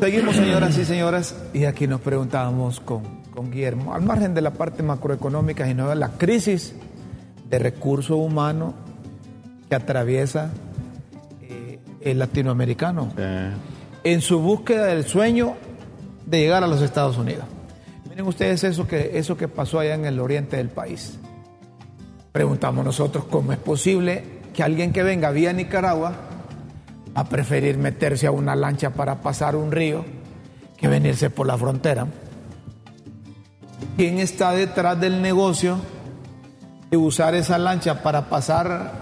Seguimos, 0.00 0.34
señoras 0.34 0.78
y 0.78 0.84
señoras, 0.86 1.34
y 1.52 1.66
aquí 1.66 1.86
nos 1.86 2.00
preguntábamos 2.00 2.80
con, 2.80 3.02
con 3.34 3.50
Guillermo, 3.50 3.92
al 3.92 4.00
margen 4.00 4.32
de 4.32 4.40
la 4.40 4.50
parte 4.50 4.82
macroeconómica, 4.82 5.66
sino 5.66 5.90
de 5.90 5.94
la 5.94 6.08
crisis 6.12 6.74
de 7.50 7.58
recursos 7.58 8.16
humanos 8.16 8.72
que 9.68 9.74
atraviesa 9.74 10.52
eh, 11.42 11.80
el 12.00 12.18
latinoamericano 12.18 13.12
Eh, 13.18 13.50
en 14.02 14.22
su 14.22 14.40
búsqueda 14.40 14.86
del 14.86 15.04
sueño 15.04 15.54
de 16.24 16.40
llegar 16.40 16.64
a 16.64 16.66
los 16.66 16.80
Estados 16.80 17.18
Unidos. 17.18 17.44
Miren 18.08 18.26
ustedes 18.26 18.64
eso 18.64 18.88
que, 18.88 19.18
eso 19.18 19.36
que 19.36 19.48
pasó 19.48 19.80
allá 19.80 19.94
en 19.96 20.06
el 20.06 20.18
oriente 20.18 20.56
del 20.56 20.70
país. 20.70 21.18
Preguntamos 22.32 22.86
nosotros 22.86 23.24
cómo 23.24 23.52
es 23.52 23.58
posible 23.58 24.24
que 24.54 24.62
alguien 24.62 24.94
que 24.94 25.02
venga 25.02 25.30
vía 25.30 25.52
Nicaragua 25.52 26.29
a 27.14 27.24
preferir 27.24 27.76
meterse 27.78 28.26
a 28.26 28.30
una 28.30 28.54
lancha 28.56 28.90
para 28.90 29.20
pasar 29.20 29.56
un 29.56 29.72
río 29.72 30.04
que 30.76 30.88
venirse 30.88 31.30
por 31.30 31.46
la 31.46 31.56
frontera. 31.58 32.06
¿Quién 33.96 34.18
está 34.18 34.52
detrás 34.52 34.98
del 35.00 35.20
negocio 35.20 35.78
de 36.90 36.96
usar 36.96 37.34
esa 37.34 37.58
lancha 37.58 38.02
para 38.02 38.28
pasar 38.28 38.92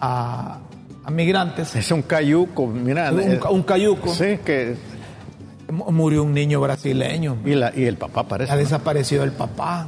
a, 0.00 0.58
a 1.04 1.10
migrantes? 1.10 1.74
es 1.76 1.90
un 1.90 2.02
cayuco, 2.02 2.66
mira. 2.66 3.12
Un, 3.12 3.38
un 3.50 3.62
cayuco. 3.62 4.08
Sí, 4.12 4.38
que. 4.44 4.76
Mu- 5.70 5.90
Murió 5.92 6.22
un 6.24 6.34
niño 6.34 6.60
brasileño. 6.60 7.36
Y, 7.44 7.54
la- 7.54 7.72
y 7.74 7.84
el 7.84 7.96
papá 7.96 8.24
parece. 8.26 8.52
Ha 8.52 8.56
¿no? 8.56 8.60
desaparecido 8.60 9.24
el 9.24 9.32
papá. 9.32 9.86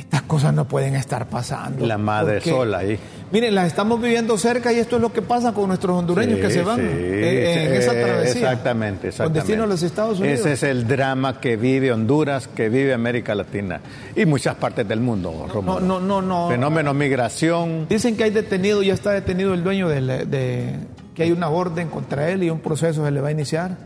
Estas 0.00 0.22
cosas 0.22 0.52
no 0.54 0.64
pueden 0.66 0.96
estar 0.96 1.28
pasando. 1.28 1.86
La 1.86 1.98
madre 1.98 2.34
Porque, 2.36 2.50
sola 2.50 2.78
ahí. 2.78 2.98
Miren, 3.32 3.54
las 3.54 3.66
estamos 3.66 4.00
viviendo 4.00 4.36
cerca 4.38 4.72
y 4.72 4.78
esto 4.78 4.96
es 4.96 5.02
lo 5.02 5.12
que 5.12 5.20
pasa 5.22 5.52
con 5.52 5.68
nuestros 5.68 5.96
hondureños 5.96 6.36
Sí, 6.36 6.40
que 6.42 6.50
se 6.50 6.62
van 6.62 6.78
sí, 6.80 6.86
eh, 6.88 7.66
en 7.68 7.74
esa 7.74 7.92
travesía. 7.92 8.32
Exactamente, 8.32 9.08
exactamente. 9.08 9.22
Con 9.24 9.32
destino 9.32 9.64
a 9.64 9.66
los 9.66 9.82
Estados 9.82 10.18
Unidos. 10.18 10.40
Ese 10.40 10.52
es 10.54 10.62
el 10.62 10.86
drama 10.88 11.38
que 11.38 11.56
vive 11.56 11.92
Honduras, 11.92 12.48
que 12.48 12.68
vive 12.70 12.92
América 12.94 13.34
Latina 13.34 13.80
y 14.16 14.24
muchas 14.26 14.54
partes 14.56 14.88
del 14.88 15.00
mundo. 15.00 15.46
Rómulo. 15.52 15.80
no, 15.80 16.00
no, 16.00 16.22
no. 16.22 16.48
Fenómeno 16.48 16.94
migración. 16.94 17.86
Dicen 17.88 18.16
que 18.16 18.24
hay 18.24 18.30
detenido, 18.30 18.82
ya 18.82 18.94
está 18.94 19.10
detenido 19.12 19.52
el 19.54 19.62
dueño 19.62 19.88
del- 19.88 20.28
de, 20.30 20.76
que 21.14 21.24
hay 21.24 21.30
una 21.32 21.50
orden 21.50 21.88
contra 21.88 22.30
él 22.30 22.42
y 22.42 22.50
un 22.50 22.60
proceso 22.60 23.04
se 23.04 23.10
le 23.10 23.20
va 23.20 23.28
a 23.28 23.32
iniciar 23.32 23.76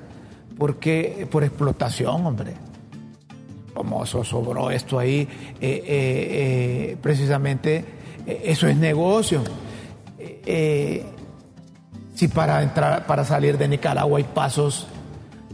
porque 0.57 1.27
por 1.31 1.43
explotación, 1.45 2.25
hombre. 2.25 2.53
Como 3.75 4.07
sobró 4.07 4.71
esto 4.71 4.99
ahí, 4.99 5.23
eh, 5.23 5.29
eh, 5.61 5.83
eh, 5.87 6.97
precisamente 7.03 7.85
eso 8.27 8.69
es 8.69 8.77
negocio. 8.77 9.43
Si 12.15 12.29
para 12.29 12.63
entrar, 12.63 13.07
para 13.07 13.25
salir 13.25 13.59
de 13.59 13.67
Nicaragua 13.69 14.19
hay 14.19 14.25
pasos 14.25 14.87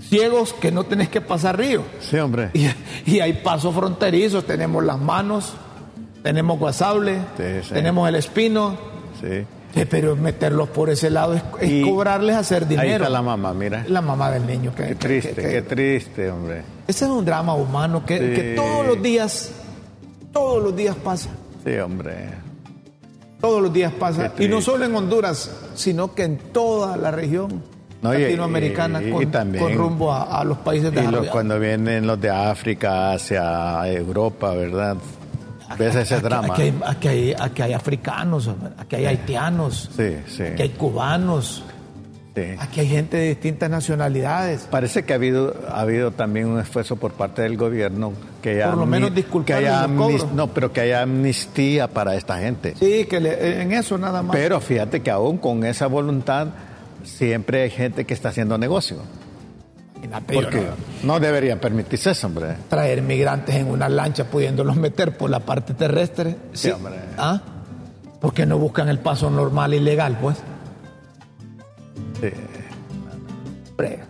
ciegos 0.00 0.52
que 0.52 0.70
no 0.70 0.84
tenés 0.84 1.08
que 1.08 1.20
pasar 1.20 1.58
río. 1.58 1.82
Sí, 2.00 2.16
hombre. 2.18 2.50
Y, 2.54 2.68
y 3.06 3.20
hay 3.20 3.32
pasos 3.34 3.74
fronterizos, 3.74 4.44
tenemos 4.44 4.84
las 4.84 4.98
manos, 4.98 5.54
tenemos 6.22 6.58
Guasable, 6.58 7.18
Sí, 7.36 7.44
sí. 7.62 7.74
tenemos 7.74 8.08
el 8.08 8.16
espino, 8.16 8.76
Sí. 9.20 9.44
Eh, 9.74 9.86
pero 9.88 10.16
meterlos 10.16 10.68
por 10.70 10.90
ese 10.90 11.10
lado 11.10 11.34
es, 11.34 11.42
cobrarles 11.84 12.36
hacer 12.36 12.66
dinero. 12.66 12.88
Ahí 12.88 12.94
está 12.94 13.08
la 13.08 13.22
mamá, 13.22 13.54
mira. 13.54 13.84
La 13.88 14.00
mamá 14.00 14.30
del 14.30 14.46
niño. 14.46 14.74
Que, 14.74 14.86
Qué 14.88 14.94
triste, 14.96 15.34
que- 15.34 15.42
que- 15.42 15.48
qué 15.48 15.62
triste, 15.62 16.30
hombre. 16.30 16.62
Ese 16.88 17.04
es 17.04 17.10
un 17.10 17.24
drama 17.24 17.54
humano 17.54 18.04
que, 18.04 18.18
Sí. 18.18 18.34
que 18.40 18.54
todos 18.56 18.86
los 18.86 19.02
días, 19.02 19.52
todos 20.32 20.62
los 20.62 20.74
días 20.76 20.96
pasa. 20.96 21.28
Sí, 21.64 21.76
hombre. 21.76 22.14
Todos 23.40 23.62
los 23.62 23.72
días 23.72 23.92
pasa. 23.92 24.32
Y 24.38 24.48
no 24.48 24.60
solo 24.60 24.84
en 24.84 24.94
Honduras, 24.94 25.50
sino 25.74 26.14
que 26.14 26.24
en 26.24 26.36
toda 26.36 26.96
la 26.98 27.10
región 27.10 27.62
No, 28.02 28.12
latinoamericana 28.12 29.00
y- 29.02 29.08
y 29.08 29.12
con, 29.12 29.30
también- 29.30 29.64
con 29.64 29.74
rumbo 29.74 30.12
a, 30.12 30.40
a 30.40 30.44
los 30.44 30.58
países 30.58 30.92
Y 30.92 31.10
los- 31.10 31.28
cuando 31.28 31.58
vienen 31.58 32.06
los 32.06 32.20
de 32.20 32.28
África 32.28 33.12
hacia 33.12 33.86
Europa, 33.88 34.52
¿verdad? 34.54 34.96
Ves 35.78 35.94
ese 35.94 36.14
Aquí- 36.16 36.24
drama. 36.24 36.52
Aquí 36.54 36.62
hay, 36.62 36.80
aquí 36.86 37.08
hay- 37.08 37.34
aquí 37.38 37.62
hay 37.62 37.72
africanos, 37.72 38.50
aquí 38.78 38.96
hay 38.96 39.06
haitianos, 39.06 39.90
Sí, 39.96 40.16
sí. 40.26 40.42
aquí 40.42 40.62
hay 40.62 40.68
cubanos, 40.70 41.62
sí. 42.34 42.42
aquí 42.58 42.80
hay 42.80 42.88
gente 42.88 43.16
de 43.16 43.28
distintas 43.28 43.70
nacionalidades. 43.70 44.66
Parece 44.70 45.04
que 45.04 45.12
ha 45.12 45.16
habido, 45.16 45.54
ha 45.70 45.80
habido 45.80 46.10
también 46.10 46.46
un 46.48 46.58
esfuerzo 46.60 46.96
por 46.96 47.12
parte 47.12 47.42
del 47.42 47.56
gobierno 47.56 48.12
que 48.42 48.50
haya, 48.50 48.70
Por 48.70 48.78
lo 48.78 48.86
menos 48.86 49.10
que 49.44 49.54
haya 49.54 49.86
no, 49.86 50.48
pero 50.48 50.72
que 50.72 50.80
haya 50.80 51.02
amnistía 51.02 51.88
para 51.88 52.14
esta 52.16 52.38
gente. 52.38 52.74
Sí, 52.78 53.04
que 53.04 53.20
le- 53.20 53.62
en 53.62 53.72
eso 53.72 53.96
nada 53.98 54.22
más. 54.22 54.34
Pero 54.36 54.60
fíjate 54.60 55.00
que 55.02 55.10
aún 55.10 55.38
con 55.38 55.64
esa 55.64 55.86
voluntad 55.86 56.48
siempre 57.04 57.62
hay 57.62 57.70
gente 57.70 58.04
que 58.04 58.14
está 58.14 58.30
haciendo 58.30 58.58
negocio. 58.58 58.98
Yo 60.02 60.34
Porque 60.34 60.66
no- 61.02 61.20
debería 61.20 61.60
permitirse 61.60 62.10
eso, 62.10 62.26
hombre. 62.26 62.56
traer 62.68 63.02
migrantes 63.02 63.54
en 63.54 63.68
una 63.68 63.88
lancha 63.88 64.24
pudiéndolos 64.24 64.76
meter 64.76 65.16
por 65.16 65.30
la 65.30 65.40
parte 65.40 65.74
terrestre. 65.74 66.36
Sí, 66.52 66.70
hombre. 66.70 66.94
¿Ah? 67.18 67.40
Porque 68.20 68.44
no 68.46 68.58
buscan 68.58 68.88
el 68.88 68.98
paso 68.98 69.30
normal 69.30 69.74
y 69.74 69.80
legal, 69.80 70.18
pues. 70.20 70.36
Sí. 72.20 72.28
Hombre, 73.70 74.00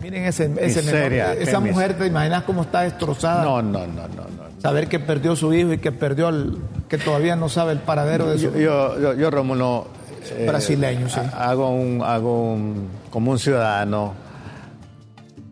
Miren 0.00 0.24
ese, 0.24 0.44
ese 0.60 0.80
Miseria, 0.82 1.24
menor. 1.28 1.36
qué 1.38 1.42
Esa 1.44 1.60
mujer, 1.60 1.98
¿te 1.98 2.06
imaginas 2.06 2.42
cómo 2.44 2.62
está 2.62 2.82
destrozada? 2.82 3.44
No, 3.44 3.60
no, 3.60 3.86
no, 3.86 4.08
no, 4.08 4.22
no. 4.24 4.60
Saber 4.62 4.88
que 4.88 4.98
perdió 4.98 5.36
su 5.36 5.52
hijo 5.52 5.72
y 5.74 5.78
que 5.78 5.92
perdió 5.92 6.28
al, 6.28 6.56
que 6.88 6.96
todavía 6.98 7.36
no 7.36 7.48
sabe 7.48 7.72
el 7.72 7.80
paradero 7.80 8.26
de 8.30 8.38
su 8.38 8.52
Yo, 8.52 8.58
yo, 8.58 9.00
yo, 9.00 9.14
yo, 9.14 9.30
Rómulo, 9.30 9.86
eh, 10.32 10.46
brasileño, 10.46 11.08
sí. 11.08 11.20
hago 11.34 11.70
un, 11.70 12.02
hago 12.02 12.52
un, 12.52 12.88
como 13.10 13.30
un 13.32 13.38
ciudadano 13.38 14.14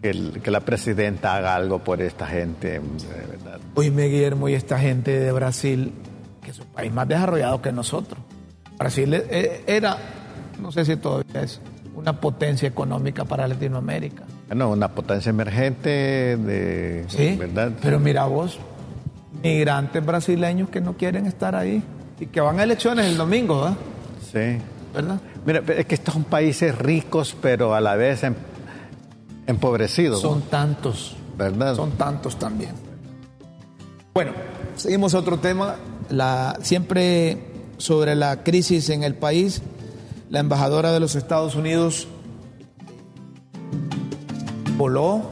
que, 0.03 0.11
el- 0.11 0.41
que 0.43 0.51
la 0.51 0.61
presidenta 0.61 1.35
haga 1.37 1.55
algo 1.55 1.79
por 1.81 2.01
esta 2.03 2.27
gente, 2.27 2.81
de 2.81 3.27
verdad. 3.29 3.61
Oíme, 3.75 4.05
Guillermo, 4.07 4.49
y 4.49 4.55
esta 4.55 4.79
gente 4.79 5.19
de 5.19 5.33
Brasil, 5.33 5.93
que 6.43 6.51
es 6.53 6.59
un 6.61 6.67
país 6.67 6.93
más 6.93 7.09
desarrollado 7.09 7.61
que 7.63 7.73
nosotros. 7.73 8.21
Brasil 8.79 9.13
eh, 9.15 9.65
era, 9.67 9.97
no 10.61 10.71
sé 10.73 10.85
si 10.85 10.97
todavía 10.97 11.43
es, 11.43 11.61
una 11.97 12.21
potencia 12.21 12.69
económica 12.69 13.25
para 13.25 13.49
Latinoamérica. 13.49 14.23
Bueno, 14.47 14.71
una 14.71 14.89
potencia 14.89 15.31
emergente 15.31 16.37
de 16.37 17.05
Sí, 17.09 17.35
verdad. 17.37 17.73
pero 17.83 17.99
mira 17.99 18.25
vos, 18.27 18.59
migrantes 19.43 20.05
brasileños 20.05 20.69
que 20.71 20.81
no 20.81 20.97
quieren 20.97 21.27
estar 21.27 21.55
ahí 21.57 21.83
y 22.21 22.27
que 22.27 22.41
van 22.41 22.61
a 22.61 22.63
elecciones 22.63 23.07
el 23.07 23.17
domingo, 23.17 23.61
¿verdad? 23.63 23.77
Sí. 24.33 24.63
¿verdad? 24.95 25.21
Mira, 25.45 25.63
es 25.77 25.87
que 25.87 25.95
estos 25.97 26.15
son 26.15 26.25
países 26.25 26.77
ricos, 26.79 27.37
pero 27.41 27.75
a 27.75 27.81
la 27.81 27.95
vez 27.97 28.23
em- 28.25 28.35
empobrecidos, 29.49 30.21
Son 30.21 30.43
tantos, 30.43 31.17
¿verdad? 31.37 31.75
son 31.75 31.93
tantos 31.93 32.39
también. 32.39 32.73
Bueno, 34.13 34.33
seguimos 34.77 35.15
a 35.15 35.19
otro 35.19 35.39
tema, 35.39 35.77
la, 36.11 36.59
siempre 36.63 37.39
sobre 37.79 38.15
la 38.15 38.45
crisis 38.45 38.91
en 38.91 39.03
el 39.03 39.15
país, 39.15 39.63
la 40.29 40.41
embajadora 40.41 40.93
de 40.93 41.01
los 41.01 41.17
Estados 41.17 41.57
Unidos 41.57 42.09
voló, 44.77 45.23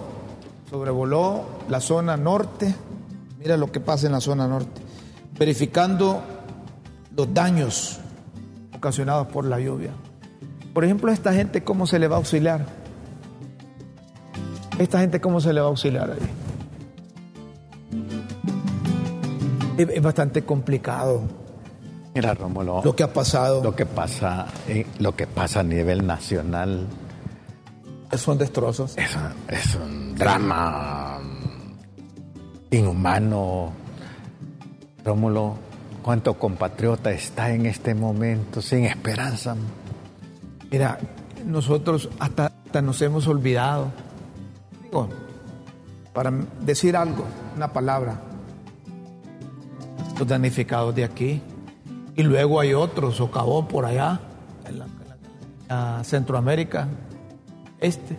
sobrevoló 0.71 1.45
la 1.69 1.81
zona 1.81 2.17
norte, 2.17 2.75
mira 3.39 3.59
lo 3.59 3.71
que 3.71 3.81
pasa 3.81 4.07
en 4.07 4.13
la 4.13 4.23
zona 4.23 4.49
norte, 4.49 4.81
verificando 5.39 6.23
los 7.15 7.35
daños 7.35 7.99
ocasionados 8.75 9.27
por 9.27 9.45
la 9.45 9.61
lluvia. 9.61 9.91
Por 10.73 10.85
ejemplo, 10.85 11.11
a 11.11 11.15
esta 11.15 11.35
gente, 11.35 11.63
¿cómo 11.63 11.87
se 11.87 11.99
le 11.99 12.09
va 12.09 12.17
a 12.17 12.19
auxiliar? 12.19 12.86
¿Esta 14.79 15.01
gente 15.01 15.21
cómo 15.21 15.41
se 15.41 15.53
le 15.53 15.61
va 15.61 15.67
a 15.67 15.71
auxiliar 15.71 16.11
ahí? 16.11 16.19
Es, 19.79 20.03
bastante 20.03 20.43
complicado. 20.43 21.23
Mira, 22.15 22.35
Rómulo. 22.35 22.83
Lo 22.83 22.97
que 22.97 23.03
ha 23.03 23.13
pasado. 23.13 23.63
Lo 23.63 23.77
que 23.77 23.85
pasa, 23.85 24.47
eh, 24.69 24.87
lo 24.99 25.15
que 25.15 25.27
pasa 25.27 25.61
a 25.61 25.63
nivel 25.63 26.07
nacional. 26.07 26.87
Son 28.17 28.39
destrozos. 28.39 28.97
Es 28.97 29.17
es 29.49 29.75
un 29.75 30.15
drama 30.15 31.21
inhumano. 32.71 33.73
Rómulo, 35.05 35.57
¿cuánto 36.03 36.35
compatriota 36.35 37.11
está 37.11 37.51
en 37.51 37.67
este 37.67 37.95
momento 37.95 38.63
sin 38.63 38.85
esperanza? 38.85 39.57
Mira, 40.71 40.99
nosotros 41.45 42.09
hasta, 42.19 42.53
nos 42.83 43.01
hemos 43.03 43.27
olvidado. 43.29 43.91
Para 46.13 46.33
decir 46.61 46.97
algo, 46.97 47.25
una 47.55 47.73
palabra, 47.73 48.21
los 50.19 50.27
damnificados 50.27 50.95
de 50.95 51.05
aquí. 51.05 51.43
Y 52.15 52.23
luego 52.23 52.61
hay 52.61 52.73
otros, 52.73 53.17
socavón 53.17 53.69
por 53.69 53.85
allá, 53.85 54.21
en 54.65 54.79
la, 54.79 56.05
Centroamérica, 56.05 56.89
este, 57.81 58.17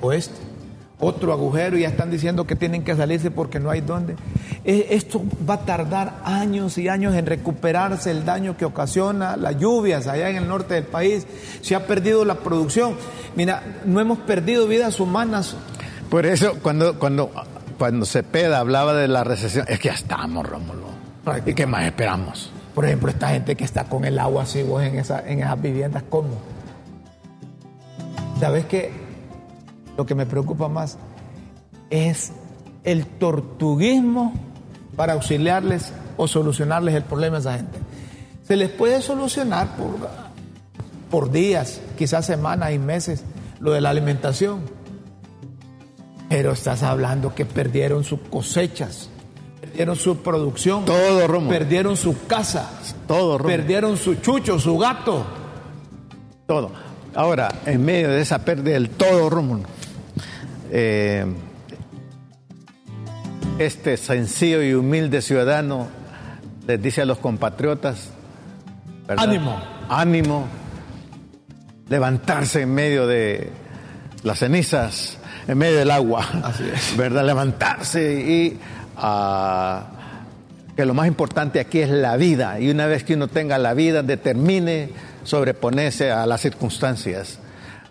oeste 0.00 0.55
otro 0.98 1.32
agujero 1.32 1.76
y 1.76 1.82
ya 1.82 1.88
están 1.88 2.10
diciendo 2.10 2.46
que 2.46 2.56
tienen 2.56 2.82
que 2.82 2.96
salirse 2.96 3.30
porque 3.30 3.60
no 3.60 3.70
hay 3.70 3.82
dónde. 3.82 4.16
E, 4.64 4.88
esto 4.90 5.22
va 5.48 5.54
a 5.54 5.60
tardar 5.60 6.20
años 6.24 6.78
y 6.78 6.88
años 6.88 7.14
en 7.14 7.26
recuperarse 7.26 8.10
el 8.10 8.24
daño 8.24 8.56
que 8.56 8.64
ocasiona 8.64 9.36
las 9.36 9.58
lluvias 9.58 10.06
allá 10.06 10.30
en 10.30 10.36
el 10.36 10.48
norte 10.48 10.74
del 10.74 10.84
país. 10.84 11.26
Se 11.60 11.74
ha 11.74 11.86
perdido 11.86 12.24
la 12.24 12.36
producción. 12.36 12.96
Mira, 13.34 13.62
no 13.84 14.00
hemos 14.00 14.18
perdido 14.20 14.66
vidas 14.66 14.98
humanas. 14.98 15.56
Por 16.08 16.24
eso, 16.24 16.54
cuando, 16.62 16.98
cuando, 16.98 17.30
cuando 17.78 18.06
Cepeda 18.06 18.58
hablaba 18.58 18.94
de 18.94 19.08
la 19.08 19.24
recesión, 19.24 19.66
es 19.68 19.78
que 19.78 19.88
ya 19.88 19.94
estamos, 19.94 20.48
Rómulo. 20.48 20.86
¿Y 21.44 21.54
qué 21.54 21.66
más 21.66 21.84
esperamos? 21.84 22.52
Por 22.74 22.84
ejemplo, 22.84 23.10
esta 23.10 23.28
gente 23.28 23.56
que 23.56 23.64
está 23.64 23.84
con 23.84 24.04
el 24.04 24.18
agua 24.18 24.44
así, 24.44 24.62
vos 24.62 24.82
en, 24.82 24.98
esa, 24.98 25.26
en 25.26 25.40
esas 25.40 25.60
viviendas, 25.60 26.04
¿cómo? 26.08 26.40
¿Sabes 28.38 28.66
qué? 28.66 29.05
Lo 29.96 30.06
que 30.06 30.14
me 30.14 30.26
preocupa 30.26 30.68
más 30.68 30.98
es 31.90 32.32
el 32.84 33.06
tortuguismo 33.06 34.32
para 34.94 35.14
auxiliarles 35.14 35.92
o 36.16 36.26
solucionarles 36.26 36.94
el 36.94 37.02
problema 37.02 37.36
a 37.36 37.40
esa 37.40 37.56
gente. 37.56 37.78
Se 38.46 38.56
les 38.56 38.70
puede 38.70 39.02
solucionar 39.02 39.76
por, 39.76 40.08
por 41.10 41.30
días, 41.30 41.80
quizás 41.98 42.26
semanas 42.26 42.72
y 42.72 42.78
meses, 42.78 43.24
lo 43.60 43.72
de 43.72 43.80
la 43.80 43.90
alimentación. 43.90 44.60
Pero 46.28 46.52
estás 46.52 46.82
hablando 46.82 47.34
que 47.34 47.44
perdieron 47.44 48.04
sus 48.04 48.20
cosechas, 48.20 49.10
perdieron 49.60 49.96
su 49.96 50.18
producción, 50.18 50.84
todo 50.84 51.26
Romo. 51.26 51.48
perdieron 51.48 51.96
su 51.96 52.26
casa, 52.26 52.70
todo 53.06 53.38
perdieron 53.38 53.96
su 53.96 54.16
chucho, 54.16 54.58
su 54.58 54.76
gato. 54.78 55.24
Todo. 56.46 56.70
Ahora, 57.14 57.48
en 57.64 57.84
medio 57.84 58.10
de 58.10 58.20
esa 58.20 58.40
pérdida 58.44 58.74
del 58.74 58.90
todo, 58.90 59.30
Romo, 59.30 59.60
eh, 60.70 61.24
este 63.58 63.96
sencillo 63.96 64.62
y 64.62 64.74
humilde 64.74 65.22
ciudadano 65.22 65.88
les 66.66 66.82
dice 66.82 67.02
a 67.02 67.04
los 67.04 67.18
compatriotas, 67.18 68.10
ánimo, 69.08 69.60
ánimo, 69.88 70.46
levantarse 71.88 72.62
en 72.62 72.74
medio 72.74 73.06
de 73.06 73.50
las 74.24 74.40
cenizas, 74.40 75.18
en 75.46 75.58
medio 75.58 75.78
del 75.78 75.90
agua, 75.90 76.26
¿verdad? 76.96 77.24
Levantarse 77.24 78.20
y 78.20 78.58
ah, 78.96 79.86
que 80.76 80.84
lo 80.84 80.92
más 80.92 81.06
importante 81.06 81.60
aquí 81.60 81.80
es 81.80 81.90
la 81.90 82.16
vida. 82.16 82.58
Y 82.60 82.68
una 82.68 82.86
vez 82.86 83.04
que 83.04 83.14
uno 83.14 83.28
tenga 83.28 83.58
la 83.58 83.74
vida 83.74 84.02
determine 84.02 84.90
sobreponerse 85.22 86.10
a 86.10 86.26
las 86.26 86.40
circunstancias 86.40 87.38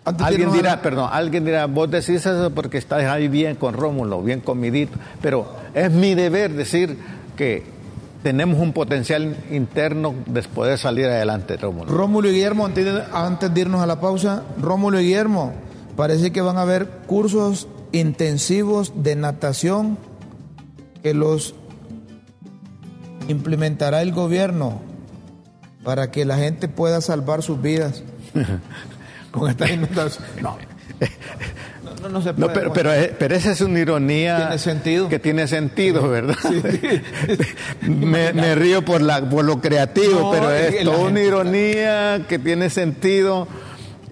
alguien 0.06 0.52
dirá, 0.52 0.80
perdón, 0.82 1.10
alguien 1.12 1.44
dirá, 1.44 1.66
vos 1.66 1.90
decís 1.90 2.24
eso 2.26 2.50
porque 2.50 2.78
estás 2.78 3.04
ahí 3.04 3.28
bien 3.28 3.56
con 3.56 3.74
Rómulo, 3.74 4.22
bien 4.22 4.40
comidito, 4.40 4.98
pero 5.20 5.46
es 5.74 5.90
mi 5.90 6.14
deber 6.14 6.52
decir 6.54 6.96
que 7.36 7.64
tenemos 8.22 8.58
un 8.60 8.72
potencial 8.72 9.36
interno 9.50 10.14
de 10.26 10.42
poder 10.42 10.78
salir 10.78 11.06
adelante, 11.06 11.56
Rómulo. 11.56 11.92
Rómulo 11.92 12.28
y 12.28 12.32
Guillermo, 12.32 12.66
antes 13.12 13.54
de 13.54 13.60
irnos 13.60 13.82
a 13.82 13.86
la 13.86 14.00
pausa, 14.00 14.42
Rómulo 14.60 15.00
y 15.00 15.04
Guillermo, 15.04 15.52
parece 15.96 16.32
que 16.32 16.40
van 16.40 16.56
a 16.56 16.62
haber 16.62 16.88
cursos 17.06 17.68
intensivos 17.92 18.92
de 18.96 19.16
natación 19.16 19.98
que 21.02 21.14
los 21.14 21.54
implementará 23.28 24.02
el 24.02 24.12
gobierno 24.12 24.80
para 25.84 26.10
que 26.10 26.24
la 26.24 26.36
gente 26.36 26.68
pueda 26.68 27.00
salvar 27.00 27.42
sus 27.42 27.60
vidas. 27.62 28.02
con 29.36 29.50
esta 29.50 29.70
inundación. 29.70 30.24
No. 30.40 30.56
No, 32.02 32.08
no, 32.08 32.22
se 32.22 32.32
puede, 32.32 32.52
pero, 32.52 32.72
pero, 32.72 32.90
pero, 33.18 33.34
esa 33.34 33.52
es 33.52 33.60
una 33.60 33.78
ironía 33.78 34.36
¿Tiene 34.36 34.58
sentido? 34.58 35.08
que 35.08 35.18
tiene 35.18 35.46
sentido, 35.46 36.08
¿verdad? 36.08 36.36
me, 37.82 38.32
me, 38.32 38.54
río 38.54 38.84
por, 38.84 39.02
la, 39.02 39.20
por 39.28 39.44
lo 39.44 39.60
creativo, 39.60 40.30
pero 40.30 40.50
es 40.52 40.84
toda 40.84 40.98
una 40.98 41.20
ironía 41.20 42.22
que 42.28 42.38
tiene 42.38 42.70
sentido 42.70 43.48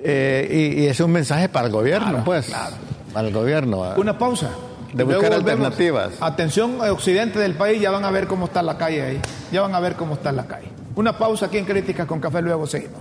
eh, 0.03 0.72
y, 0.77 0.83
y, 0.83 0.87
es 0.87 1.01
un 1.01 1.12
mensaje 1.12 1.49
para 1.49 1.66
el 1.66 1.72
gobierno, 1.72 2.22
pues. 2.25 2.47
Claro. 2.47 2.77
Para 3.12 3.29
el 3.29 3.35
gobierno. 3.35 3.95
Una 3.97 4.18
pausa. 4.18 4.51
De 4.93 5.03
buscar 5.03 5.33
alternativas. 5.33 6.12
Atención, 6.20 6.81
occidente 6.81 7.39
del 7.39 7.55
país, 7.55 7.81
ya 7.81 7.91
van 7.91 8.05
a 8.05 8.11
ver 8.11 8.27
cómo 8.27 8.47
está 8.47 8.62
la 8.62 8.77
calle 8.77 9.03
ahí. 9.03 9.20
Ya 9.51 9.62
van 9.62 9.75
a 9.75 9.81
ver 9.81 9.95
cómo 9.95 10.14
está 10.14 10.31
la 10.33 10.47
calle. 10.47 10.68
Una 10.95 11.18
pausa 11.18 11.47
aquí 11.47 11.59
en 11.59 11.64
Críticas 11.64 12.07
con 12.07 12.20
Café, 12.20 12.43
luego 12.43 12.66
seguimos. 12.66 13.01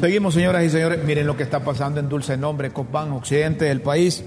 Seguimos, 0.00 0.32
señoras 0.32 0.64
y 0.64 0.70
señores. 0.70 1.04
Miren 1.04 1.26
lo 1.26 1.36
que 1.36 1.42
está 1.42 1.60
pasando 1.60 2.00
en 2.00 2.08
Dulce 2.08 2.38
Nombre, 2.38 2.70
Copán, 2.70 3.12
occidente 3.12 3.66
del 3.66 3.82
país. 3.82 4.24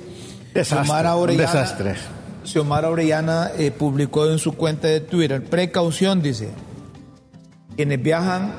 Desastre, 0.53 1.09
Orellana, 1.09 1.51
desastre. 1.51 1.95
Xiomara 2.43 2.89
Orellana 2.91 3.49
eh, 3.57 3.71
publicó 3.71 4.29
en 4.29 4.37
su 4.37 4.53
cuenta 4.53 4.87
de 4.87 4.99
Twitter, 4.99 5.43
precaución, 5.43 6.21
dice, 6.21 6.49
quienes 7.75 8.03
viajan 8.03 8.53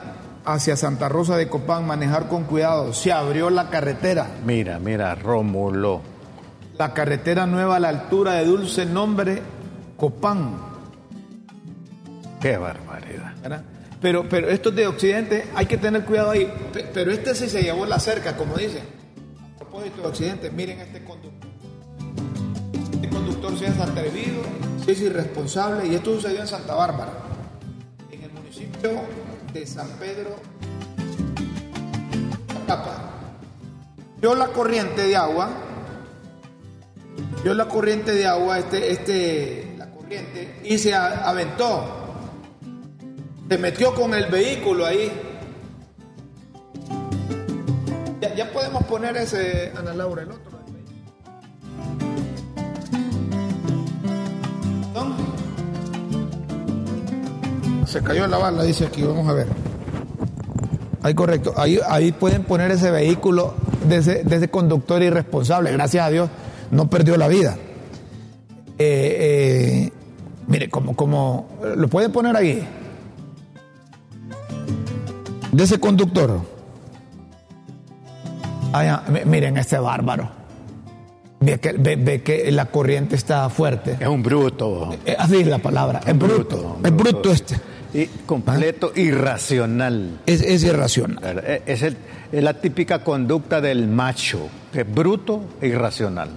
hacia 0.44 0.76
Santa 0.76 1.08
Rosa 1.08 1.36
de 1.36 1.48
Copán, 1.48 1.86
manejar 1.86 2.26
con 2.26 2.44
cuidado, 2.44 2.92
se 2.92 3.12
abrió 3.12 3.48
la 3.48 3.70
carretera. 3.70 4.26
Mira, 4.44 4.80
mira, 4.80 5.14
Rómulo. 5.14 6.02
La 6.78 6.92
carretera 6.94 7.46
nueva 7.46 7.76
a 7.76 7.80
la 7.80 7.90
altura 7.90 8.32
de 8.34 8.44
Dulce 8.46 8.86
Nombre, 8.86 9.40
Copán. 9.96 10.56
Qué 12.40 12.56
barbaridad. 12.56 13.64
Pero, 14.05 14.28
pero 14.28 14.50
estos 14.50 14.74
de 14.74 14.86
Occidente 14.86 15.46
hay 15.55 15.64
que 15.64 15.78
tener 15.78 16.05
cuidado 16.05 16.32
ahí. 16.32 16.46
Pero 16.92 17.11
este 17.11 17.34
sí 17.34 17.48
se 17.48 17.62
llevó 17.62 17.86
la 17.86 17.98
cerca, 17.98 18.36
como 18.36 18.55
dicen. 18.55 18.82
A 19.55 19.59
propósito 19.61 20.02
de 20.02 20.09
Occidente, 20.09 20.50
miren 20.50 20.78
este 20.80 21.02
conductor. 21.02 21.50
Este 22.92 23.09
conductor 23.09 23.59
se 23.59 23.64
es 23.64 23.78
atrevido, 23.78 24.42
es 24.86 25.00
irresponsable 25.00 25.86
y 25.86 25.94
esto 25.94 26.16
sucedió 26.16 26.42
en 26.42 26.46
Santa 26.46 26.74
Bárbara, 26.74 27.12
en 28.11 28.24
el 28.24 28.30
municipio 28.30 28.90
de 29.55 29.66
San 29.66 29.88
Pedro 29.98 30.36
Capa. 32.66 33.11
Vio 34.20 34.34
la 34.34 34.48
corriente 34.48 35.00
de 35.00 35.16
agua, 35.16 35.48
vio 37.42 37.55
la 37.55 37.68
corriente 37.68 38.12
de 38.12 38.26
agua, 38.26 38.59
este, 38.59 38.92
este, 38.92 39.74
la 39.78 39.90
corriente, 39.90 40.61
y 40.62 40.76
se 40.76 40.94
aventó 40.94 42.03
se 43.55 43.59
metió 43.59 43.94
con 43.94 44.12
el 44.14 44.26
vehículo 44.26 44.84
ahí. 44.84 45.12
Ya, 48.36 48.50
podemos 48.50 48.82
poner 48.82 49.16
ese, 49.16 49.70
Ana 49.76 49.94
Laura, 49.94 50.22
el 50.22 50.32
otro. 50.32 50.55
Se 57.86 58.02
cayó 58.02 58.26
la 58.26 58.38
bala, 58.38 58.64
dice 58.64 58.86
aquí, 58.86 59.02
vamos 59.02 59.28
a 59.28 59.34
ver. 59.34 59.46
Ahí 61.05 61.14
correcto. 61.14 61.55
Ahí, 61.57 61.78
ahí 61.88 62.11
pueden 62.11 62.42
poner 62.42 62.72
ese 62.72 62.90
vehículo 62.90 63.55
de 63.88 63.98
ese, 63.98 64.50
conductor 64.50 65.00
irresponsable. 65.00 65.70
Gracias 65.70 66.05
a 66.05 66.11
Dios 66.11 66.28
no 66.72 66.90
perdió 66.90 67.16
la 67.16 67.28
vida. 67.28 67.57
Eh, 68.78 69.86
eh, 69.88 69.92
mire, 70.48 70.68
como, 70.68 70.96
como 70.96 71.50
lo 71.76 71.86
pueden 71.86 72.11
poner 72.11 72.34
ahí 72.34 72.66
de 75.57 75.64
ese 75.64 75.78
conductor. 75.78 76.40
miren 79.26 79.57
este 79.57 79.78
bárbaro. 79.78 80.28
Ve 81.40 81.61
que, 81.61 81.72
ve, 81.72 82.22
que 82.22 82.50
la 82.52 82.66
corriente 82.66 83.16
está 83.16 83.48
fuerte. 83.50 83.98
Es 84.00 84.09
un 84.09 84.22
bruto. 84.22 84.96
Eh, 85.05 85.14
así 85.18 85.36
es 85.36 85.46
la 85.46 85.59
palabra, 85.59 86.00
es 86.07 86.18
bruto. 86.18 86.78
Es 86.82 86.96
bruto 86.96 87.30
este. 87.30 87.57
Y 87.92 88.07
completo 88.26 88.92
irracional. 88.96 90.20
Es, 90.26 90.40
es 90.40 90.64
irracional. 90.64 91.62
Es, 91.66 91.82
es, 91.82 91.94
la 92.32 92.55
típica 92.55 93.05
conducta 93.05 93.61
del 93.61 93.86
macho, 93.86 94.48
que 94.72 94.80
es 94.80 94.92
bruto 94.92 95.44
e 95.61 95.68
irracional. 95.68 96.30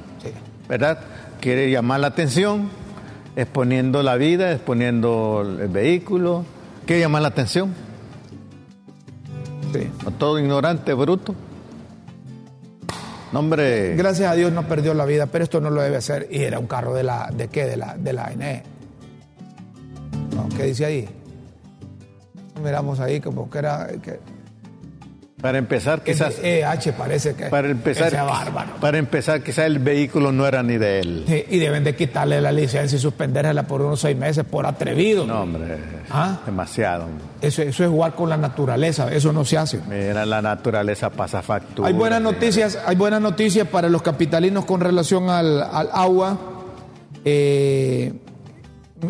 ¿Verdad? 0.67 0.99
Quiere 1.39 1.71
llamar 1.71 2.01
la 2.01 2.07
atención, 2.07 2.69
exponiendo 3.35 4.03
la 4.03 4.17
vida, 4.17 4.51
exponiendo 4.51 5.43
el 5.59 5.69
vehículo. 5.69 6.43
Quiere 6.85 7.01
llamar 7.01 7.21
la 7.21 7.29
atención. 7.29 7.86
Sí. 9.73 9.89
todo 10.17 10.39
ignorante, 10.39 10.93
bruto. 10.93 11.35
Nombre. 13.31 13.95
Gracias 13.95 14.31
a 14.31 14.35
Dios 14.35 14.51
no 14.53 14.67
perdió 14.67 14.93
la 14.93 15.05
vida, 15.05 15.25
pero 15.25 15.43
esto 15.43 15.59
no 15.59 15.69
lo 15.69 15.81
debe 15.81 15.97
hacer. 15.97 16.27
Y 16.31 16.43
era 16.43 16.59
un 16.59 16.67
carro 16.67 16.93
de 16.93 17.03
la, 17.03 17.29
¿de 17.33 17.49
qué? 17.49 17.65
De 17.65 17.77
la, 17.77 17.97
de 17.97 18.13
la 18.13 18.25
ANE. 18.25 18.63
¿Qué 20.55 20.63
dice 20.63 20.85
ahí? 20.85 21.09
Miramos 22.63 22.99
ahí 22.99 23.19
como 23.19 23.49
que 23.49 23.59
era. 23.59 23.87
Que, 24.01 24.19
para 25.41 25.59
empezar, 25.59 26.03
quizás. 26.03 26.39
EH 26.41 26.93
parece 26.93 27.35
que. 27.35 27.45
Para 27.45 27.69
empezar. 27.69 28.11
bárbaro. 28.11 28.71
Para 28.81 28.97
empezar, 28.97 29.43
quizás 29.43 29.65
el 29.65 29.77
vehículo 29.77 30.31
no 30.31 30.47
era 30.47 30.63
ni 30.63 30.77
de 30.77 30.99
él. 30.99 31.45
y 31.49 31.59
deben 31.59 31.83
de 31.83 31.95
quitarle 31.95 32.41
la 32.41 32.51
licencia 32.51 32.97
y 32.97 32.99
suspenderla 32.99 33.67
por 33.67 33.83
unos 33.83 33.99
seis 33.99 34.17
meses 34.17 34.45
por 34.45 34.65
atrevido. 34.65 35.27
No, 35.27 35.43
hombre. 35.43 35.77
¿Ah? 36.09 36.39
Demasiado. 36.43 37.05
Eso, 37.39 37.61
eso 37.61 37.83
es 37.83 37.89
jugar 37.89 38.15
con 38.15 38.29
la 38.29 38.37
naturaleza. 38.37 39.13
Eso 39.13 39.31
no 39.31 39.45
se 39.45 39.59
hace. 39.59 39.79
Mira, 39.87 40.25
la 40.25 40.41
naturaleza 40.41 41.11
pasa 41.11 41.43
factura. 41.43 41.87
Hay 41.87 41.93
buenas 41.93 42.21
noticias, 42.21 42.79
hay 42.83 42.95
buenas 42.95 43.21
noticias 43.21 43.67
para 43.67 43.89
los 43.89 44.01
capitalinos 44.01 44.65
con 44.65 44.81
relación 44.81 45.29
al, 45.29 45.61
agua. 45.61 46.39
Eh, 47.23 48.11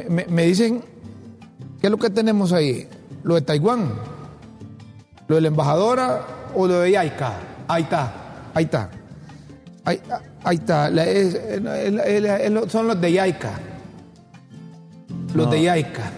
me, 0.09 0.25
me 0.25 0.43
dicen. 0.43 0.83
¿Qué 1.79 1.87
es 1.87 1.91
lo 1.91 1.97
que 1.97 2.09
tenemos 2.09 2.51
ahí? 2.51 2.85
Lo 3.23 3.35
de 3.35 3.41
Taiwán. 3.41 4.16
¿Lo 5.27 5.35
de 5.35 5.41
la 5.41 5.47
embajadora 5.49 6.21
o 6.55 6.67
lo 6.67 6.79
de 6.79 6.91
Yaica? 6.91 7.33
Ahí 7.67 7.83
está, 7.83 8.13
ahí 8.53 8.63
está. 8.63 8.89
Ahí, 9.83 10.01
está. 10.55 10.89
son 12.67 12.87
los 12.87 12.99
de 12.99 13.11
Yaica. 13.11 13.51
Los 15.33 15.49
de 15.51 15.61
Yaica. 15.61 16.11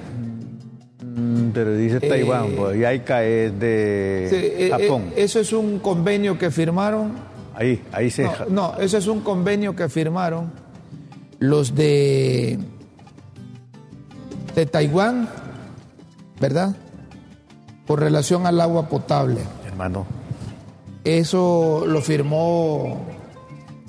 Mm, 1.03 1.49
pero 1.53 1.75
dice 1.75 1.99
Taiwán, 1.99 2.45
eh, 2.45 2.55
pues 2.57 2.79
Yaica 2.79 3.23
es 3.23 3.59
de 3.59 4.27
eh, 4.31 4.67
eh, 4.67 4.69
Japón. 4.71 5.11
eso 5.15 5.39
es 5.39 5.53
un 5.53 5.79
convenio 5.79 6.37
que 6.37 6.49
firmaron. 6.49 7.11
Ahí, 7.55 7.83
ahí 7.91 8.09
se. 8.09 8.23
No, 8.23 8.33
no, 8.49 8.75
eso 8.79 8.97
es 8.97 9.07
un 9.07 9.21
convenio 9.21 9.75
que 9.75 9.89
firmaron 9.89 10.51
los 11.39 11.75
de 11.75 12.59
de 14.55 14.65
Taiwán, 14.65 15.29
¿verdad? 16.39 16.75
Por 17.89 18.01
relación 18.01 18.45
al 18.45 18.61
agua 18.61 18.87
potable. 18.87 19.41
Hermano. 19.65 20.05
Eso 21.03 21.85
lo 21.87 22.01
firmó, 22.01 22.99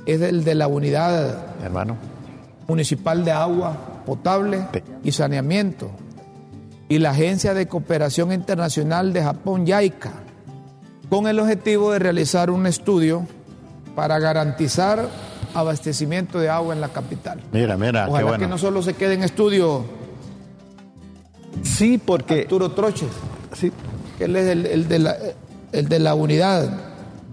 es 0.06 0.22
el 0.22 0.42
de 0.42 0.54
la 0.54 0.68
unidad 0.68 1.44
Hermano. 1.62 1.98
municipal 2.66 3.26
de 3.26 3.32
agua 3.32 3.76
potable 4.06 4.64
y 5.04 5.12
saneamiento 5.12 5.90
y 6.88 6.98
la 6.98 7.10
Agencia 7.10 7.52
de 7.52 7.68
Cooperación 7.68 8.32
Internacional 8.32 9.12
de 9.12 9.22
Japón, 9.22 9.66
YAICA, 9.66 10.12
con 11.10 11.26
el 11.28 11.38
objetivo 11.38 11.92
de 11.92 11.98
realizar 11.98 12.50
un 12.50 12.66
estudio 12.66 13.26
para 13.94 14.18
garantizar 14.18 15.10
abastecimiento 15.52 16.38
de 16.38 16.48
agua 16.48 16.74
en 16.74 16.80
la 16.80 16.88
capital. 16.88 17.42
Mira, 17.52 17.76
mira, 17.76 18.06
Ojalá 18.08 18.18
qué 18.18 18.24
bueno. 18.24 18.38
que 18.38 18.48
no 18.48 18.56
solo 18.56 18.82
se 18.82 18.94
quede 18.94 19.12
en 19.12 19.24
estudio. 19.24 19.84
Sí, 21.62 21.98
porque 21.98 22.42
Arturo 22.42 22.70
Troches. 22.70 23.10
Sí, 23.52 23.70
él 24.24 24.36
es 24.36 24.46
el, 24.48 24.88
de, 24.88 24.98
la, 24.98 25.16
el 25.72 25.88
de 25.88 25.98
la 25.98 26.14
unidad. 26.14 26.70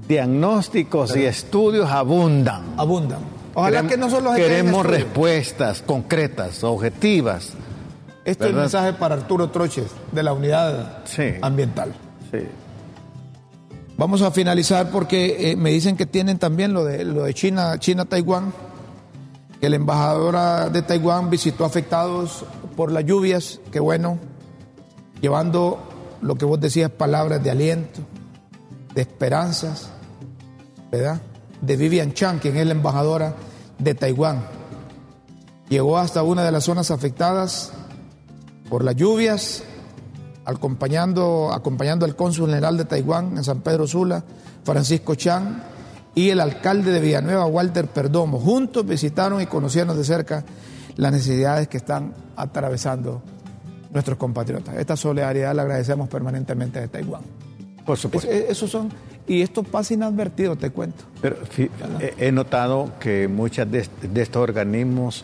Diagnósticos 0.08 1.16
y 1.18 1.26
estudios 1.26 1.90
abundan. 1.90 2.64
Abundan. 2.78 3.20
Ojalá 3.54 3.84
que 3.84 3.98
no 3.98 4.10
solo 4.10 4.34
Queremos 4.36 4.86
respuestas 4.86 5.82
concretas, 5.82 6.64
objetivas. 6.64 7.54
Este 8.24 8.44
es 8.46 8.50
el 8.52 8.56
mensaje 8.56 8.94
para 8.94 9.16
Arturo 9.16 9.50
Troches, 9.50 9.88
de 10.12 10.22
la 10.22 10.34
unidad 10.34 11.04
ambiental. 11.42 11.94
Sí. 12.32 12.40
Vamos 13.98 14.22
a 14.22 14.30
finalizar 14.30 14.92
porque 14.92 15.52
eh, 15.52 15.56
me 15.56 15.72
dicen 15.72 15.98
que 15.98 16.06
tienen 16.06 16.38
también 16.38 16.72
lo 16.72 16.86
de, 16.86 17.04
lo 17.04 17.24
de 17.24 17.34
China, 17.34 17.80
China-Taiwán, 17.80 18.54
que 19.60 19.70
la 19.70 19.76
embajadora 19.78 20.70
de 20.70 20.84
Taiwán 20.84 21.32
visitó 21.32 21.66
afectados 21.66 22.46
por 22.76 22.92
las 22.92 23.06
lluvias, 23.06 23.60
que 23.72 23.80
bueno, 23.80 24.20
llevando 25.20 25.87
lo 26.22 26.36
que 26.36 26.46
vos 26.46 26.60
decías, 26.60 26.92
palabras 26.92 27.44
de 27.44 27.52
aliento, 27.52 28.02
de 28.94 29.02
esperanzas, 29.02 29.90
¿verdad? 30.92 31.22
De 31.62 31.76
Vivian 31.76 32.14
Chan, 32.14 32.40
quien 32.40 32.58
es 32.58 32.66
la 32.66 32.74
embajadora 32.74 33.36
de 33.80 33.94
Taiwán. 33.94 34.44
Llegó 35.70 35.98
hasta 35.98 36.24
una 36.24 36.44
de 36.44 36.52
las 36.52 36.64
zonas 36.64 36.92
afectadas 36.92 37.72
por 38.70 38.84
las 38.84 38.96
lluvias, 38.96 39.64
acompañando, 40.46 41.52
acompañando 41.54 42.06
al 42.06 42.16
cónsul 42.16 42.48
general 42.48 42.78
de 42.78 42.86
Taiwán 42.86 43.38
en 43.38 43.44
San 43.44 43.62
Pedro 43.62 43.86
Sula, 43.86 44.24
Francisco 44.64 45.16
Chan, 45.16 45.64
y 46.16 46.30
el 46.30 46.40
alcalde 46.40 46.92
de 46.92 47.00
Villanueva, 47.00 47.46
Walter 47.46 47.88
Perdomo. 47.88 48.40
Juntos 48.40 48.86
visitaron 48.86 49.42
y 49.42 49.46
conocieron 49.46 49.96
de 49.96 50.04
cerca 50.04 50.44
las 50.96 51.12
necesidades 51.12 51.68
que 51.68 51.78
están 51.78 52.14
atravesando 52.36 53.22
nuestros 53.92 54.18
compatriotas. 54.18 54.76
Esta 54.76 54.96
solidaridad 54.96 55.56
la 55.56 55.64
agradecemos 55.64 56.10
permanentemente 56.10 56.80
de 56.80 56.88
Taiwán. 56.88 57.22
Por 57.86 57.98
supuesto. 57.98 58.30
esos 58.30 58.70
son, 58.70 58.92
y 59.28 59.42
esto 59.42 59.64
pasa 59.64 59.94
inadvertido, 59.94 60.56
te 60.58 60.72
cuento. 60.72 61.06
Pero 61.22 61.38
he 62.18 62.32
notado 62.32 62.92
que 63.00 63.28
muchos 63.28 63.70
de, 63.72 63.88
estos 64.16 64.42
organismos 64.42 65.24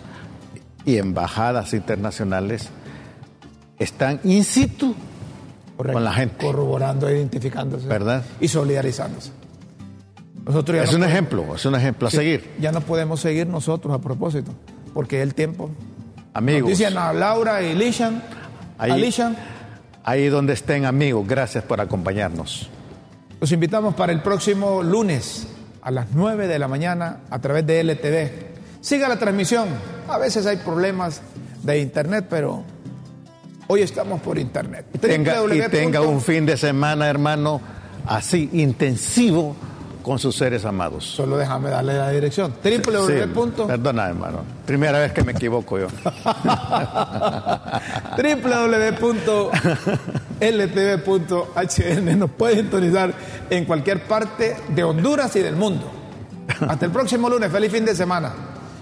y 0.86 0.98
embajadas 0.98 1.74
internacionales 1.74 2.70
están 3.80 4.22
in 4.24 4.46
situ 4.46 4.96
con 5.76 6.04
la 6.04 6.14
gente. 6.14 6.46
Corroborando, 6.46 7.10
identificándose. 7.12 7.88
¿Verdad? 7.88 8.24
Y 8.40 8.48
solidarizándose. 8.48 9.32
Nosotros 10.46 10.78
es 10.78 10.94
un 10.94 11.04
ejemplo, 11.04 11.56
es 11.56 11.66
un 11.66 11.76
ejemplo 11.76 12.08
a 12.08 12.12
seguir. 12.12 12.50
Ya 12.60 12.72
no 12.72 12.82
podemos 12.82 13.22
seguir 13.22 13.48
nosotros 13.48 13.94
a 13.94 14.00
propósito, 14.00 14.52
porque 14.94 15.22
el 15.22 15.34
tiempo. 15.34 15.70
Amigos. 16.34 16.70
Dicen 16.70 16.98
a 16.98 17.14
Laura 17.14 17.62
y 17.62 17.76
Lishan 17.76 18.24
Ahí, 18.84 19.14
Ahí 20.04 20.28
donde 20.28 20.54
estén 20.54 20.86
amigos, 20.86 21.26
gracias 21.26 21.64
por 21.64 21.80
acompañarnos. 21.80 22.70
Los 23.40 23.52
invitamos 23.54 23.96
para 23.96 24.12
el 24.12 24.22
próximo 24.22 24.84
lunes 24.84 25.48
a 25.82 25.92
las 25.92 26.08
9 26.14 26.48
de 26.48 26.60
la 26.60 26.68
mañana 26.68 27.20
a 27.30 27.40
través 27.40 27.66
de 27.66 27.80
LTV. 27.80 28.82
Siga 28.82 29.08
la 29.08 29.18
transmisión. 29.18 29.70
A 30.10 30.18
veces 30.18 30.46
hay 30.46 30.58
problemas 30.58 31.22
de 31.64 31.80
internet, 31.80 32.26
pero 32.30 32.66
hoy 33.68 33.82
estamos 33.82 34.22
por 34.22 34.38
internet. 34.38 34.86
Tenga, 35.00 35.36
y 35.56 35.62
tenga 35.70 36.02
un 36.02 36.20
fin 36.20 36.46
de 36.46 36.58
semana, 36.58 37.10
hermano, 37.10 37.62
así 38.06 38.50
intensivo 38.52 39.56
con 40.04 40.20
sus 40.20 40.36
seres 40.36 40.66
amados. 40.66 41.06
Solo 41.06 41.38
déjame 41.38 41.72
darle 41.72 41.98
la 41.98 42.12
dirección. 42.12 42.54
www. 42.64 43.66
perdona, 43.66 44.10
hermano. 44.10 44.44
Primera 44.66 45.00
vez 45.00 45.14
que 45.14 45.24
me 45.24 45.32
equivoco 45.32 45.80
yo. 45.80 45.88
www.ltv.hn 50.38 52.20
nos 52.20 52.30
puede 52.32 52.56
sintonizar 52.58 53.14
en 53.50 53.66
cualquier 53.66 54.04
parte 54.04 54.56
de 54.68 54.84
Honduras 54.84 55.36
y 55.36 55.40
del 55.40 55.56
mundo. 55.56 55.90
Hasta 56.68 56.86
el 56.86 56.92
próximo 56.92 57.30
lunes. 57.30 57.52
Feliz 57.52 57.72
fin 57.72 57.86
de 57.86 57.96
semana. 57.96 58.32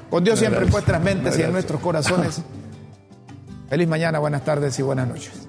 Con 0.10 0.24
Dios 0.24 0.40
siempre 0.40 0.66
en 0.66 0.72
vuestras 0.72 1.02
mentes 1.02 1.38
y 1.38 1.44
en 1.44 1.54
nuestros 1.54 1.80
corazones. 1.80 2.42
Feliz 3.70 3.88
mañana, 3.88 4.20
buenas 4.20 4.44
tardes 4.44 4.78
y 4.80 4.82
buenas 4.82 5.08
noches. 5.08 5.48